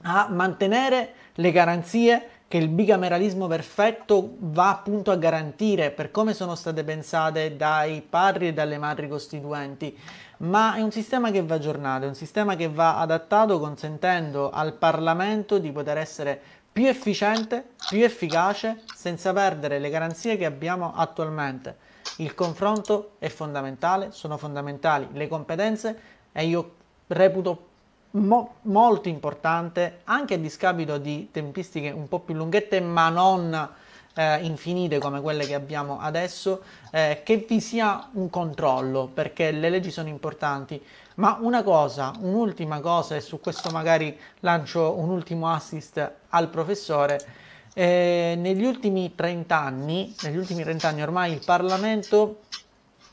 a 0.03 0.27
mantenere 0.29 1.13
le 1.35 1.51
garanzie 1.51 2.29
che 2.47 2.57
il 2.57 2.69
bicameralismo 2.69 3.47
perfetto 3.47 4.35
va 4.39 4.69
appunto 4.69 5.11
a 5.11 5.17
garantire 5.17 5.91
per 5.91 6.11
come 6.11 6.33
sono 6.33 6.55
state 6.55 6.83
pensate 6.83 7.57
dai 7.57 8.01
padri 8.01 8.47
e 8.47 8.53
dalle 8.53 8.77
madri 8.77 9.09
costituenti, 9.09 9.97
ma 10.37 10.75
è 10.75 10.81
un 10.81 10.91
sistema 10.91 11.29
che 11.29 11.43
va 11.43 11.55
aggiornato, 11.55 12.05
è 12.05 12.07
un 12.07 12.15
sistema 12.15 12.55
che 12.55 12.69
va 12.69 12.99
adattato 12.99 13.59
consentendo 13.59 14.49
al 14.49 14.73
Parlamento 14.73 15.57
di 15.57 15.71
poter 15.71 15.97
essere 15.97 16.39
più 16.71 16.87
efficiente, 16.87 17.71
più 17.89 18.03
efficace, 18.03 18.83
senza 18.95 19.33
perdere 19.33 19.79
le 19.79 19.89
garanzie 19.89 20.37
che 20.37 20.45
abbiamo 20.45 20.93
attualmente. 20.95 21.75
Il 22.17 22.33
confronto 22.33 23.15
è 23.19 23.27
fondamentale, 23.29 24.11
sono 24.11 24.37
fondamentali 24.37 25.07
le 25.11 25.27
competenze 25.27 25.99
e 26.31 26.45
io 26.45 26.75
reputo 27.07 27.66
mo- 28.17 28.55
molto 28.63 29.07
importante, 29.09 30.01
anche 30.05 30.35
a 30.35 30.37
discapito 30.37 30.97
di 30.97 31.29
tempistiche 31.31 31.89
un 31.91 32.07
po' 32.07 32.19
più 32.19 32.33
lunghette, 32.33 32.81
ma 32.81 33.09
non 33.09 33.69
eh, 34.13 34.43
infinite 34.43 34.99
come 34.99 35.21
quelle 35.21 35.45
che 35.45 35.53
abbiamo 35.53 35.99
adesso, 35.99 36.63
eh, 36.91 37.21
che 37.23 37.45
vi 37.47 37.61
sia 37.61 38.09
un 38.13 38.29
controllo, 38.29 39.09
perché 39.13 39.51
le 39.51 39.69
leggi 39.69 39.91
sono 39.91 40.09
importanti. 40.09 40.81
Ma 41.15 41.37
una 41.39 41.63
cosa, 41.63 42.13
un'ultima 42.19 42.79
cosa, 42.79 43.15
e 43.15 43.21
su 43.21 43.39
questo 43.39 43.69
magari 43.69 44.17
lancio 44.41 44.97
un 44.97 45.09
ultimo 45.09 45.51
assist 45.51 46.11
al 46.29 46.49
professore, 46.49 47.19
eh, 47.73 48.35
negli 48.37 48.65
ultimi 48.65 49.13
30 49.13 49.55
anni, 49.55 50.15
negli 50.23 50.37
ultimi 50.37 50.63
30 50.63 50.87
anni 50.87 51.01
ormai 51.03 51.31
il 51.31 51.41
Parlamento 51.45 52.39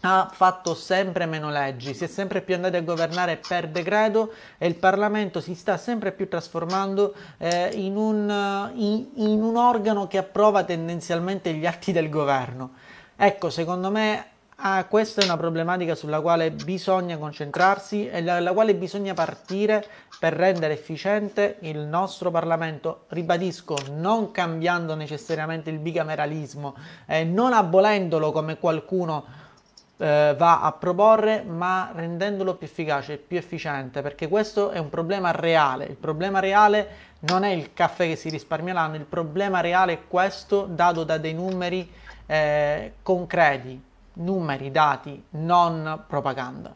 ha 0.07 0.29
fatto 0.31 0.75
sempre 0.75 1.25
meno 1.25 1.51
leggi, 1.51 1.95
si 1.95 2.05
è 2.05 2.07
sempre 2.07 2.43
più 2.43 2.55
andati 2.55 2.77
a 2.77 2.83
governare 2.83 3.37
per 3.37 3.69
decreto 3.69 4.33
e 4.59 4.67
il 4.67 4.75
Parlamento 4.75 5.41
si 5.41 5.55
sta 5.55 5.79
sempre 5.79 6.13
più 6.13 6.29
trasformando 6.29 7.15
eh, 7.39 7.71
in, 7.73 7.97
un, 7.97 8.71
in, 8.75 9.09
in 9.15 9.43
un 9.43 9.57
organo 9.57 10.07
che 10.07 10.19
approva 10.19 10.63
tendenzialmente 10.65 11.55
gli 11.55 11.65
atti 11.65 11.91
del 11.93 12.11
governo. 12.11 12.73
Ecco, 13.17 13.49
secondo 13.49 13.91
me 13.91 14.33
Ah, 14.59 14.85
questa 14.85 15.21
è 15.21 15.25
una 15.25 15.37
problematica 15.37 15.97
sulla 15.97 16.21
quale 16.21 16.53
bisogna 16.53 17.19
concentrarsi 17.19 18.09
e 18.09 18.23
dalla 18.23 18.53
quale 18.53 18.77
bisogna 18.77 19.13
partire 19.13 19.85
per 20.21 20.33
rendere 20.33 20.73
efficiente 20.73 21.57
il 21.63 21.79
nostro 21.81 22.31
Parlamento. 22.31 23.05
Ribadisco, 23.09 23.77
non 23.97 24.31
cambiando 24.31 24.95
necessariamente 24.95 25.71
il 25.71 25.81
bicameralismo 25.81 26.77
eh, 27.07 27.25
non 27.25 27.53
abolendolo 27.53 28.31
come 28.31 28.57
qualcuno 28.57 29.25
eh, 29.97 30.35
va 30.37 30.61
a 30.61 30.73
proporre, 30.73 31.43
ma 31.43 31.91
rendendolo 31.95 32.55
più 32.55 32.67
efficace, 32.67 33.17
più 33.17 33.37
efficiente, 33.37 34.03
perché 34.03 34.29
questo 34.29 34.71
è 34.71 34.79
un 34.79 34.89
problema 34.89 35.31
reale. 35.31 35.85
Il 35.85 35.97
problema 35.97 36.41
reale 36.41 37.13
non 37.21 37.45
è 37.45 37.51
il 37.51 37.73
caffè 37.73 38.07
che 38.07 38.17
si 38.17 38.29
risparmia 38.29 38.73
l'anno, 38.73 38.97
il 38.97 39.05
problema 39.05 39.61
reale 39.61 39.93
è 39.93 40.01
questo 40.07 40.67
dato 40.69 41.05
da 41.05 41.19
dei 41.19 41.35
numeri 41.35 41.91
eh, 42.27 42.95
concreti 43.03 43.93
numeri, 44.15 44.71
dati, 44.71 45.23
non 45.31 46.05
propaganda. 46.07 46.75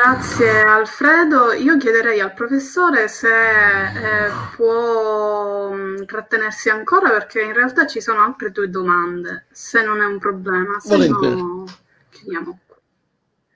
Grazie 0.00 0.62
Alfredo. 0.62 1.50
Io 1.50 1.76
chiederei 1.76 2.20
al 2.20 2.32
professore 2.32 3.08
se 3.08 3.28
eh, 3.28 4.30
può 4.54 5.72
mm, 5.72 6.04
trattenersi 6.04 6.70
ancora 6.70 7.10
perché 7.10 7.42
in 7.42 7.52
realtà 7.52 7.84
ci 7.84 8.00
sono 8.00 8.22
altre 8.22 8.52
due 8.52 8.70
domande, 8.70 9.46
se 9.50 9.82
non 9.82 10.00
è 10.00 10.04
un 10.04 10.20
problema. 10.20 10.78
Se 10.78 11.08
no, 11.08 11.64
chiudiamo. 12.10 12.60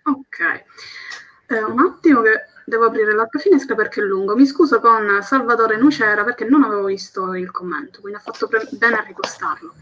Ok. 0.03 0.65
Eh, 1.47 1.63
un 1.63 1.79
attimo 1.79 2.23
che 2.23 2.47
Devo 2.65 2.87
aprire 2.87 3.13
l'altra 3.13 3.41
finestra 3.41 3.75
perché 3.75 4.01
è 4.01 4.05
lungo. 4.05 4.37
Mi 4.37 4.47
scuso 4.47 4.81
con 4.81 5.19
Salvatore 5.21 5.77
Nucera 5.77 6.25
perché 6.25 6.45
non 6.45 6.63
avevo 6.63 6.85
visto 6.85 7.35
il 7.35 7.51
commento, 7.51 8.01
quindi 8.01 8.19
ha 8.19 8.23
fatto 8.23 8.47
pre- 8.47 8.69
bene 8.71 8.99
a 8.99 9.03
ripostarlo. 9.03 9.75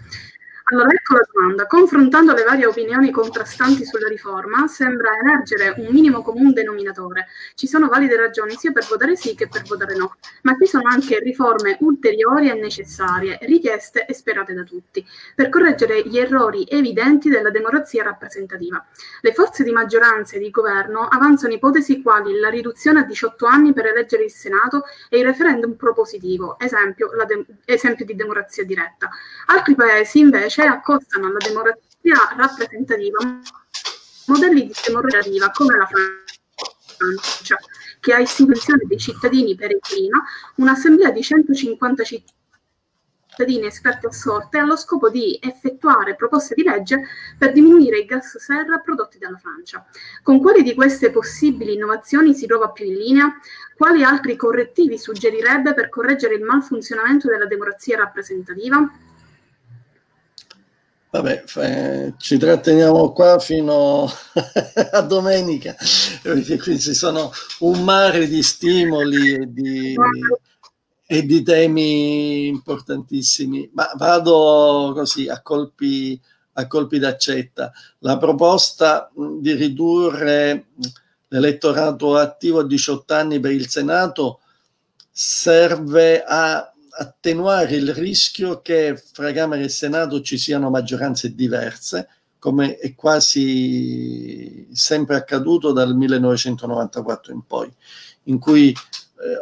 Allora, 0.73 0.91
ecco 0.91 1.15
la 1.15 1.27
domanda. 1.33 1.67
Confrontando 1.67 2.33
le 2.33 2.45
varie 2.45 2.65
opinioni 2.65 3.11
contrastanti 3.11 3.85
sulla 3.85 4.07
riforma, 4.07 4.69
sembra 4.69 5.11
emergere 5.21 5.75
un 5.79 5.89
minimo 5.91 6.23
comune 6.23 6.53
denominatore. 6.53 7.27
Ci 7.57 7.67
sono 7.67 7.89
valide 7.89 8.17
ragioni 8.17 8.55
sia 8.55 8.71
per 8.71 8.87
votare 8.87 9.17
sì 9.17 9.35
che 9.35 9.49
per 9.49 9.63
votare 9.63 9.97
no, 9.97 10.15
ma 10.43 10.55
ci 10.61 10.67
sono 10.67 10.89
anche 10.89 11.19
riforme 11.19 11.77
ulteriori 11.81 12.51
e 12.51 12.55
necessarie, 12.55 13.39
richieste 13.43 14.07
e 14.07 14.15
sperate 14.15 14.55
da 14.55 14.63
tutti, 14.63 15.05
per 15.35 15.49
correggere 15.49 16.07
gli 16.07 16.19
errori 16.19 16.65
evidenti 16.69 17.29
della 17.29 17.51
democrazia 17.51 18.05
rappresentativa. 18.05 18.85
Le 19.23 19.33
forze 19.33 19.65
di 19.65 19.73
maggioranza 19.73 20.37
e 20.37 20.39
di 20.39 20.51
governo 20.51 21.01
avanzano 21.01 21.53
ipotesi 21.53 22.01
quali 22.01 22.39
la 22.39 22.49
riduzione 22.49 23.01
a 23.01 23.05
18 23.05 23.45
anni 23.45 23.73
per 23.73 23.87
eleggere 23.87 24.23
il 24.23 24.31
Senato 24.31 24.85
e 25.09 25.19
il 25.19 25.25
referendum 25.25 25.75
propositivo, 25.75 26.61
esempio, 26.61 27.11
de- 27.27 27.45
esempio 27.65 28.05
di 28.05 28.15
democrazia 28.15 28.65
diretta. 28.65 29.11
Altri 29.47 29.75
paesi 29.75 30.21
invece 30.21 30.59
invece 30.61 30.66
accostano 30.66 31.27
alla 31.27 31.39
democrazia 31.39 32.35
rappresentativa 32.37 33.19
modelli 34.27 34.66
di 34.66 34.73
democrazia 34.87 35.51
come 35.51 35.77
la 35.77 35.87
Francia, 35.87 37.57
che 37.99 38.15
ha 38.15 38.19
istituzione 38.19 38.82
dei 38.87 38.99
cittadini 38.99 39.55
per 39.55 39.70
il 39.70 39.81
clima, 39.81 40.23
un'assemblea 40.57 41.11
di 41.11 41.23
150 41.23 42.05
cittadini 42.05 43.66
esperti 43.66 44.07
a 44.07 44.12
sorte 44.12 44.59
allo 44.59 44.77
scopo 44.77 45.09
di 45.09 45.39
effettuare 45.43 46.15
proposte 46.15 46.55
di 46.55 46.62
legge 46.62 47.01
per 47.39 47.53
diminuire 47.53 47.99
i 47.99 48.05
gas 48.05 48.37
serra 48.37 48.78
prodotti 48.78 49.19
dalla 49.19 49.39
Francia. 49.39 49.85
Con 50.23 50.41
quali 50.41 50.62
di 50.62 50.74
queste 50.74 51.11
possibili 51.11 51.74
innovazioni 51.74 52.35
si 52.35 52.47
trova 52.47 52.70
più 52.70 52.85
in 52.85 52.95
linea? 52.95 53.32
Quali 53.77 54.05
altri 54.05 54.37
correttivi 54.37 54.99
suggerirebbe 54.99 55.73
per 55.73 55.89
correggere 55.89 56.35
il 56.35 56.43
malfunzionamento 56.43 57.28
della 57.28 57.47
democrazia 57.47 57.97
rappresentativa? 57.97 58.89
Vabbè, 61.12 61.43
f- 61.45 62.15
ci 62.19 62.39
tratteniamo 62.39 63.12
qua 63.12 63.41
fino 63.41 64.07
a 64.93 65.01
domenica, 65.03 65.74
perché 66.23 66.57
qui 66.57 66.78
ci 66.78 66.95
sono 66.95 67.32
un 67.61 67.82
mare 67.82 68.28
di 68.28 68.41
stimoli 68.45 69.35
e 69.35 69.53
di, 69.53 69.97
e 71.05 71.27
di 71.27 71.43
temi 71.43 72.47
importantissimi. 72.47 73.69
Ma 73.73 73.91
vado 73.97 74.93
così 74.95 75.28
a 75.28 75.43
colpi, 75.43 76.20
a 76.53 76.69
colpi 76.69 77.01
d'accetta. 77.01 77.73
La 77.99 78.16
proposta 78.16 79.11
di 79.41 79.53
ridurre 79.55 80.66
l'elettorato 81.27 82.15
attivo 82.15 82.61
a 82.61 82.66
18 82.66 83.15
anni 83.15 83.41
per 83.41 83.51
il 83.51 83.69
Senato 83.69 84.41
serve 85.11 86.23
a 86.23 86.70
attenuare 86.91 87.77
il 87.77 87.95
rischio 87.95 88.61
che 88.61 89.01
fra 89.12 89.33
Camera 89.33 89.62
e 89.62 89.69
Senato 89.69 90.21
ci 90.21 90.39
siano 90.39 90.71
maggioranze 90.71 91.35
diverse, 91.35 92.09
come 92.39 92.77
è 92.77 92.95
quasi 92.95 94.67
sempre 94.73 95.17
accaduto 95.17 95.73
dal 95.73 95.95
1994 95.95 97.33
in 97.33 97.43
poi, 97.47 97.73
in 98.25 98.39
cui 98.39 98.71
eh, 98.71 98.75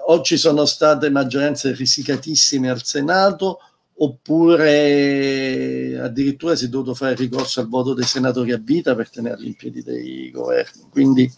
o 0.06 0.22
ci 0.22 0.36
sono 0.36 0.64
state 0.64 1.10
maggioranze 1.10 1.72
risicatissime 1.72 2.68
al 2.68 2.82
Senato 2.82 3.60
oppure 4.00 5.98
addirittura 6.00 6.54
si 6.54 6.66
è 6.66 6.68
dovuto 6.68 6.94
fare 6.94 7.14
ricorso 7.14 7.60
al 7.60 7.68
voto 7.68 7.94
dei 7.94 8.04
senatori 8.04 8.52
a 8.52 8.58
vita 8.58 8.94
per 8.94 9.10
tenerli 9.10 9.46
in 9.48 9.56
piedi 9.56 9.82
dei 9.82 10.30
governi. 10.30 10.82
Quindi 10.90 11.32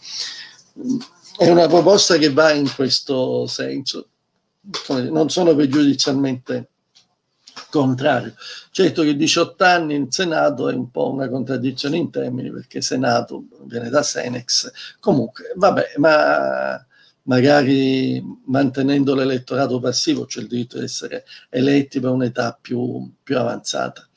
è 1.37 1.49
una 1.49 1.67
proposta 1.67 2.17
che 2.17 2.31
va 2.31 2.51
in 2.51 2.71
questo 2.73 3.47
senso 3.47 4.09
non 5.09 5.29
sono 5.29 5.55
pregiudizialmente 5.55 6.69
contrario. 7.69 8.33
Certo 8.69 9.03
che 9.03 9.15
18 9.15 9.63
anni 9.63 9.95
in 9.95 10.11
Senato 10.11 10.69
è 10.69 10.73
un 10.73 10.91
po' 10.91 11.11
una 11.11 11.29
contraddizione 11.29 11.97
in 11.97 12.11
termini 12.11 12.51
perché 12.51 12.81
Senato 12.81 13.45
viene 13.63 13.89
da 13.89 14.03
Senex. 14.03 14.71
Comunque, 14.99 15.53
vabbè, 15.55 15.93
ma 15.97 16.85
magari 17.23 18.23
mantenendo 18.45 19.13
l'elettorato 19.13 19.79
passivo 19.79 20.25
c'è 20.25 20.41
il 20.41 20.47
diritto 20.47 20.77
di 20.79 20.85
essere 20.85 21.23
eletti 21.49 21.99
per 21.99 22.11
un'età 22.11 22.57
più, 22.59 23.11
più 23.23 23.37
avanzata. 23.37 24.07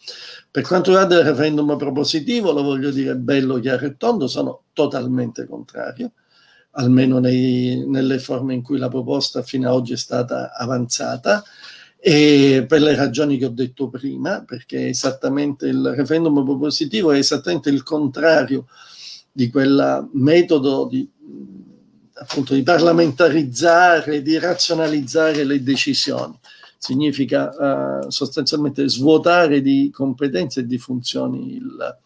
Per 0.50 0.62
quanto 0.62 0.90
riguarda 0.90 1.18
il 1.18 1.24
referendum 1.24 1.76
propositivo, 1.76 2.52
lo 2.52 2.62
voglio 2.62 2.90
dire 2.90 3.16
bello, 3.16 3.58
chiaro 3.58 3.86
e 3.86 3.96
tondo, 3.96 4.26
sono 4.26 4.64
totalmente 4.72 5.46
contrario 5.46 6.12
almeno 6.74 7.18
nei, 7.18 7.84
nelle 7.86 8.18
forme 8.18 8.54
in 8.54 8.62
cui 8.62 8.78
la 8.78 8.88
proposta 8.88 9.42
fino 9.42 9.68
ad 9.68 9.74
oggi 9.74 9.92
è 9.92 9.96
stata 9.96 10.52
avanzata, 10.52 11.42
e 11.98 12.66
per 12.68 12.82
le 12.82 12.94
ragioni 12.94 13.38
che 13.38 13.46
ho 13.46 13.50
detto 13.50 13.88
prima, 13.88 14.44
perché 14.44 14.88
esattamente 14.88 15.66
il 15.66 15.94
referendum 15.96 16.44
propositivo 16.44 17.12
è 17.12 17.18
esattamente 17.18 17.70
il 17.70 17.82
contrario 17.82 18.66
di 19.32 19.48
quel 19.48 20.10
metodo 20.12 20.86
di, 20.86 21.08
appunto, 22.12 22.52
di 22.52 22.62
parlamentarizzare, 22.62 24.20
di 24.20 24.38
razionalizzare 24.38 25.44
le 25.44 25.62
decisioni. 25.62 26.38
Significa 26.76 28.02
uh, 28.04 28.10
sostanzialmente 28.10 28.86
svuotare 28.86 29.62
di 29.62 29.90
competenze 29.90 30.60
e 30.60 30.66
di 30.66 30.76
funzioni 30.76 31.54
il, 31.54 31.98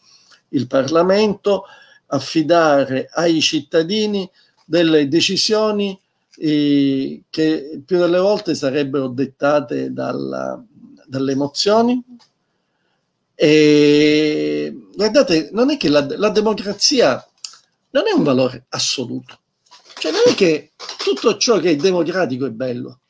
il 0.51 0.67
Parlamento, 0.69 1.65
affidare 2.07 3.09
ai 3.13 3.41
cittadini 3.41 4.31
delle 4.69 5.09
decisioni 5.09 5.99
eh, 6.37 7.23
che 7.31 7.83
più 7.87 7.97
delle 7.97 8.19
volte 8.19 8.55
sarebbero 8.55 9.09
dettate 9.09 9.95
dalla, 9.95 10.63
dalle 11.07 11.33
emozioni. 11.33 12.05
E 13.35 14.77
guardate, 14.95 15.49
non 15.53 15.71
è 15.71 15.79
che 15.79 15.89
la, 15.89 16.07
la 16.17 16.29
democrazia 16.29 17.27
non 17.91 18.07
è 18.07 18.13
un 18.13 18.23
valore 18.23 18.67
assoluto, 18.69 19.39
cioè 19.99 20.13
non 20.13 20.23
è 20.27 20.35
che 20.35 20.73
tutto 21.03 21.39
ciò 21.39 21.59
che 21.59 21.71
è 21.71 21.77
democratico 21.77 22.45
è 22.45 22.51
bello, 22.51 23.01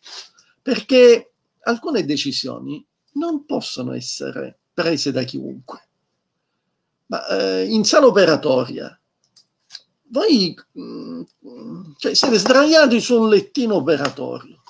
perché 0.63 1.33
alcune 1.63 2.05
decisioni 2.05 2.87
non 3.15 3.45
possono 3.47 3.95
essere 3.95 4.59
prese 4.73 5.11
da 5.11 5.25
chiunque. 5.25 5.87
Ma 7.07 7.27
eh, 7.27 7.65
in 7.65 7.85
sala 7.85 8.07
operatoria 8.07 8.97
voi 10.11 10.55
mm, 10.79 11.23
cioè, 11.99 12.15
siete 12.15 12.39
sdraiati 12.39 13.01
su 13.01 13.21
un 13.21 13.29
lettino 13.29 13.77
operatorio 13.77 14.63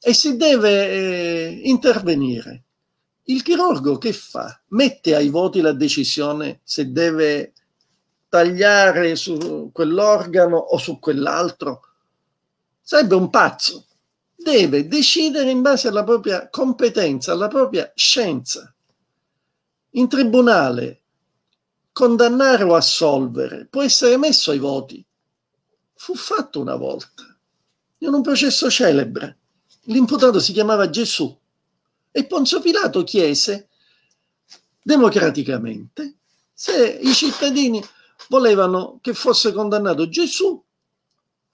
e 0.00 0.12
si 0.12 0.36
deve 0.36 0.90
eh, 0.90 1.60
intervenire. 1.64 2.64
Il 3.24 3.42
chirurgo 3.42 3.96
che 3.96 4.12
fa? 4.12 4.60
Mette 4.68 5.14
ai 5.14 5.30
voti 5.30 5.60
la 5.62 5.72
decisione 5.72 6.60
se 6.62 6.92
deve 6.92 7.54
tagliare 8.28 9.16
su 9.16 9.70
quell'organo 9.72 10.58
o 10.58 10.76
su 10.76 10.98
quell'altro. 10.98 11.80
Sarebbe 12.82 13.14
un 13.14 13.30
pazzo. 13.30 13.86
Deve 14.34 14.86
decidere 14.86 15.48
in 15.48 15.62
base 15.62 15.88
alla 15.88 16.04
propria 16.04 16.50
competenza, 16.50 17.32
alla 17.32 17.48
propria 17.48 17.90
scienza. 17.94 18.74
In 19.92 20.06
tribunale, 20.08 21.03
condannare 21.94 22.64
o 22.64 22.74
assolvere 22.74 23.66
può 23.70 23.80
essere 23.80 24.16
messo 24.16 24.50
ai 24.50 24.58
voti. 24.58 25.02
Fu 25.94 26.16
fatto 26.16 26.60
una 26.60 26.74
volta, 26.74 27.22
in 27.98 28.12
un 28.12 28.20
processo 28.20 28.68
celebre. 28.68 29.38
L'imputato 29.84 30.40
si 30.40 30.52
chiamava 30.52 30.90
Gesù 30.90 31.34
e 32.10 32.26
Ponzio 32.26 32.60
Pilato 32.60 33.04
chiese 33.04 33.68
democraticamente 34.82 36.16
se 36.52 36.98
i 37.00 37.12
cittadini 37.14 37.82
volevano 38.28 38.98
che 39.00 39.14
fosse 39.14 39.52
condannato 39.52 40.08
Gesù 40.08 40.62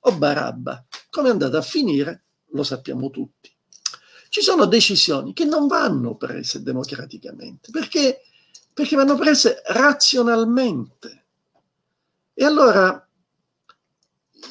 o 0.01 0.12
Barabba. 0.17 0.85
Come 1.11 1.29
è 1.29 1.33
andata 1.33 1.59
a 1.59 1.62
finire 1.62 2.25
lo 2.53 2.62
sappiamo 2.62 3.11
tutti. 3.11 3.55
Ci 4.31 4.41
sono 4.41 4.65
decisioni 4.65 5.35
che 5.35 5.45
non 5.45 5.67
vanno 5.67 6.17
prese 6.17 6.62
democraticamente 6.62 7.71
perché, 7.71 8.23
perché 8.81 8.97
vanno 8.97 9.15
prese 9.15 9.61
razionalmente. 9.66 11.24
E 12.32 12.44
allora 12.47 13.07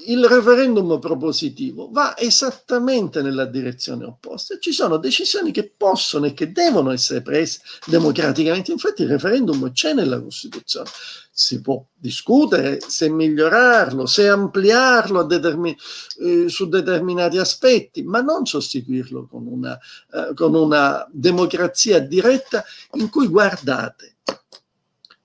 il 0.06 0.23
referendum 0.26 0.99
propositivo 0.99 1.89
va 1.91 2.15
esattamente 2.15 3.23
nella 3.23 3.45
direzione 3.45 4.06
opposta. 4.06 4.60
Ci 4.60 4.72
sono 4.72 4.97
decisioni 4.97 5.51
che 5.51 5.73
possono 5.76 6.27
e 6.27 6.34
che 6.34 6.51
devono 6.51 6.91
essere 6.91 7.23
prese 7.23 7.61
democraticamente. 7.88 8.72
Infatti 8.72 9.01
il 9.01 9.10
referendum 9.10 9.72
c'è 9.72 9.93
nella 9.93 10.22
Costituzione. 10.22 10.89
Si 11.31 11.60
può 11.61 11.84
discutere 11.95 12.80
se 12.85 13.10
migliorarlo, 13.10 14.06
se 14.06 14.27
ampliarlo 14.27 15.23
determin- 15.23 15.76
eh, 16.19 16.49
su 16.49 16.69
determinati 16.69 17.39
aspetti, 17.39 18.03
ma 18.03 18.22
non 18.22 18.45
sostituirlo 18.45 19.26
con 19.26 19.47
una, 19.47 19.76
eh, 20.14 20.34
con 20.35 20.53
una 20.53 21.07
democrazia 21.11 21.99
diretta 21.99 22.64
in 22.93 23.10
cui 23.10 23.27
guardate 23.27 24.18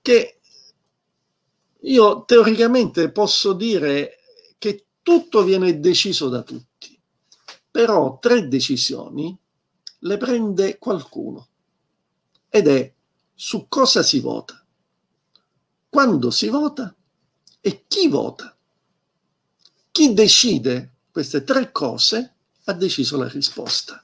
che 0.01 0.39
io 1.79 2.25
teoricamente 2.25 3.11
posso 3.11 3.53
dire 3.53 4.19
tutto 5.05 5.43
viene 5.43 5.79
deciso 5.79 6.29
da 6.29 6.41
tutti, 6.41 6.99
però 7.69 8.17
tre 8.17 8.47
decisioni 8.47 9.37
le 9.99 10.17
prende 10.17 10.79
qualcuno 10.79 11.47
ed 12.49 12.67
è 12.67 12.91
su 13.35 13.67
cosa 13.67 14.01
si 14.01 14.19
vota, 14.19 14.65
quando 15.87 16.31
si 16.31 16.47
vota 16.47 16.95
e 17.61 17.83
chi 17.87 18.07
vota. 18.07 18.57
Chi 19.91 20.13
decide 20.15 20.95
queste 21.11 21.43
tre 21.43 21.71
cose 21.71 22.33
ha 22.63 22.73
deciso 22.73 23.15
la 23.17 23.29
risposta. 23.29 24.03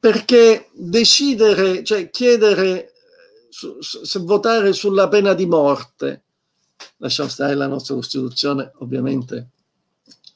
Perché 0.00 0.70
decidere, 0.72 1.84
cioè 1.84 2.10
chiedere 2.10 2.92
se 3.50 4.18
votare 4.20 4.72
sulla 4.72 5.08
pena 5.08 5.34
di 5.34 5.44
morte 5.44 6.24
lasciamo 6.98 7.28
stare 7.28 7.54
la 7.54 7.66
nostra 7.66 7.94
Costituzione, 7.94 8.72
ovviamente 8.78 9.50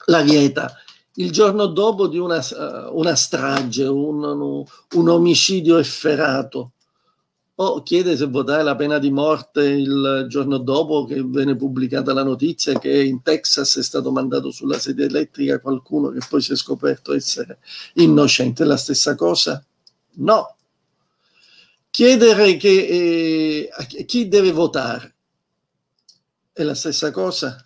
la 0.07 0.23
vieta. 0.23 0.77
Il 1.15 1.31
giorno 1.31 1.67
dopo 1.67 2.09
di 2.09 2.19
una, 2.19 2.39
uh, 2.39 2.99
una 2.99 3.15
strage, 3.15 3.85
un, 3.85 4.23
un, 4.23 4.65
un, 4.95 5.09
omicidio 5.09 5.79
efferato, 5.79 6.73
o 7.57 7.83
chiede 7.85 8.17
se 8.17 8.27
votare 8.27 8.65
la 8.65 8.75
pena 8.75 8.99
di 8.99 9.11
morte 9.11 9.63
il 9.65 10.27
giorno 10.29 10.59
dopo 10.59 11.05
che 11.05 11.23
viene 11.23 11.55
pubblicata 11.55 12.13
la 12.13 12.25
notizia 12.25 12.77
che 12.81 13.05
in 13.05 13.23
Texas 13.23 13.77
è 13.77 13.83
stato 13.83 14.11
mandato 14.11 14.51
sulla 14.51 14.79
sedia 14.79 15.05
elettrica 15.05 15.61
qualcuno 15.61 16.11
che 16.11 16.21
poi 16.29 16.43
si 16.43 16.53
è 16.53 16.57
scoperto 16.57 17.15
essere 17.15 17.59
innocente. 17.95 18.65
La 18.65 18.77
stessa 18.77 19.15
cosa? 19.15 19.65
No. 20.15 20.57
Chiedere 21.91 22.57
che, 22.57 23.69
eh, 23.69 24.05
chi 24.05 24.27
deve 24.27 24.51
votare 24.51 25.15
è 26.53 26.65
la 26.65 26.75
stessa 26.75 27.13
cosa. 27.13 27.63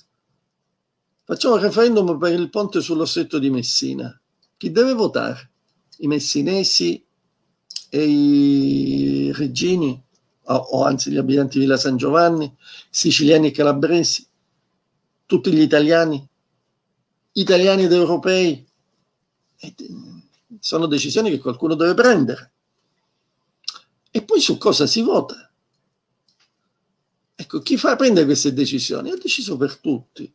Facciamo 1.24 1.54
un 1.54 1.60
referendum 1.62 2.18
per 2.18 2.32
il 2.32 2.50
ponte 2.50 2.82
sullo 2.82 3.06
stretto 3.06 3.38
di 3.38 3.48
Messina. 3.48 4.18
Chi 4.58 4.70
deve 4.70 4.92
votare? 4.92 5.50
I 5.98 6.06
messinesi 6.08 7.02
e 7.88 8.04
i 8.04 9.32
reggini, 9.32 10.00
o, 10.44 10.54
o 10.54 10.84
anzi 10.84 11.10
gli 11.10 11.16
abitanti 11.16 11.58
di 11.58 11.64
Villa 11.64 11.76
San 11.76 11.96
Giovanni, 11.96 12.54
siciliani 12.90 13.48
e 13.48 13.50
calabresi, 13.50 14.26
tutti 15.26 15.52
gli 15.52 15.60
italiani, 15.60 16.26
italiani 17.32 17.84
ed 17.84 17.92
europei. 17.92 18.66
E 19.60 19.74
sono 20.60 20.86
decisioni 20.86 21.30
che 21.30 21.38
qualcuno 21.38 21.74
deve 21.74 21.94
prendere. 21.94 22.52
E 24.10 24.22
poi 24.22 24.40
su 24.40 24.56
cosa 24.58 24.86
si 24.86 25.02
vota? 25.02 25.50
Ecco, 27.34 27.60
chi 27.60 27.76
fa, 27.76 27.94
prende 27.94 28.24
queste 28.24 28.52
decisioni? 28.52 29.10
Ha 29.10 29.16
deciso 29.16 29.56
per 29.56 29.76
tutti. 29.76 30.32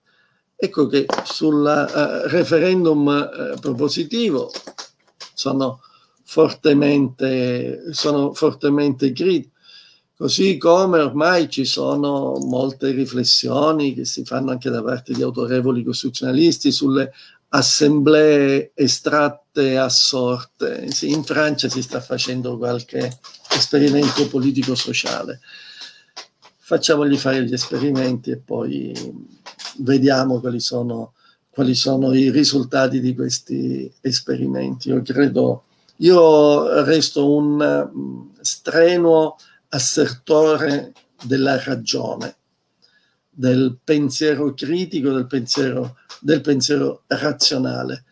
Ecco 0.56 0.88
che 0.88 1.06
sul 1.26 1.62
uh, 1.64 2.28
referendum 2.30 3.08
uh, 3.08 3.60
propositivo 3.60 4.52
sono 5.34 5.82
fortemente, 6.24 7.86
sono 7.92 8.34
fortemente 8.34 9.12
critico, 9.12 9.52
così 10.16 10.58
come 10.58 11.00
ormai 11.00 11.50
ci 11.50 11.66
sono 11.66 12.38
molte 12.46 12.92
riflessioni 12.92 13.94
che 13.94 14.06
si 14.06 14.24
fanno 14.24 14.52
anche 14.52 14.70
da 14.70 14.82
parte 14.82 15.14
di 15.14 15.22
autorevoli 15.22 15.84
costituzionalisti 15.84 16.72
sulle 16.72 17.12
assemblee 17.50 18.72
estratte 18.74 19.78
a 19.78 19.90
sorte. 19.90 20.88
In 21.02 21.24
Francia 21.24 21.70
si 21.70 21.82
sta 21.82 22.00
facendo 22.00 22.58
qualche 22.58 23.20
esperimento 23.50 24.28
politico-sociale 24.28 25.40
facciamogli 26.66 27.18
fare 27.18 27.44
gli 27.44 27.54
esperimenti 27.54 28.32
e 28.32 28.38
poi 28.38 28.94
vediamo 29.80 30.40
quali 30.40 30.62
sono, 30.62 31.14
quali 31.50 31.76
sono 31.76 32.14
i 32.14 32.32
risultati 32.32 33.02
di 33.02 33.14
questi 33.14 33.92
esperimenti. 34.00 34.88
Io 34.88 35.02
credo, 35.02 35.66
io 35.98 36.84
resto 36.84 37.32
un 37.32 37.90
mm, 37.96 38.42
strenuo 38.42 39.36
assertore 39.70 40.94
della 41.24 41.62
ragione, 41.64 42.36
del 43.30 43.78
pensiero 43.84 44.54
critico, 44.54 45.12
del 45.12 45.28
pensiero, 45.28 45.98
del 46.20 46.42
pensiero 46.42 47.04
razionale. 47.08 48.06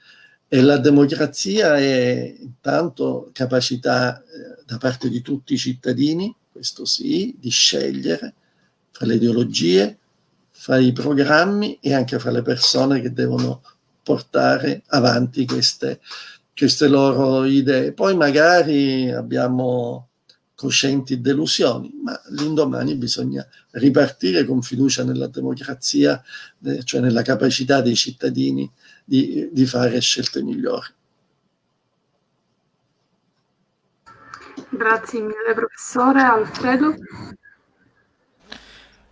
E 0.47 0.61
la 0.61 0.77
democrazia 0.77 1.77
è 1.77 2.35
intanto 2.39 3.29
capacità 3.31 4.21
eh, 4.21 4.63
da 4.65 4.77
parte 4.77 5.09
di 5.09 5.21
tutti 5.21 5.53
i 5.53 5.57
cittadini, 5.57 6.35
questo 6.51 6.85
sì, 6.85 7.35
di 7.39 7.49
scegliere, 7.49 8.33
fra 8.91 9.05
le 9.05 9.15
ideologie, 9.15 9.97
fra 10.51 10.77
i 10.77 10.91
programmi 10.91 11.79
e 11.81 11.93
anche 11.93 12.19
fra 12.19 12.31
le 12.31 12.41
persone 12.41 13.01
che 13.01 13.13
devono 13.13 13.61
portare 14.03 14.83
avanti 14.87 15.45
queste, 15.45 16.01
queste 16.55 16.87
loro 16.87 17.45
idee. 17.45 17.93
Poi 17.93 18.15
magari 18.15 19.11
abbiamo 19.11 20.09
coscienti 20.55 21.19
delusioni, 21.19 21.91
ma 22.03 22.19
l'indomani 22.29 22.95
bisogna 22.95 23.43
ripartire 23.71 24.45
con 24.45 24.61
fiducia 24.61 25.03
nella 25.03 25.27
democrazia, 25.27 26.21
eh, 26.63 26.83
cioè 26.83 27.01
nella 27.01 27.23
capacità 27.23 27.81
dei 27.81 27.95
cittadini 27.95 28.71
di, 29.03 29.49
di 29.51 29.65
fare 29.65 29.99
scelte 29.99 30.43
migliori. 30.43 30.87
Grazie 34.69 35.19
mille 35.19 35.53
professore 35.55 36.21
Alfredo. 36.21 36.95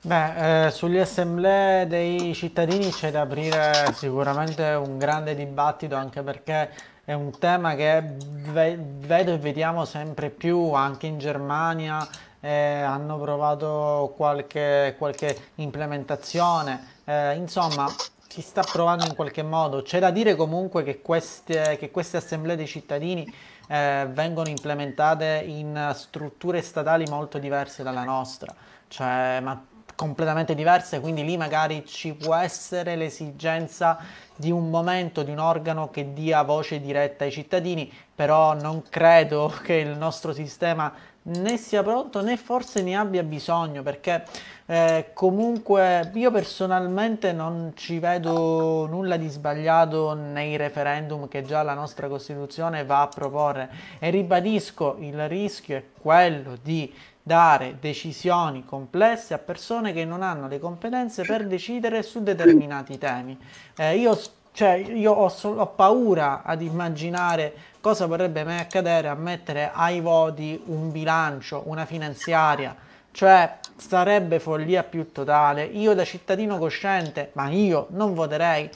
Beh, 0.01 0.67
eh, 0.67 0.71
sugli 0.71 0.97
assemblee 0.97 1.85
dei 1.85 2.33
cittadini 2.33 2.89
c'è 2.89 3.11
da 3.11 3.21
aprire 3.21 3.91
sicuramente 3.93 4.63
un 4.63 4.97
grande 4.97 5.35
dibattito 5.35 5.95
anche 5.95 6.21
perché 6.21 6.71
è 7.09 7.13
un 7.13 7.39
tema 7.39 7.73
che 7.73 8.03
ve- 8.51 8.77
vedo 8.79 9.33
e 9.33 9.39
vediamo 9.39 9.83
sempre 9.83 10.29
più 10.29 10.73
anche 10.73 11.07
in 11.07 11.17
Germania. 11.17 12.07
Eh, 12.39 12.51
hanno 12.51 13.17
provato 13.17 14.13
qualche, 14.15 14.93
qualche 14.95 15.35
implementazione, 15.55 16.99
eh, 17.05 17.33
insomma 17.33 17.87
si 18.27 18.41
sta 18.41 18.61
provando 18.61 19.05
in 19.05 19.15
qualche 19.15 19.41
modo. 19.41 19.81
C'è 19.81 19.97
da 19.97 20.11
dire 20.11 20.35
comunque 20.35 20.83
che 20.83 21.01
queste, 21.01 21.77
che 21.79 21.89
queste 21.89 22.17
assemblee 22.17 22.55
dei 22.55 22.67
cittadini 22.67 23.25
eh, 23.67 24.07
vengono 24.11 24.47
implementate 24.47 25.41
in 25.47 25.91
strutture 25.95 26.61
statali 26.61 27.05
molto 27.09 27.39
diverse 27.39 27.81
dalla 27.81 28.03
nostra. 28.03 28.53
Cioè, 28.87 29.39
ma 29.41 29.59
completamente 29.99 30.55
diverse, 30.55 31.01
quindi 31.01 31.25
lì 31.25 31.35
magari 31.35 31.83
ci 31.85 32.13
può 32.13 32.33
essere 32.33 32.95
l'esigenza 32.95 33.99
di 34.33 34.49
un 34.49 34.69
momento, 34.69 35.23
di 35.23 35.31
un 35.31 35.39
organo 35.39 35.89
che 35.89 36.13
dia 36.13 36.41
voce 36.43 36.79
diretta 36.79 37.25
ai 37.25 37.31
cittadini, 37.31 37.91
però 38.15 38.53
non 38.53 38.83
credo 38.87 39.53
che 39.61 39.73
il 39.73 39.97
nostro 39.97 40.31
sistema 40.31 40.93
né 41.21 41.57
sia 41.57 41.83
pronto 41.83 42.21
né 42.21 42.37
forse 42.37 42.81
ne 42.81 42.95
abbia 42.95 43.23
bisogno 43.23 43.83
perché 43.83 44.23
eh, 44.67 45.11
comunque 45.13 46.09
io 46.13 46.31
personalmente 46.31 47.33
non 47.33 47.73
ci 47.75 47.99
vedo 47.99 48.87
nulla 48.87 49.17
di 49.17 49.27
sbagliato 49.27 50.13
nei 50.13 50.55
referendum 50.55 51.27
che 51.27 51.43
già 51.43 51.61
la 51.61 51.73
nostra 51.73 52.07
Costituzione 52.07 52.85
va 52.85 53.01
a 53.01 53.07
proporre. 53.07 53.69
E 53.99 54.09
ribadisco 54.11 54.95
il 54.99 55.27
rischio 55.27 55.75
è 55.75 55.83
quello 55.99 56.55
di 56.61 56.93
dare 57.29 57.77
decisioni 57.79 58.65
complesse 58.65 59.35
a 59.35 59.37
persone 59.37 59.93
che 59.93 60.03
non 60.03 60.23
hanno 60.23 60.47
le 60.47 60.57
competenze 60.57 61.21
per 61.21 61.45
decidere 61.45 62.01
su 62.01 62.23
determinati 62.23 62.97
temi. 62.97 63.37
Eh, 63.77 63.97
io, 63.97 64.19
cioè, 64.51 64.73
io 64.73 65.11
ho, 65.11 65.31
ho, 65.43 65.67
paura 65.67 66.41
ad 66.41 66.63
immaginare 66.63 67.53
cosa 67.81 68.07
vorrebbe 68.07 68.43
mai 68.43 68.57
accadere 68.57 69.09
a 69.09 69.13
mettere 69.13 69.69
ai 69.71 69.99
voti 70.01 70.59
un 70.65 70.91
bilancio, 70.91 71.61
una 71.67 71.85
finanziaria, 71.85 72.75
cioè 73.11 73.59
sarebbe 73.77 74.39
follia 74.39 74.81
più 74.81 75.11
totale. 75.11 75.65
Io 75.65 75.93
da 75.93 76.03
cittadino 76.05 76.57
cosciente, 76.57 77.29
ma 77.33 77.47
io 77.49 77.85
non 77.91 78.15
voterei 78.15 78.71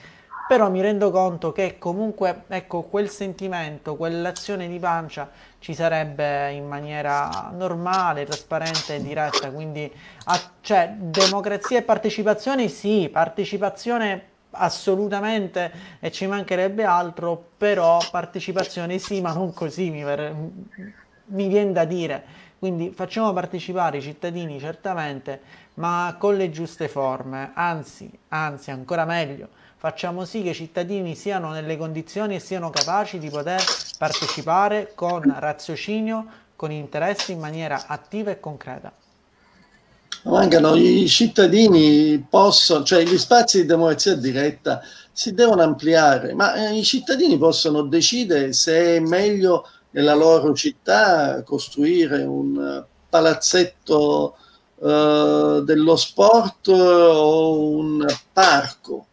però 0.45 0.69
mi 0.69 0.81
rendo 0.81 1.09
conto 1.09 1.51
che 1.53 1.77
comunque 1.79 2.43
ecco 2.49 2.81
quel 2.83 3.09
sentimento, 3.09 3.95
quell'azione 3.95 4.67
di 4.67 4.77
pancia 4.77 5.29
ci 5.63 5.73
sarebbe 5.73 6.51
in 6.51 6.67
maniera 6.67 7.49
normale, 7.55 8.25
trasparente 8.25 8.95
e 8.95 9.01
diretta, 9.01 9.49
quindi 9.49 9.89
a, 10.25 10.37
cioè 10.59 10.93
democrazia 10.97 11.77
e 11.77 11.83
partecipazione 11.83 12.67
sì, 12.67 13.07
partecipazione 13.09 14.25
assolutamente 14.51 15.71
e 16.01 16.11
ci 16.11 16.27
mancherebbe 16.27 16.83
altro, 16.83 17.51
però 17.55 17.97
partecipazione 18.11 18.99
sì, 18.99 19.21
ma 19.21 19.31
non 19.31 19.53
così 19.53 19.89
mi, 19.89 20.03
ver- 20.03 20.35
mi 21.27 21.47
viene 21.47 21.71
da 21.71 21.85
dire. 21.85 22.41
Quindi 22.59 22.91
facciamo 22.93 23.31
partecipare 23.31 23.99
i 23.99 24.01
cittadini 24.01 24.59
certamente, 24.59 25.39
ma 25.75 26.13
con 26.19 26.35
le 26.35 26.49
giuste 26.49 26.89
forme, 26.89 27.51
anzi, 27.53 28.11
anzi 28.27 28.69
ancora 28.69 29.05
meglio 29.05 29.47
facciamo 29.83 30.23
sì 30.23 30.43
che 30.43 30.51
i 30.51 30.55
cittadini 30.55 31.13
siano 31.13 31.51
nelle 31.51 31.75
condizioni 31.75 32.35
e 32.35 32.39
siano 32.39 32.69
capaci 32.69 33.19
di 33.19 33.29
poter 33.29 33.61
partecipare 33.97 34.93
con 34.95 35.21
raziocinio, 35.37 36.25
con 36.55 36.71
interessi 36.71 37.33
in 37.33 37.39
maniera 37.39 37.87
attiva 37.87 38.31
e 38.31 38.39
concreta. 38.39 38.93
Mancano 40.23 40.75
i 40.75 41.05
cittadini 41.09 42.25
possono, 42.29 42.85
cioè 42.85 43.03
gli 43.03 43.17
spazi 43.17 43.59
di 43.59 43.67
democrazia 43.67 44.15
diretta 44.15 44.79
si 45.11 45.33
devono 45.33 45.63
ampliare, 45.63 46.33
ma 46.33 46.53
eh, 46.53 46.77
i 46.77 46.83
cittadini 46.85 47.37
possono 47.37 47.81
decidere 47.81 48.53
se 48.53 48.95
è 48.95 48.99
meglio 49.01 49.67
nella 49.89 50.13
loro 50.13 50.53
città 50.53 51.43
costruire 51.43 52.23
un 52.23 52.85
palazzetto 53.09 54.37
eh, 54.81 55.61
dello 55.65 55.95
sport 55.97 56.69
o 56.69 57.59
un 57.59 58.05
parco 58.31 59.07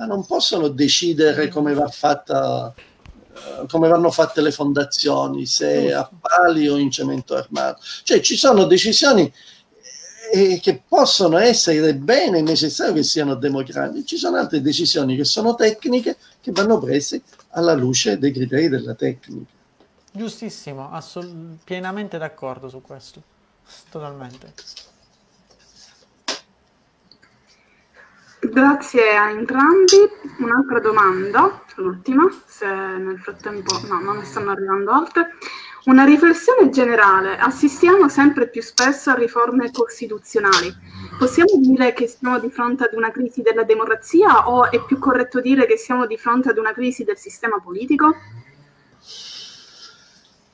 ma 0.00 0.06
non 0.06 0.24
possono 0.24 0.68
decidere 0.68 1.48
come, 1.48 1.74
va 1.74 1.86
fatta, 1.88 2.72
eh, 2.74 3.66
come 3.68 3.86
vanno 3.86 4.10
fatte 4.10 4.40
le 4.40 4.50
fondazioni, 4.50 5.44
se 5.44 5.92
a 5.92 6.08
pali 6.18 6.66
o 6.68 6.78
in 6.78 6.90
cemento 6.90 7.36
armato. 7.36 7.82
Cioè 8.02 8.20
ci 8.20 8.36
sono 8.36 8.64
decisioni 8.64 9.30
eh, 10.32 10.58
che 10.62 10.82
possono 10.88 11.36
essere 11.36 11.94
bene 11.94 12.38
e 12.38 12.42
necessario 12.42 12.94
che 12.94 13.02
siano 13.02 13.34
democratiche, 13.34 14.06
ci 14.06 14.16
sono 14.16 14.38
altre 14.38 14.62
decisioni 14.62 15.16
che 15.16 15.24
sono 15.24 15.54
tecniche 15.54 16.16
che 16.40 16.50
vanno 16.50 16.78
prese 16.78 17.20
alla 17.50 17.74
luce 17.74 18.18
dei 18.18 18.32
criteri 18.32 18.70
della 18.70 18.94
tecnica. 18.94 19.50
Giustissimo, 20.12 20.90
assol- 20.90 21.58
pienamente 21.62 22.16
d'accordo 22.16 22.70
su 22.70 22.80
questo, 22.80 23.22
totalmente. 23.90 24.54
Grazie 28.40 29.16
a 29.16 29.30
entrambi. 29.30 30.08
Un'altra 30.38 30.80
domanda, 30.80 31.62
l'ultima, 31.76 32.26
se 32.46 32.66
nel 32.66 33.18
frattempo 33.18 33.78
no, 33.86 34.00
non 34.00 34.16
ne 34.16 34.24
stanno 34.24 34.50
arrivando 34.50 34.92
altre. 34.92 35.34
Una 35.84 36.04
riflessione 36.04 36.70
generale. 36.70 37.36
Assistiamo 37.36 38.08
sempre 38.08 38.48
più 38.48 38.62
spesso 38.62 39.10
a 39.10 39.14
riforme 39.14 39.70
costituzionali. 39.70 40.74
Possiamo 41.18 41.50
dire 41.56 41.92
che 41.92 42.06
siamo 42.06 42.38
di 42.38 42.50
fronte 42.50 42.84
ad 42.84 42.94
una 42.94 43.10
crisi 43.10 43.42
della 43.42 43.64
democrazia 43.64 44.48
o 44.48 44.70
è 44.70 44.82
più 44.84 44.98
corretto 44.98 45.40
dire 45.40 45.66
che 45.66 45.76
siamo 45.76 46.06
di 46.06 46.16
fronte 46.16 46.48
ad 46.48 46.56
una 46.56 46.72
crisi 46.72 47.04
del 47.04 47.18
sistema 47.18 47.60
politico? 47.60 48.14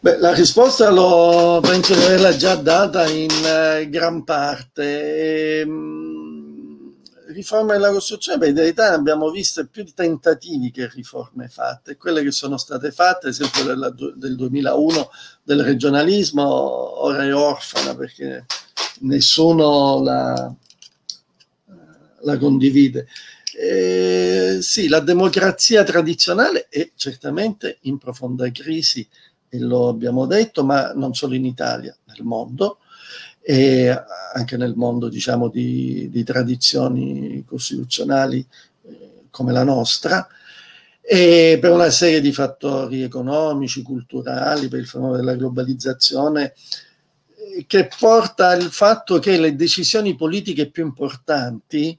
Beh, 0.00 0.18
la 0.18 0.32
risposta 0.34 0.90
lo, 0.90 1.60
penso 1.62 1.94
di 1.94 2.02
averla 2.02 2.36
già 2.36 2.56
data 2.56 3.08
in 3.08 3.30
eh, 3.44 3.88
gran 3.88 4.24
parte. 4.24 5.60
Ehm, 5.60 6.15
riforma 7.36 7.74
della 7.74 7.92
Costituzione, 7.92 8.38
per 8.38 8.52
verità 8.52 8.92
abbiamo 8.92 9.30
visto 9.30 9.66
più 9.66 9.84
tentativi 9.92 10.70
che 10.70 10.88
riforme 10.88 11.48
fatte, 11.48 11.96
quelle 11.96 12.22
che 12.22 12.30
sono 12.30 12.56
state 12.56 12.90
fatte, 12.90 13.26
ad 13.26 13.32
esempio 13.32 13.62
della, 13.62 13.90
del 13.90 14.34
2001 14.36 15.10
del 15.42 15.62
regionalismo, 15.62 16.42
ora 16.42 17.24
è 17.24 17.34
orfana 17.34 17.94
perché 17.94 18.46
nessuno 19.00 20.02
la, 20.02 20.54
la 22.20 22.38
condivide. 22.38 23.06
Eh, 23.58 24.58
sì, 24.60 24.88
la 24.88 25.00
democrazia 25.00 25.84
tradizionale 25.84 26.68
è 26.68 26.90
certamente 26.96 27.78
in 27.82 27.98
profonda 27.98 28.50
crisi, 28.50 29.06
e 29.48 29.58
lo 29.58 29.88
abbiamo 29.88 30.26
detto, 30.26 30.64
ma 30.64 30.92
non 30.92 31.14
solo 31.14 31.34
in 31.34 31.44
Italia, 31.44 31.96
nel 32.06 32.22
mondo 32.22 32.78
e 33.48 33.88
anche 34.34 34.56
nel 34.56 34.74
mondo 34.74 35.08
diciamo, 35.08 35.48
di, 35.48 36.08
di 36.10 36.24
tradizioni 36.24 37.44
costituzionali 37.46 38.44
eh, 38.82 39.10
come 39.30 39.52
la 39.52 39.62
nostra, 39.62 40.26
e 41.00 41.56
per 41.60 41.70
una 41.70 41.90
serie 41.90 42.20
di 42.20 42.32
fattori 42.32 43.02
economici, 43.02 43.82
culturali, 43.82 44.66
per 44.66 44.80
il 44.80 44.88
fenomeno 44.88 45.14
della 45.14 45.36
globalizzazione, 45.36 46.54
eh, 47.36 47.64
che 47.68 47.88
porta 47.96 48.48
al 48.48 48.62
fatto 48.62 49.20
che 49.20 49.38
le 49.38 49.54
decisioni 49.54 50.16
politiche 50.16 50.68
più 50.68 50.84
importanti 50.84 51.96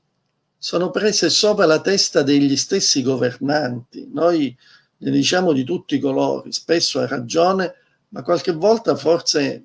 sono 0.57 0.89
prese 0.89 1.29
sopra 1.29 1.65
la 1.65 1.79
testa 1.79 2.23
degli 2.23 2.57
stessi 2.57 3.01
governanti. 3.01 4.09
Noi 4.11 4.53
ne 4.97 5.11
diciamo 5.11 5.53
di 5.53 5.63
tutti 5.63 5.95
i 5.95 5.99
colori, 5.99 6.51
spesso 6.51 6.99
ha 6.99 7.07
ragione, 7.07 7.73
ma 8.09 8.21
qualche 8.21 8.51
volta 8.51 8.97
forse 8.97 9.63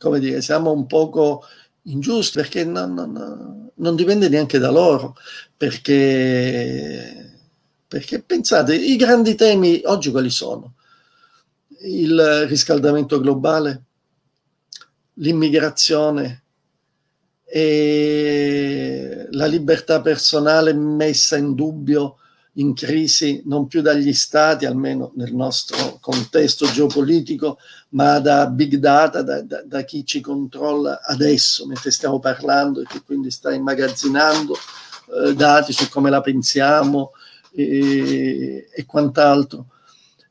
come 0.00 0.18
dire, 0.18 0.40
siamo 0.40 0.72
un 0.72 0.86
poco 0.86 1.44
ingiusti 1.82 2.38
perché 2.38 2.64
non, 2.64 2.94
non, 2.94 3.70
non 3.74 3.96
dipende 3.96 4.30
neanche 4.30 4.58
da 4.58 4.70
loro, 4.70 5.14
perché, 5.54 7.34
perché 7.86 8.22
pensate, 8.22 8.74
i 8.74 8.96
grandi 8.96 9.34
temi 9.34 9.82
oggi 9.84 10.10
quali 10.10 10.30
sono? 10.30 10.76
Il 11.82 12.46
riscaldamento 12.46 13.20
globale, 13.20 13.84
l'immigrazione, 15.14 16.44
e 17.44 19.26
la 19.32 19.46
libertà 19.46 20.00
personale 20.00 20.72
messa 20.72 21.36
in 21.36 21.54
dubbio 21.54 22.19
in 22.54 22.74
crisi 22.74 23.42
non 23.44 23.66
più 23.68 23.80
dagli 23.80 24.12
stati, 24.12 24.66
almeno 24.66 25.12
nel 25.14 25.34
nostro 25.34 25.98
contesto 26.00 26.66
geopolitico, 26.66 27.58
ma 27.90 28.18
da 28.18 28.46
big 28.48 28.76
data, 28.76 29.22
da, 29.22 29.40
da, 29.42 29.62
da 29.62 29.82
chi 29.84 30.04
ci 30.04 30.20
controlla 30.20 31.00
adesso, 31.02 31.66
mentre 31.66 31.90
stiamo 31.90 32.18
parlando 32.18 32.80
e 32.80 32.86
che 32.86 33.02
quindi 33.02 33.30
sta 33.30 33.52
immagazzinando 33.52 34.54
eh, 34.54 35.34
dati 35.34 35.72
su 35.72 35.88
come 35.88 36.10
la 36.10 36.20
pensiamo 36.20 37.12
e, 37.52 38.68
e 38.72 38.86
quant'altro. 38.86 39.66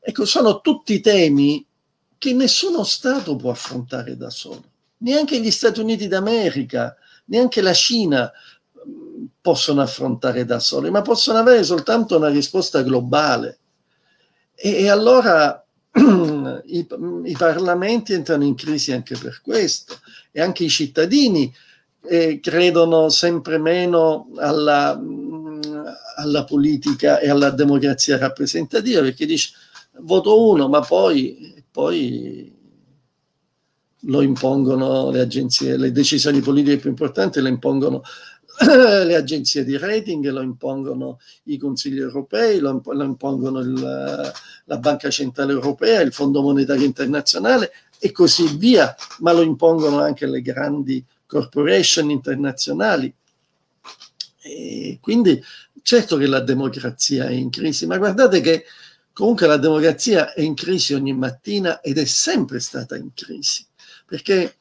Ecco, 0.00 0.24
sono 0.24 0.60
tutti 0.60 1.00
temi 1.00 1.64
che 2.18 2.32
nessuno 2.34 2.84
Stato 2.84 3.36
può 3.36 3.50
affrontare 3.50 4.16
da 4.16 4.28
solo, 4.28 4.64
neanche 4.98 5.40
gli 5.40 5.50
Stati 5.50 5.80
Uniti 5.80 6.06
d'America, 6.06 6.94
neanche 7.26 7.62
la 7.62 7.72
Cina 7.72 8.30
possono 9.40 9.80
affrontare 9.80 10.44
da 10.44 10.58
soli, 10.58 10.90
ma 10.90 11.02
possono 11.02 11.38
avere 11.38 11.62
soltanto 11.64 12.16
una 12.16 12.28
risposta 12.28 12.82
globale. 12.82 13.58
E, 14.54 14.82
e 14.82 14.88
allora 14.90 15.64
i, 16.66 16.86
i, 17.24 17.36
parlamenti 17.36 18.12
entrano 18.12 18.44
in 18.44 18.54
crisi 18.54 18.92
anche 18.92 19.16
per 19.16 19.40
questo 19.42 19.98
e 20.30 20.40
anche 20.40 20.64
i 20.64 20.68
cittadini 20.68 21.52
eh, 22.02 22.38
credono 22.40 23.08
sempre 23.08 23.58
meno 23.58 24.28
alla, 24.36 24.98
alla, 26.16 26.44
politica 26.44 27.18
e 27.18 27.28
alla 27.28 27.50
democrazia 27.50 28.18
rappresentativa 28.18 29.00
perché 29.00 29.26
dice 29.26 29.50
voto 30.00 30.48
uno, 30.50 30.68
ma 30.68 30.80
poi, 30.80 31.64
poi 31.70 32.56
lo 34.04 34.22
impongono 34.22 35.10
le 35.10 35.20
agenzie, 35.20 35.76
le 35.76 35.92
decisioni 35.92 36.40
politiche 36.40 36.78
più 36.78 36.90
importanti 36.90 37.40
le 37.40 37.48
impongono 37.48 38.02
le 39.04 39.14
agenzie 39.14 39.64
di 39.64 39.78
rating, 39.78 40.26
lo 40.28 40.42
impongono 40.42 41.18
i 41.44 41.56
consigli 41.56 41.98
europei, 41.98 42.58
lo, 42.58 42.82
impongono 43.02 43.60
il, 43.60 44.32
la 44.64 44.78
Banca 44.78 45.08
Centrale 45.08 45.52
Europea, 45.52 46.00
il 46.00 46.12
Fondo 46.12 46.42
Monetario 46.42 46.84
Internazionale 46.84 47.72
e 47.98 48.12
così 48.12 48.56
via, 48.56 48.94
ma 49.20 49.32
lo 49.32 49.42
impongono 49.42 50.00
anche 50.00 50.26
le 50.26 50.42
grandi 50.42 51.04
corporation 51.26 52.10
internazionali. 52.10 53.12
E 54.42 54.98
quindi 55.00 55.42
certo 55.82 56.16
che 56.16 56.26
la 56.26 56.40
democrazia 56.40 57.26
è 57.26 57.32
in 57.32 57.50
crisi, 57.50 57.86
ma 57.86 57.96
guardate 57.96 58.40
che 58.40 58.64
comunque 59.12 59.46
la 59.46 59.56
democrazia 59.56 60.34
è 60.34 60.42
in 60.42 60.54
crisi 60.54 60.92
ogni 60.92 61.14
mattina 61.14 61.80
ed 61.80 61.98
è 61.98 62.04
sempre 62.04 62.60
stata 62.60 62.96
in 62.96 63.12
crisi, 63.14 63.64
perché 64.06 64.56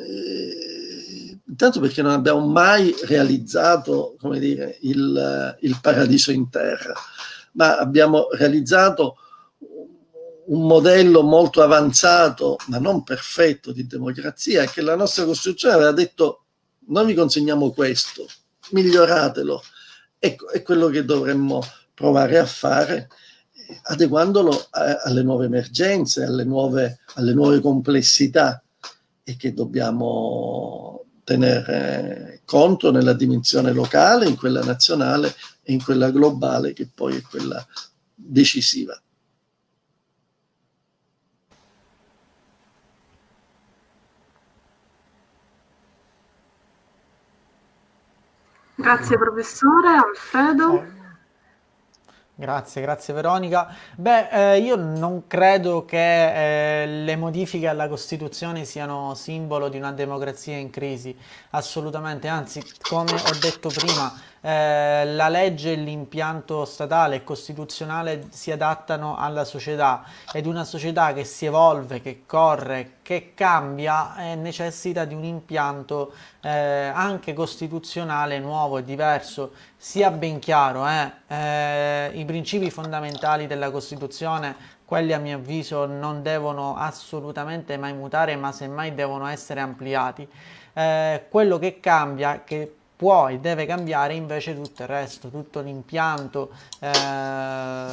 eh, 0.00 1.38
intanto 1.46 1.80
perché 1.80 2.02
non 2.02 2.12
abbiamo 2.12 2.46
mai 2.46 2.94
realizzato, 3.04 4.16
come 4.18 4.38
dire, 4.38 4.78
il, 4.82 5.56
il 5.60 5.78
paradiso 5.80 6.32
in 6.32 6.48
terra, 6.50 6.94
ma 7.52 7.78
abbiamo 7.78 8.28
realizzato 8.32 9.18
un 10.46 10.66
modello 10.66 11.22
molto 11.22 11.62
avanzato, 11.62 12.56
ma 12.66 12.78
non 12.78 13.02
perfetto, 13.02 13.72
di 13.72 13.86
democrazia, 13.86 14.66
che 14.66 14.82
la 14.82 14.96
nostra 14.96 15.24
Costituzione 15.24 15.74
aveva 15.74 15.92
detto 15.92 16.44
noi 16.86 17.06
vi 17.06 17.14
consegniamo 17.14 17.70
questo, 17.70 18.26
miglioratelo. 18.70 19.62
Ecco, 20.18 20.50
è 20.50 20.62
quello 20.62 20.88
che 20.88 21.04
dovremmo 21.04 21.62
provare 21.94 22.38
a 22.38 22.46
fare, 22.46 23.08
adeguandolo 23.84 24.66
a, 24.70 25.00
alle 25.04 25.22
nuove 25.22 25.46
emergenze, 25.46 26.24
alle 26.24 26.44
nuove, 26.44 27.00
alle 27.14 27.32
nuove 27.32 27.60
complessità 27.60 28.63
e 29.24 29.36
che 29.36 29.54
dobbiamo 29.54 31.06
tenere 31.24 32.42
conto 32.44 32.92
nella 32.92 33.14
dimensione 33.14 33.72
locale, 33.72 34.28
in 34.28 34.36
quella 34.36 34.62
nazionale 34.62 35.34
e 35.62 35.72
in 35.72 35.82
quella 35.82 36.10
globale 36.10 36.74
che 36.74 36.88
poi 36.94 37.16
è 37.16 37.22
quella 37.22 37.66
decisiva. 38.14 38.98
Grazie 48.76 49.16
professore, 49.16 49.88
Alfredo. 49.88 51.03
Grazie, 52.36 52.82
grazie 52.82 53.14
Veronica. 53.14 53.72
Beh, 53.94 54.54
eh, 54.54 54.58
io 54.58 54.74
non 54.74 55.28
credo 55.28 55.84
che 55.84 56.82
eh, 56.82 56.86
le 56.86 57.14
modifiche 57.14 57.68
alla 57.68 57.86
Costituzione 57.86 58.64
siano 58.64 59.14
simbolo 59.14 59.68
di 59.68 59.76
una 59.76 59.92
democrazia 59.92 60.56
in 60.56 60.68
crisi, 60.70 61.16
assolutamente, 61.50 62.26
anzi, 62.26 62.60
come 62.82 63.12
ho 63.12 63.38
detto 63.40 63.68
prima, 63.68 64.12
eh, 64.46 65.06
la 65.06 65.30
legge 65.30 65.72
e 65.72 65.76
l'impianto 65.76 66.66
statale 66.66 67.16
e 67.16 67.24
costituzionale 67.24 68.26
si 68.28 68.50
adattano 68.50 69.16
alla 69.16 69.46
società 69.46 70.04
ed 70.34 70.44
una 70.44 70.64
società 70.64 71.14
che 71.14 71.24
si 71.24 71.46
evolve, 71.46 72.02
che 72.02 72.24
corre, 72.26 72.96
che 73.00 73.32
cambia, 73.34 74.16
eh, 74.18 74.34
necessita 74.34 75.06
di 75.06 75.14
un 75.14 75.24
impianto 75.24 76.12
eh, 76.42 76.50
anche 76.50 77.32
costituzionale 77.32 78.38
nuovo 78.38 78.76
e 78.76 78.84
diverso. 78.84 79.52
Sia 79.78 80.10
ben 80.10 80.38
chiaro, 80.40 80.86
eh, 80.86 81.10
eh, 81.26 82.10
i 82.12 82.26
principi 82.26 82.70
fondamentali 82.70 83.46
della 83.46 83.70
Costituzione 83.70 84.72
quelli 84.84 85.14
a 85.14 85.18
mio 85.18 85.36
avviso 85.38 85.86
non 85.86 86.20
devono 86.20 86.76
assolutamente 86.76 87.78
mai 87.78 87.94
mutare, 87.94 88.36
ma 88.36 88.52
semmai 88.52 88.94
devono 88.94 89.26
essere 89.26 89.60
ampliati. 89.60 90.28
Eh, 90.74 91.24
quello 91.30 91.58
che 91.58 91.80
cambia, 91.80 92.42
che 92.44 92.74
può 92.96 93.28
e 93.28 93.38
deve 93.38 93.66
cambiare 93.66 94.14
invece 94.14 94.54
tutto 94.54 94.80
il 94.82 94.88
resto, 94.88 95.28
tutto 95.28 95.60
l'impianto 95.60 96.50
eh, 96.78 96.90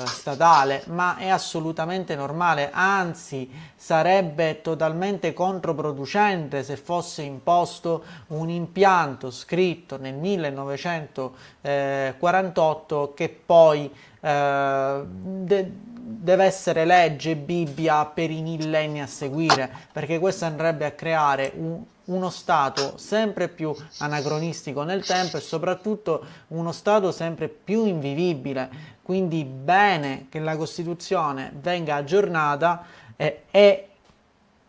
statale, 0.05 0.83
ma 0.87 1.17
è 1.17 1.27
assolutamente 1.29 2.15
normale, 2.15 2.69
anzi 2.71 3.51
sarebbe 3.75 4.61
totalmente 4.61 5.33
controproducente 5.33 6.63
se 6.63 6.77
fosse 6.77 7.23
imposto 7.23 8.03
un 8.27 8.49
impianto 8.49 9.31
scritto 9.31 9.97
nel 9.97 10.13
1948 10.13 13.13
che 13.15 13.41
poi 13.45 13.91
eh, 14.21 15.01
de- 15.05 15.89
deve 16.21 16.45
essere 16.45 16.85
legge 16.85 17.35
Bibbia 17.35 18.05
per 18.05 18.29
i 18.29 18.41
millenni 18.41 19.01
a 19.01 19.07
seguire, 19.07 19.69
perché 19.91 20.19
questo 20.19 20.45
andrebbe 20.45 20.85
a 20.85 20.91
creare 20.91 21.51
un 21.55 21.81
uno 22.05 22.29
Stato 22.29 22.97
sempre 22.97 23.47
più 23.47 23.75
anacronistico 23.99 24.83
nel 24.83 25.05
tempo 25.05 25.37
e 25.37 25.41
soprattutto 25.41 26.25
uno 26.49 26.71
Stato 26.71 27.11
sempre 27.11 27.47
più 27.47 27.85
invivibile. 27.85 28.69
Quindi 29.01 29.43
bene 29.43 30.27
che 30.29 30.39
la 30.39 30.55
Costituzione 30.55 31.51
venga 31.59 31.95
aggiornata 31.95 32.85
eh, 33.15 33.43
e 33.51 33.85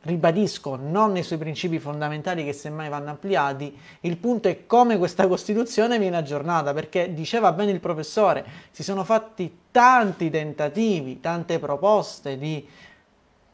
ribadisco, 0.02 0.76
non 0.76 1.12
nei 1.12 1.22
suoi 1.22 1.38
principi 1.38 1.78
fondamentali 1.78 2.44
che 2.44 2.52
semmai 2.52 2.88
vanno 2.88 3.10
ampliati, 3.10 3.76
il 4.00 4.16
punto 4.16 4.48
è 4.48 4.66
come 4.66 4.98
questa 4.98 5.28
Costituzione 5.28 5.98
viene 5.98 6.16
aggiornata, 6.16 6.72
perché 6.72 7.14
diceva 7.14 7.52
bene 7.52 7.70
il 7.70 7.80
professore, 7.80 8.44
si 8.72 8.82
sono 8.82 9.04
fatti 9.04 9.58
tanti 9.70 10.28
tentativi, 10.28 11.20
tante 11.20 11.58
proposte 11.58 12.36
di 12.36 12.66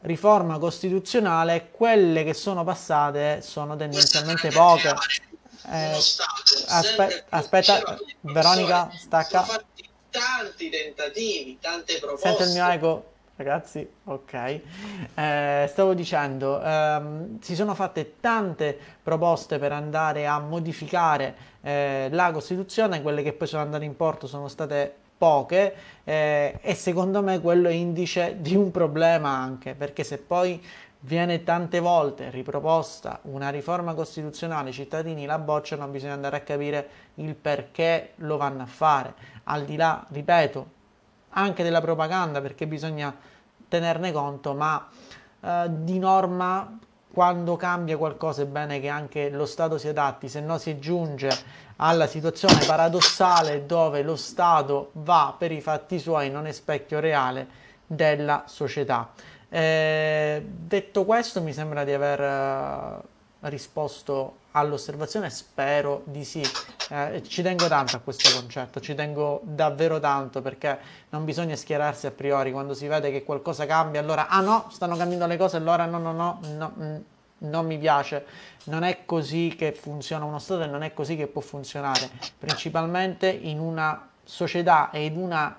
riforma 0.01 0.57
costituzionale, 0.57 1.69
quelle 1.71 2.23
che 2.23 2.33
sono 2.33 2.63
passate 2.63 3.41
sono 3.41 3.75
tendenzialmente 3.75 4.49
poche. 4.49 4.93
Eh, 5.71 5.97
aspe- 6.67 7.25
aspetta, 7.29 7.97
Veronica, 8.21 8.89
stacca. 8.95 9.45
Tanti 10.09 10.69
tentativi, 10.69 11.59
tante 11.59 11.99
proposte. 11.99 12.27
Sento 12.27 12.43
il 12.43 12.51
mio 12.51 12.67
eco, 12.69 13.11
ragazzi. 13.35 13.87
Ok. 14.05 14.33
Eh, 15.13 15.67
stavo 15.69 15.93
dicendo, 15.93 16.61
ehm, 16.63 17.39
si 17.41 17.53
sono 17.53 17.75
fatte 17.75 18.15
tante 18.19 18.77
proposte 19.03 19.59
per 19.59 19.71
andare 19.71 20.25
a 20.25 20.39
modificare 20.39 21.35
eh, 21.61 22.07
la 22.11 22.31
Costituzione, 22.31 23.01
quelle 23.01 23.21
che 23.21 23.33
poi 23.33 23.47
sono 23.47 23.61
andate 23.61 23.85
in 23.85 23.95
porto 23.95 24.25
sono 24.25 24.47
state 24.47 24.95
poche 25.19 25.75
eh, 26.05 26.57
e 26.61 26.73
secondo 26.75 27.21
me 27.21 27.39
quello 27.41 27.67
è 27.67 27.73
indice 27.73 28.37
di 28.39 28.55
un 28.55 28.71
problema 28.71 29.29
anche 29.29 29.75
perché 29.75 30.05
se 30.05 30.17
poi 30.17 30.59
viene 31.01 31.43
tante 31.43 31.79
volte 31.79 32.29
riproposta 32.29 33.19
una 33.23 33.49
riforma 33.49 33.93
costituzionale, 33.93 34.69
i 34.69 34.73
cittadini 34.73 35.25
la 35.25 35.37
bocciano, 35.37 35.87
bisogna 35.87 36.13
andare 36.13 36.37
a 36.37 36.41
capire 36.41 36.89
il 37.15 37.35
perché 37.35 38.13
lo 38.17 38.37
vanno 38.37 38.63
a 38.63 38.65
fare, 38.65 39.13
al 39.45 39.65
di 39.65 39.75
là, 39.75 40.05
ripeto, 40.09 40.67
anche 41.31 41.63
della 41.63 41.81
propaganda 41.81 42.41
perché 42.41 42.67
bisogna 42.67 43.15
tenerne 43.67 44.11
conto, 44.11 44.53
ma 44.53 44.87
eh, 45.41 45.65
di 45.69 45.99
norma 45.99 46.79
quando 47.11 47.55
cambia 47.55 47.97
qualcosa 47.97 48.43
è 48.43 48.45
bene 48.45 48.79
che 48.79 48.87
anche 48.87 49.29
lo 49.29 49.45
Stato 49.45 49.77
si 49.77 49.87
adatti, 49.87 50.27
se 50.27 50.41
no 50.41 50.57
si 50.57 50.79
giunge 50.79 51.29
alla 51.81 52.07
situazione 52.07 52.65
paradossale 52.65 53.65
dove 53.65 54.01
lo 54.01 54.15
Stato 54.15 54.91
va 54.93 55.33
per 55.37 55.51
i 55.51 55.61
fatti 55.61 55.99
suoi, 55.99 56.29
non 56.29 56.45
è 56.45 56.51
specchio 56.51 56.99
reale 56.99 57.47
della 57.85 58.43
società. 58.47 59.11
Eh, 59.49 60.45
detto 60.45 61.05
questo, 61.05 61.41
mi 61.41 61.53
sembra 61.53 61.83
di 61.83 61.93
aver 61.93 62.21
eh, 62.21 63.49
risposto 63.49 64.37
all'osservazione, 64.51 65.29
spero 65.29 66.01
di 66.05 66.25
sì. 66.25 66.43
Eh, 66.89 67.23
ci 67.25 67.41
tengo 67.41 67.67
tanto 67.67 67.95
a 67.95 67.99
questo 67.99 68.29
concetto, 68.37 68.79
ci 68.79 68.93
tengo 68.93 69.41
davvero 69.43 69.99
tanto 69.99 70.41
perché 70.41 70.77
non 71.09 71.23
bisogna 71.23 71.55
schierarsi 71.55 72.07
a 72.07 72.11
priori 72.11 72.51
quando 72.51 72.73
si 72.73 72.87
vede 72.87 73.11
che 73.11 73.23
qualcosa 73.23 73.65
cambia, 73.65 74.01
allora 74.01 74.27
ah 74.27 74.41
no, 74.41 74.67
stanno 74.69 74.97
cambiando 74.97 75.27
le 75.27 75.37
cose, 75.37 75.57
allora 75.57 75.85
no, 75.85 75.97
no, 75.97 76.11
no, 76.11 76.39
no 76.41 76.73
mm, 76.77 76.95
non 77.39 77.65
mi 77.65 77.77
piace, 77.77 78.25
non 78.65 78.83
è 78.83 79.05
così 79.05 79.55
che 79.57 79.71
funziona 79.73 80.25
uno 80.25 80.39
Stato 80.39 80.63
e 80.63 80.67
non 80.67 80.83
è 80.83 80.93
così 80.93 81.15
che 81.15 81.27
può 81.27 81.41
funzionare, 81.41 82.09
principalmente 82.37 83.27
in 83.29 83.59
una 83.59 84.07
società 84.23 84.89
e 84.91 85.05
in 85.05 85.17
una 85.17 85.55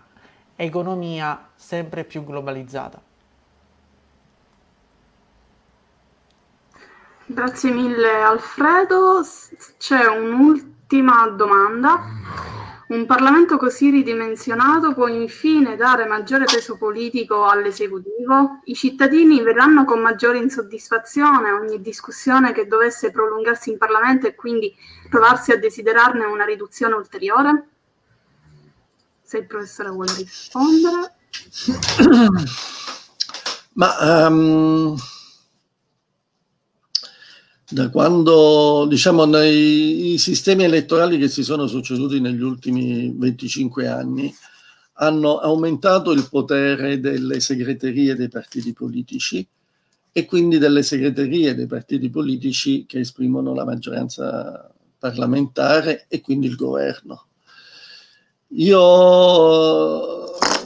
economia 0.57 1.49
sempre 1.55 2.05
più 2.05 2.25
globalizzata. 2.25 3.01
Grazie 7.27 7.71
mille 7.71 8.23
Alfredo, 8.23 9.25
c'è 9.79 10.05
un'ultima 10.07 11.29
domanda. 11.29 12.03
Un 12.91 13.07
Parlamento 13.07 13.57
così 13.57 13.91
ridimensionato 13.91 14.95
può 14.95 15.07
infine 15.07 15.77
dare 15.77 16.07
maggiore 16.07 16.45
peso 16.45 16.77
politico 16.77 17.45
all'esecutivo? 17.45 18.63
I 18.65 18.75
cittadini 18.75 19.41
vedranno 19.43 19.85
con 19.85 20.01
maggiore 20.01 20.39
insoddisfazione 20.39 21.53
ogni 21.53 21.81
discussione 21.81 22.51
che 22.51 22.67
dovesse 22.67 23.13
prolungarsi 23.13 23.71
in 23.71 23.79
Parlamento 23.79 24.27
e 24.27 24.35
quindi 24.35 24.75
provarsi 25.09 25.53
a 25.53 25.57
desiderarne 25.57 26.25
una 26.25 26.45
riduzione 26.45 26.95
ulteriore? 26.95 27.69
Se 29.23 29.39
il 29.39 29.47
professore 29.47 29.91
vuole 29.91 30.13
rispondere. 30.17 31.15
Ma 33.75 34.27
um, 34.27 34.97
da 37.71 37.89
quando, 37.89 38.87
diciamo, 38.89 39.25
nei 39.25 40.17
sistemi 40.19 40.65
elettorali 40.65 41.19
che 41.19 41.29
si 41.29 41.45
sono 41.45 41.67
succeduti 41.67 42.21
negli 42.21 42.43
ultimi 42.43 43.13
25 43.17 43.87
anni 43.87 44.35
hanno 44.95 45.39
aumentato 45.39 46.11
il 46.11 46.29
potere 46.29 47.01
delle 47.01 47.41
segreterie 47.41 48.17
dei 48.17 48.29
partiti 48.29 48.73
politici 48.73 49.47
e 50.13 50.25
quindi 50.27 50.59
delle 50.59 50.83
segreterie 50.83 51.55
dei 51.55 51.67
partiti 51.67 52.11
politici 52.11 52.85
che 52.87 52.99
esprimono 52.99 53.55
la 53.55 53.65
maggioranza 53.65 54.69
parlamentare 54.99 56.07
e 56.09 56.21
quindi 56.21 56.49
il 56.49 56.57
governo. 56.57 57.27
Io 58.55 58.79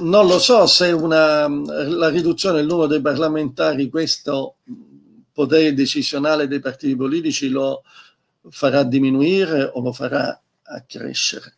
non 0.01 0.27
lo 0.27 0.39
so 0.39 0.67
se 0.67 0.91
una, 0.91 1.47
la 1.47 2.09
riduzione 2.09 2.57
del 2.57 2.67
numero 2.67 2.89
dei 2.89 3.03
parlamentari 3.03 3.91
questo 3.91 4.57
potere 5.35 5.75
decisionale 5.75 6.47
dei 6.47 6.61
partiti 6.61 6.95
politici 6.95 7.49
lo 7.49 7.83
farà 8.51 8.85
diminuire 8.85 9.65
o 9.65 9.81
lo 9.81 9.93
farà 9.93 10.41
accrescere. 10.63 11.57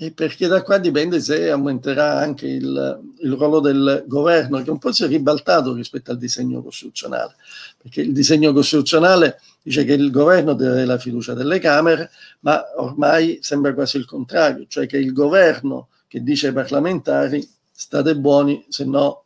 E 0.00 0.12
perché 0.12 0.46
da 0.46 0.62
qua 0.62 0.78
dipende 0.78 1.20
se 1.20 1.50
aumenterà 1.50 2.18
anche 2.18 2.46
il, 2.46 3.00
il, 3.18 3.32
ruolo 3.32 3.58
del 3.58 4.04
governo, 4.06 4.62
che 4.62 4.70
un 4.70 4.78
po' 4.78 4.92
si 4.92 5.02
è 5.04 5.08
ribaltato 5.08 5.74
rispetto 5.74 6.12
al 6.12 6.18
disegno 6.18 6.62
costituzionale, 6.62 7.34
perché 7.76 8.02
il 8.02 8.12
disegno 8.12 8.52
costituzionale 8.52 9.40
dice 9.60 9.84
che 9.84 9.94
il 9.94 10.10
governo 10.12 10.54
deve 10.54 10.70
avere 10.70 10.86
la 10.86 10.98
fiducia 10.98 11.34
delle 11.34 11.58
Camere, 11.58 12.10
ma 12.40 12.64
ormai 12.76 13.38
sembra 13.42 13.74
quasi 13.74 13.96
il 13.96 14.06
contrario, 14.06 14.66
cioè 14.68 14.86
che 14.86 14.98
il 14.98 15.12
governo 15.12 15.88
che 16.06 16.22
dice 16.22 16.48
ai 16.48 16.52
parlamentari 16.52 17.46
state 17.72 18.16
buoni, 18.16 18.64
se 18.68 18.84
no 18.84 19.24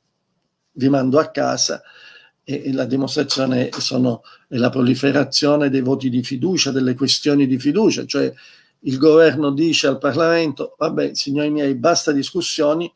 vi 0.72 0.88
mando 0.88 1.18
a 1.18 1.30
casa 1.30 1.82
e, 2.44 2.72
la 2.72 2.84
dimostrazione 2.84 3.70
sono 3.78 4.22
la 4.48 4.70
proliferazione 4.70 5.70
dei 5.70 5.80
voti 5.80 6.10
di 6.10 6.22
fiducia, 6.22 6.70
delle 6.70 6.94
questioni 6.94 7.46
di 7.46 7.58
fiducia, 7.58 8.04
cioè 8.06 8.32
il 8.84 8.98
governo 8.98 9.52
dice 9.52 9.86
al 9.86 9.98
Parlamento, 9.98 10.74
vabbè 10.76 11.14
signori 11.14 11.50
miei, 11.50 11.74
basta 11.74 12.10
discussioni, 12.12 12.92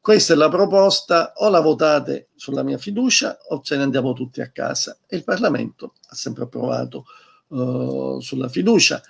questa 0.00 0.34
è 0.34 0.36
la 0.36 0.50
proposta, 0.50 1.32
o 1.36 1.48
la 1.48 1.60
votate 1.60 2.28
sulla 2.34 2.62
mia 2.62 2.78
fiducia 2.78 3.38
o 3.48 3.62
ce 3.62 3.76
ne 3.76 3.84
andiamo 3.84 4.12
tutti 4.12 4.40
a 4.40 4.50
casa. 4.50 4.98
E 5.06 5.16
il 5.16 5.24
Parlamento 5.24 5.94
ha 6.08 6.14
sempre 6.14 6.44
approvato 6.44 7.06
uh, 7.48 8.20
sulla 8.20 8.48
fiducia. 8.48 9.00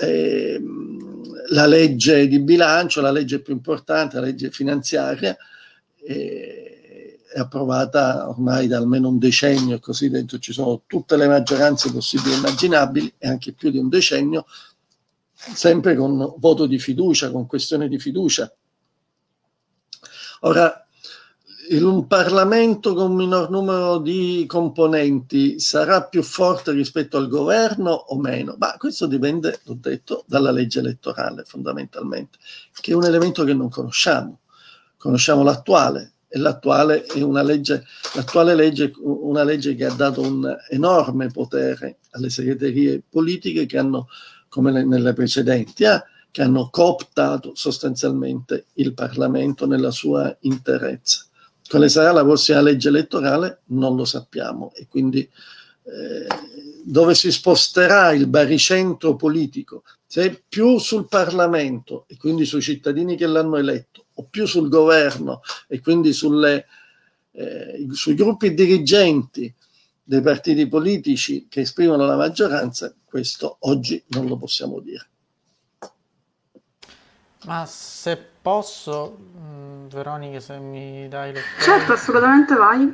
Eh, 0.00 0.60
la 1.48 1.66
legge 1.66 2.28
di 2.28 2.38
bilancio, 2.40 3.00
la 3.00 3.10
legge 3.10 3.40
più 3.40 3.52
importante, 3.52 4.16
la 4.16 4.26
legge 4.26 4.50
finanziaria, 4.50 5.36
eh, 6.06 6.77
è 7.32 7.38
approvata 7.38 8.28
ormai 8.28 8.66
da 8.66 8.78
almeno 8.78 9.08
un 9.08 9.18
decennio 9.18 9.76
e 9.76 9.80
così 9.80 10.08
dentro 10.08 10.38
ci 10.38 10.52
sono 10.52 10.82
tutte 10.86 11.16
le 11.16 11.28
maggioranze 11.28 11.92
possibili 11.92 12.32
e 12.32 12.36
immaginabili 12.36 13.14
e 13.18 13.28
anche 13.28 13.52
più 13.52 13.70
di 13.70 13.78
un 13.78 13.88
decennio, 13.88 14.46
sempre 15.34 15.94
con 15.94 16.34
voto 16.38 16.66
di 16.66 16.78
fiducia, 16.78 17.30
con 17.30 17.46
questione 17.46 17.88
di 17.88 17.98
fiducia. 17.98 18.52
Ora, 20.40 20.86
in 21.70 21.84
un 21.84 22.06
Parlamento 22.06 22.94
con 22.94 23.14
minor 23.14 23.50
numero 23.50 23.98
di 23.98 24.44
componenti 24.46 25.60
sarà 25.60 26.04
più 26.04 26.22
forte 26.22 26.72
rispetto 26.72 27.18
al 27.18 27.28
governo 27.28 27.90
o 27.90 28.18
meno? 28.18 28.56
Ma 28.58 28.74
questo 28.78 29.06
dipende, 29.06 29.60
l'ho 29.64 29.76
detto, 29.78 30.24
dalla 30.26 30.50
legge 30.50 30.78
elettorale 30.78 31.44
fondamentalmente, 31.44 32.38
che 32.80 32.92
è 32.92 32.94
un 32.94 33.04
elemento 33.04 33.44
che 33.44 33.52
non 33.52 33.68
conosciamo. 33.68 34.40
Conosciamo 34.96 35.42
l'attuale, 35.42 36.14
l'attuale 36.32 37.04
è 37.04 37.22
una 37.22 37.42
legge, 37.42 37.84
l'attuale 38.14 38.54
legge, 38.54 38.92
una 39.00 39.44
legge 39.44 39.74
che 39.74 39.86
ha 39.86 39.94
dato 39.94 40.20
un 40.20 40.56
enorme 40.68 41.28
potere 41.28 41.98
alle 42.10 42.30
segreterie 42.30 43.02
politiche 43.08 43.66
che 43.66 43.78
hanno, 43.78 44.08
come 44.48 44.84
nelle 44.84 45.12
precedenti, 45.12 45.84
eh, 45.84 46.02
che 46.30 46.42
hanno 46.42 46.68
cooptato 46.70 47.52
sostanzialmente 47.54 48.66
il 48.74 48.92
Parlamento 48.92 49.66
nella 49.66 49.90
sua 49.90 50.36
interezza. 50.40 51.24
Quale 51.66 51.88
sarà 51.88 52.12
la 52.12 52.24
prossima 52.24 52.60
legge 52.60 52.88
elettorale? 52.88 53.60
Non 53.66 53.96
lo 53.96 54.04
sappiamo 54.04 54.72
e 54.74 54.86
quindi 54.88 55.20
eh, 55.20 56.26
dove 56.84 57.14
si 57.14 57.30
sposterà 57.30 58.12
il 58.12 58.26
baricentro 58.26 59.16
politico, 59.16 59.82
se 60.06 60.42
più 60.48 60.78
sul 60.78 61.06
Parlamento 61.08 62.04
e 62.08 62.16
quindi 62.16 62.46
sui 62.46 62.62
cittadini 62.62 63.16
che 63.16 63.26
l'hanno 63.26 63.56
eletto 63.56 64.06
o 64.18 64.24
più 64.28 64.46
sul 64.46 64.68
governo 64.68 65.40
e 65.66 65.80
quindi 65.80 66.12
sulle, 66.12 66.66
eh, 67.32 67.86
sui 67.92 68.14
gruppi 68.14 68.52
dirigenti 68.52 69.52
dei 70.02 70.20
partiti 70.20 70.66
politici 70.66 71.46
che 71.48 71.60
esprimono 71.60 72.04
la 72.04 72.16
maggioranza, 72.16 72.94
questo 73.04 73.58
oggi 73.60 74.02
non 74.08 74.26
lo 74.26 74.36
possiamo 74.36 74.80
dire. 74.80 75.06
Ma 77.44 77.64
se 77.66 78.16
posso, 78.42 79.16
mm, 79.38 79.86
Veronica, 79.88 80.40
se 80.40 80.58
mi 80.58 81.06
dai 81.08 81.32
lo 81.32 81.40
Certo, 81.60 81.92
assolutamente 81.92 82.54
vai. 82.54 82.92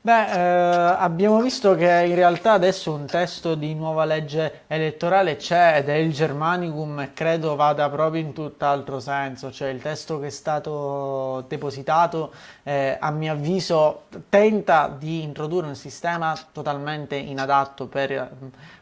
Beh, 0.00 0.26
eh, 0.30 0.96
abbiamo 0.96 1.40
visto 1.42 1.74
che 1.74 2.04
in 2.06 2.14
realtà 2.14 2.52
adesso 2.52 2.92
un 2.92 3.06
testo 3.06 3.56
di 3.56 3.74
nuova 3.74 4.04
legge 4.04 4.62
elettorale 4.68 5.34
c'è 5.36 5.78
ed 5.78 5.88
è 5.88 5.94
il 5.94 6.12
Germanicum 6.12 7.00
e 7.00 7.12
credo 7.12 7.56
vada 7.56 7.90
proprio 7.90 8.22
in 8.22 8.32
tutt'altro 8.32 9.00
senso, 9.00 9.50
cioè 9.50 9.68
il 9.68 9.82
testo 9.82 10.20
che 10.20 10.28
è 10.28 10.30
stato 10.30 11.44
depositato 11.48 12.32
eh, 12.62 12.96
a 12.98 13.10
mio 13.10 13.32
avviso 13.32 14.04
tenta 14.28 14.88
di 14.96 15.22
introdurre 15.24 15.66
un 15.66 15.74
sistema 15.74 16.32
totalmente 16.52 17.16
inadatto 17.16 17.86
per 17.88 18.30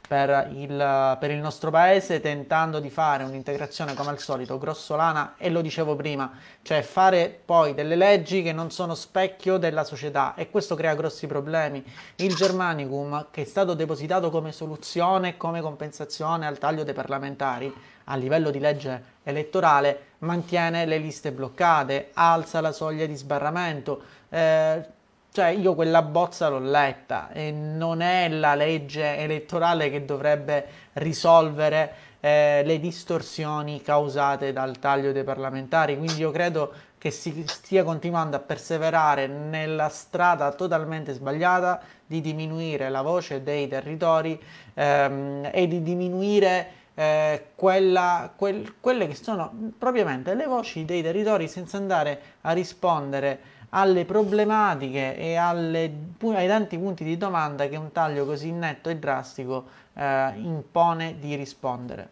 per 0.07 0.51
il, 0.53 1.17
per 1.19 1.31
il, 1.31 1.39
nostro 1.39 1.71
paese 1.71 2.21
tentando 2.21 2.79
di 2.79 2.91
fare 2.91 3.25
un'integrazione 3.25 3.95
come 3.95 4.11
al 4.11 4.19
solito 4.19 4.59
grossolana 4.59 5.35
e 5.37 5.51
lo 5.51 5.61
dicevo 5.61 5.97
prima, 5.97 6.31
cioè 6.63 6.83
fare 6.83 7.41
poi 7.45 7.75
delle 7.75 7.97
leggi 7.97 8.43
che 8.43 8.53
non 8.53 8.71
sono 8.71 8.95
specchio 8.95 9.59
della 9.59 9.85
società 9.85 10.35
e 10.35 10.51
questo 10.51 10.75
crea 10.75 10.95
grossi 10.95 11.27
problemi. 11.27 11.85
Il 12.17 12.35
Germanicum 12.35 13.27
che 13.31 13.43
è 13.43 13.45
stato 13.45 13.75
depositato 13.75 14.31
come 14.31 14.53
soluzione, 14.53 15.37
come 15.37 15.61
compensazione 15.61 16.47
al 16.47 16.59
taglio 16.59 16.85
dei 16.85 16.95
parlamentari 16.95 17.73
a 18.09 18.17
livello 18.17 18.51
di 18.51 18.59
legge 18.59 19.15
elettorale 19.25 20.15
mantiene 20.19 20.87
le 20.87 20.99
liste 20.99 21.33
bloccate, 21.33 22.11
alza 22.15 22.61
la 22.61 22.73
soglia 22.73 23.07
di 23.07 23.17
sbarramento, 23.17 24.03
eh, 24.29 24.95
cioè 25.37 25.49
io 25.49 25.75
quella 25.75 26.01
bozza 26.01 26.49
l'ho 26.49 26.61
letta 26.61 27.31
e 27.31 27.51
non 27.51 28.01
è 28.01 28.27
la 28.31 28.55
legge 28.55 29.19
elettorale 29.19 29.91
che 29.91 30.07
dovrebbe 30.07 30.67
risolvere 30.95 31.93
eh, 32.21 32.63
le 32.65 32.81
distorsioni 32.81 33.83
causate 33.83 34.55
dal 34.55 34.79
taglio 34.79 35.13
dei 35.13 35.25
parlamentari, 35.25 35.99
quindi 35.99 36.21
io 36.21 36.31
credo 36.31 36.73
che 36.97 37.11
si 37.11 37.45
stia 37.47 37.85
continuando 37.85 38.35
a 38.35 38.39
perseverare 38.39 39.27
nella 39.27 39.91
strada 39.91 40.53
totalmente 40.53 41.13
sbagliata 41.13 41.83
di 42.07 42.23
diminuire 42.23 42.89
la 42.89 43.03
voce 43.03 43.43
dei 43.43 43.69
territori 43.69 44.43
ehm, 44.73 45.51
e 45.53 45.69
di 45.69 45.83
diminuire 45.83 46.69
eh, 46.95 47.49
quella, 47.55 48.33
quel, 48.35 48.77
quelle 48.81 49.07
che 49.07 49.15
sono 49.15 49.53
propriamente 49.77 50.35
le 50.35 50.47
voci 50.47 50.87
dei 50.87 51.03
territori 51.03 51.47
senza 51.47 51.77
andare 51.77 52.21
a 52.41 52.53
rispondere 52.53 53.53
alle 53.77 54.07
problematiche 54.07 55.17
e 55.17 55.37
alle, 55.37 55.93
ai 56.19 56.47
tanti 56.47 56.79
punti 56.79 57.05
di 57.05 57.19
domanda 57.19 57.69
che 57.69 57.77
un 57.77 57.93
taglio 57.93 58.25
così 58.25 58.51
netto 58.51 58.89
e 58.89 58.97
drastico 58.97 59.65
eh, 59.95 60.33
impone 60.37 61.17
di 61.21 61.35
rispondere. 61.35 62.09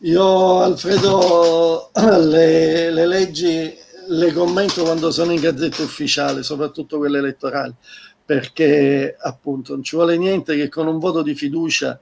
Io 0.00 0.60
Alfredo 0.60 1.90
le, 1.94 2.90
le, 2.90 3.06
leggi 3.06 3.74
le 4.08 4.32
commento 4.32 4.82
quando 4.82 5.10
sono 5.10 5.32
in 5.32 5.40
gazzetta 5.40 5.82
ufficiale, 5.82 6.42
soprattutto 6.42 6.96
quelle 6.96 7.18
elettorali, 7.18 7.74
perché 8.24 9.14
appunto 9.18 9.74
non 9.74 9.82
ci 9.82 9.94
vuole 9.94 10.16
niente 10.16 10.56
che 10.56 10.70
con 10.70 10.86
un 10.86 10.98
voto 10.98 11.20
di 11.22 11.34
fiducia 11.34 12.00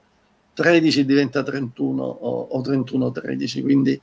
13 0.53 1.03
diventa 1.03 1.43
31 1.43 2.03
o, 2.03 2.47
o 2.51 2.61
31-13, 2.61 3.61
quindi 3.61 4.01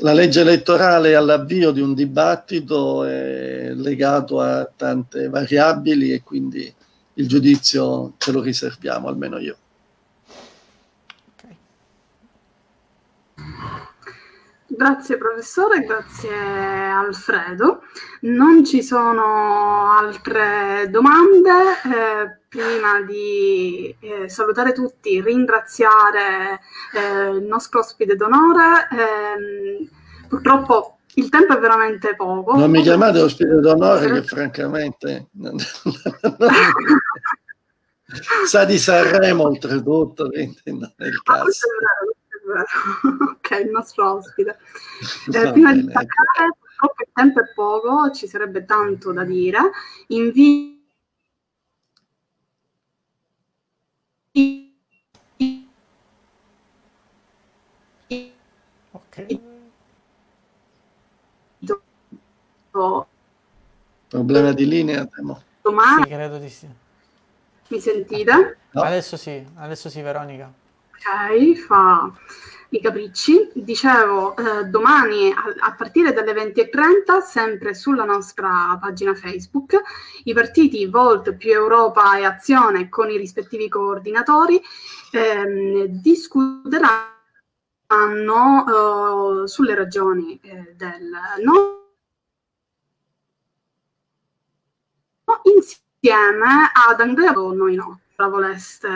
la 0.00 0.12
legge 0.12 0.40
elettorale 0.40 1.14
all'avvio 1.14 1.70
di 1.70 1.80
un 1.80 1.94
dibattito 1.94 3.04
è 3.04 3.72
legato 3.74 4.40
a 4.40 4.68
tante 4.76 5.28
variabili 5.28 6.12
e 6.12 6.22
quindi 6.22 6.72
il 7.14 7.28
giudizio 7.28 8.14
ce 8.18 8.32
lo 8.32 8.40
riserviamo, 8.40 9.06
almeno 9.06 9.38
io. 9.38 9.56
Grazie 14.66 15.18
professore, 15.18 15.84
grazie 15.84 16.30
Alfredo. 16.34 17.82
Non 18.20 18.64
ci 18.64 18.82
sono 18.82 19.90
altre 19.90 20.88
domande. 20.90 21.50
Eh, 21.50 22.38
prima 22.48 23.00
di 23.02 23.94
eh, 24.00 24.28
salutare 24.28 24.72
tutti, 24.72 25.20
ringraziare 25.20 26.60
eh, 26.94 27.28
il 27.30 27.42
nostro 27.42 27.80
ospite 27.80 28.16
d'onore. 28.16 28.88
Ehm, 28.90 29.88
purtroppo 30.28 30.98
il 31.14 31.28
tempo 31.28 31.56
è 31.56 31.60
veramente 31.60 32.14
poco. 32.16 32.56
Non 32.56 32.70
mi 32.70 32.82
chiamate 32.82 33.20
ospite 33.20 33.60
d'onore 33.60 34.10
che 34.12 34.22
francamente 34.22 35.28
non, 35.32 35.56
non, 35.84 35.92
sa 38.46 38.64
di 38.64 38.78
Sanremo 38.78 39.44
oltretutto, 39.44 40.28
quindi 40.30 40.60
non 40.64 40.92
è 40.96 41.04
il 41.04 41.20
Ah, 41.24 41.32
caso. 41.32 41.42
questo 41.44 41.66
ok, 43.36 43.60
il 43.64 43.70
nostro 43.70 44.14
ospite. 44.14 44.58
Eh, 45.32 45.52
prima 45.52 45.72
di 45.72 45.82
bene, 45.82 45.90
staccare, 45.90 46.56
purtroppo 46.58 47.02
il 47.02 47.08
tempo 47.12 47.40
è 47.40 47.52
poco, 47.54 48.10
ci 48.12 48.26
sarebbe 48.26 48.64
tanto 48.64 49.12
da 49.12 49.24
dire. 49.24 49.58
Invito 50.08 50.82
Ok. 58.92 59.38
Problema 64.08 64.52
di 64.52 64.66
linea, 64.66 65.04
temo. 65.06 65.40
domani, 65.62 66.02
Sì, 66.04 66.08
credo 66.08 66.38
di 66.38 66.48
sì. 66.48 66.68
mi 67.68 67.80
sentite? 67.80 68.58
No. 68.70 68.82
Adesso 68.82 69.16
sì, 69.16 69.44
adesso 69.56 69.88
sì, 69.88 70.00
Veronica. 70.02 70.63
Fa 71.54 72.12
i 72.74 72.80
capricci. 72.80 73.50
Dicevo, 73.54 74.36
eh, 74.36 74.64
domani 74.64 75.30
a, 75.30 75.44
a 75.60 75.74
partire 75.74 76.12
dalle 76.12 76.32
20.30, 76.32 77.20
sempre 77.20 77.74
sulla 77.74 78.04
nostra 78.04 78.76
pagina 78.80 79.14
Facebook, 79.14 79.80
i 80.24 80.34
partiti 80.34 80.86
Volt 80.86 81.34
più 81.34 81.52
Europa 81.52 82.18
e 82.18 82.24
Azione 82.24 82.88
con 82.88 83.10
i 83.10 83.16
rispettivi 83.16 83.68
coordinatori 83.68 84.60
ehm, 85.12 85.84
discuteranno 85.86 87.12
eh, 89.44 89.48
sulle 89.48 89.74
ragioni 89.74 90.38
eh, 90.42 90.74
del 90.76 91.10
no 91.44 91.82
insieme 95.44 96.70
ad 96.72 97.00
Andrea 97.00 97.32
Noi 97.32 97.74
no 97.74 98.00
la 98.16 98.28
voleste 98.28 98.88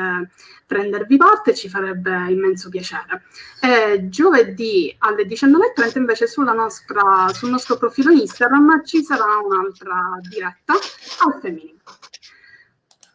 prendervi 0.67 1.17
parte 1.17 1.55
ci 1.55 1.69
farebbe 1.69 2.31
immenso 2.31 2.69
piacere. 2.69 3.23
E 3.61 4.09
giovedì 4.09 4.95
alle 4.99 5.25
19.30 5.25 5.99
invece 5.99 6.27
sulla 6.27 6.53
nostra, 6.53 7.29
sul 7.33 7.51
nostro 7.51 7.77
profilo 7.77 8.11
Instagram 8.11 8.85
ci 8.85 9.03
sarà 9.03 9.39
un'altra 9.45 10.19
diretta 10.29 10.75
al 10.75 11.39
femminile. 11.41 11.77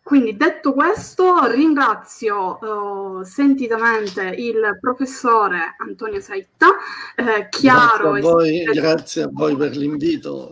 Quindi 0.04 0.36
detto 0.36 0.74
questo 0.74 1.46
ringrazio 1.46 3.22
eh, 3.22 3.26
sentitamente 3.26 4.22
il 4.38 4.78
professore 4.80 5.76
Antonio 5.78 6.20
Saitta, 6.20 6.68
eh, 7.16 7.48
chiaro 7.50 8.12
Grazie 8.12 8.30
a, 8.30 8.34
voi, 8.34 8.62
e 8.64 8.72
grazie 8.74 9.24
a 9.24 9.30
voi 9.32 9.56
per 9.56 9.78
l'invito. 9.78 10.52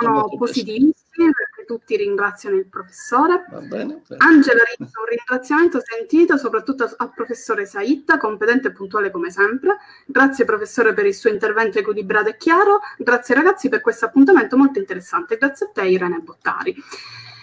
sono 0.00 0.26
positivissimi 0.38 1.30
tutti 1.66 1.96
ringraziano 1.96 2.56
il 2.56 2.66
professore. 2.66 3.44
Va 3.50 3.60
bene? 3.60 4.02
Angela 4.18 4.62
Rizzo, 4.62 5.00
un 5.00 5.06
ringraziamento 5.06 5.80
sentito 5.82 6.38
soprattutto 6.38 6.90
al 6.96 7.12
professore 7.12 7.66
Saitta, 7.66 8.16
competente 8.16 8.68
e 8.68 8.72
puntuale 8.72 9.10
come 9.10 9.30
sempre. 9.30 9.76
Grazie 10.06 10.46
professore 10.46 10.94
per 10.94 11.04
il 11.04 11.14
suo 11.14 11.28
intervento 11.28 11.78
equilibrato 11.78 12.30
e 12.30 12.36
chiaro. 12.38 12.80
Grazie 12.96 13.34
ragazzi 13.34 13.68
per 13.68 13.82
questo 13.82 14.06
appuntamento 14.06 14.56
molto 14.56 14.78
interessante. 14.78 15.36
Grazie 15.36 15.66
a 15.66 15.70
te 15.74 15.82
Irene 15.82 16.20
Bottari. 16.20 16.74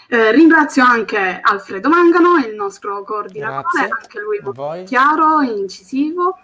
Eh, 0.07 0.31
ringrazio 0.31 0.83
anche 0.83 1.39
Alfredo 1.41 1.89
Mangano, 1.89 2.37
il 2.37 2.53
nostro 2.53 3.03
coordinatore, 3.03 3.87
Grazie 3.87 3.89
anche 3.89 4.19
lui 4.19 4.39
molto 4.41 4.83
chiaro, 4.85 5.41
incisivo. 5.41 6.37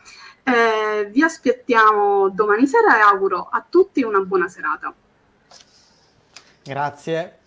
Eh, 0.43 1.10
vi 1.11 1.22
aspettiamo 1.22 2.30
domani 2.30 2.65
sera 2.65 2.97
e 2.97 3.01
auguro 3.01 3.47
a 3.51 3.64
tutti 3.68 4.01
una 4.01 4.19
buona 4.22 4.47
serata. 4.47 4.93
Grazie. 6.64 7.39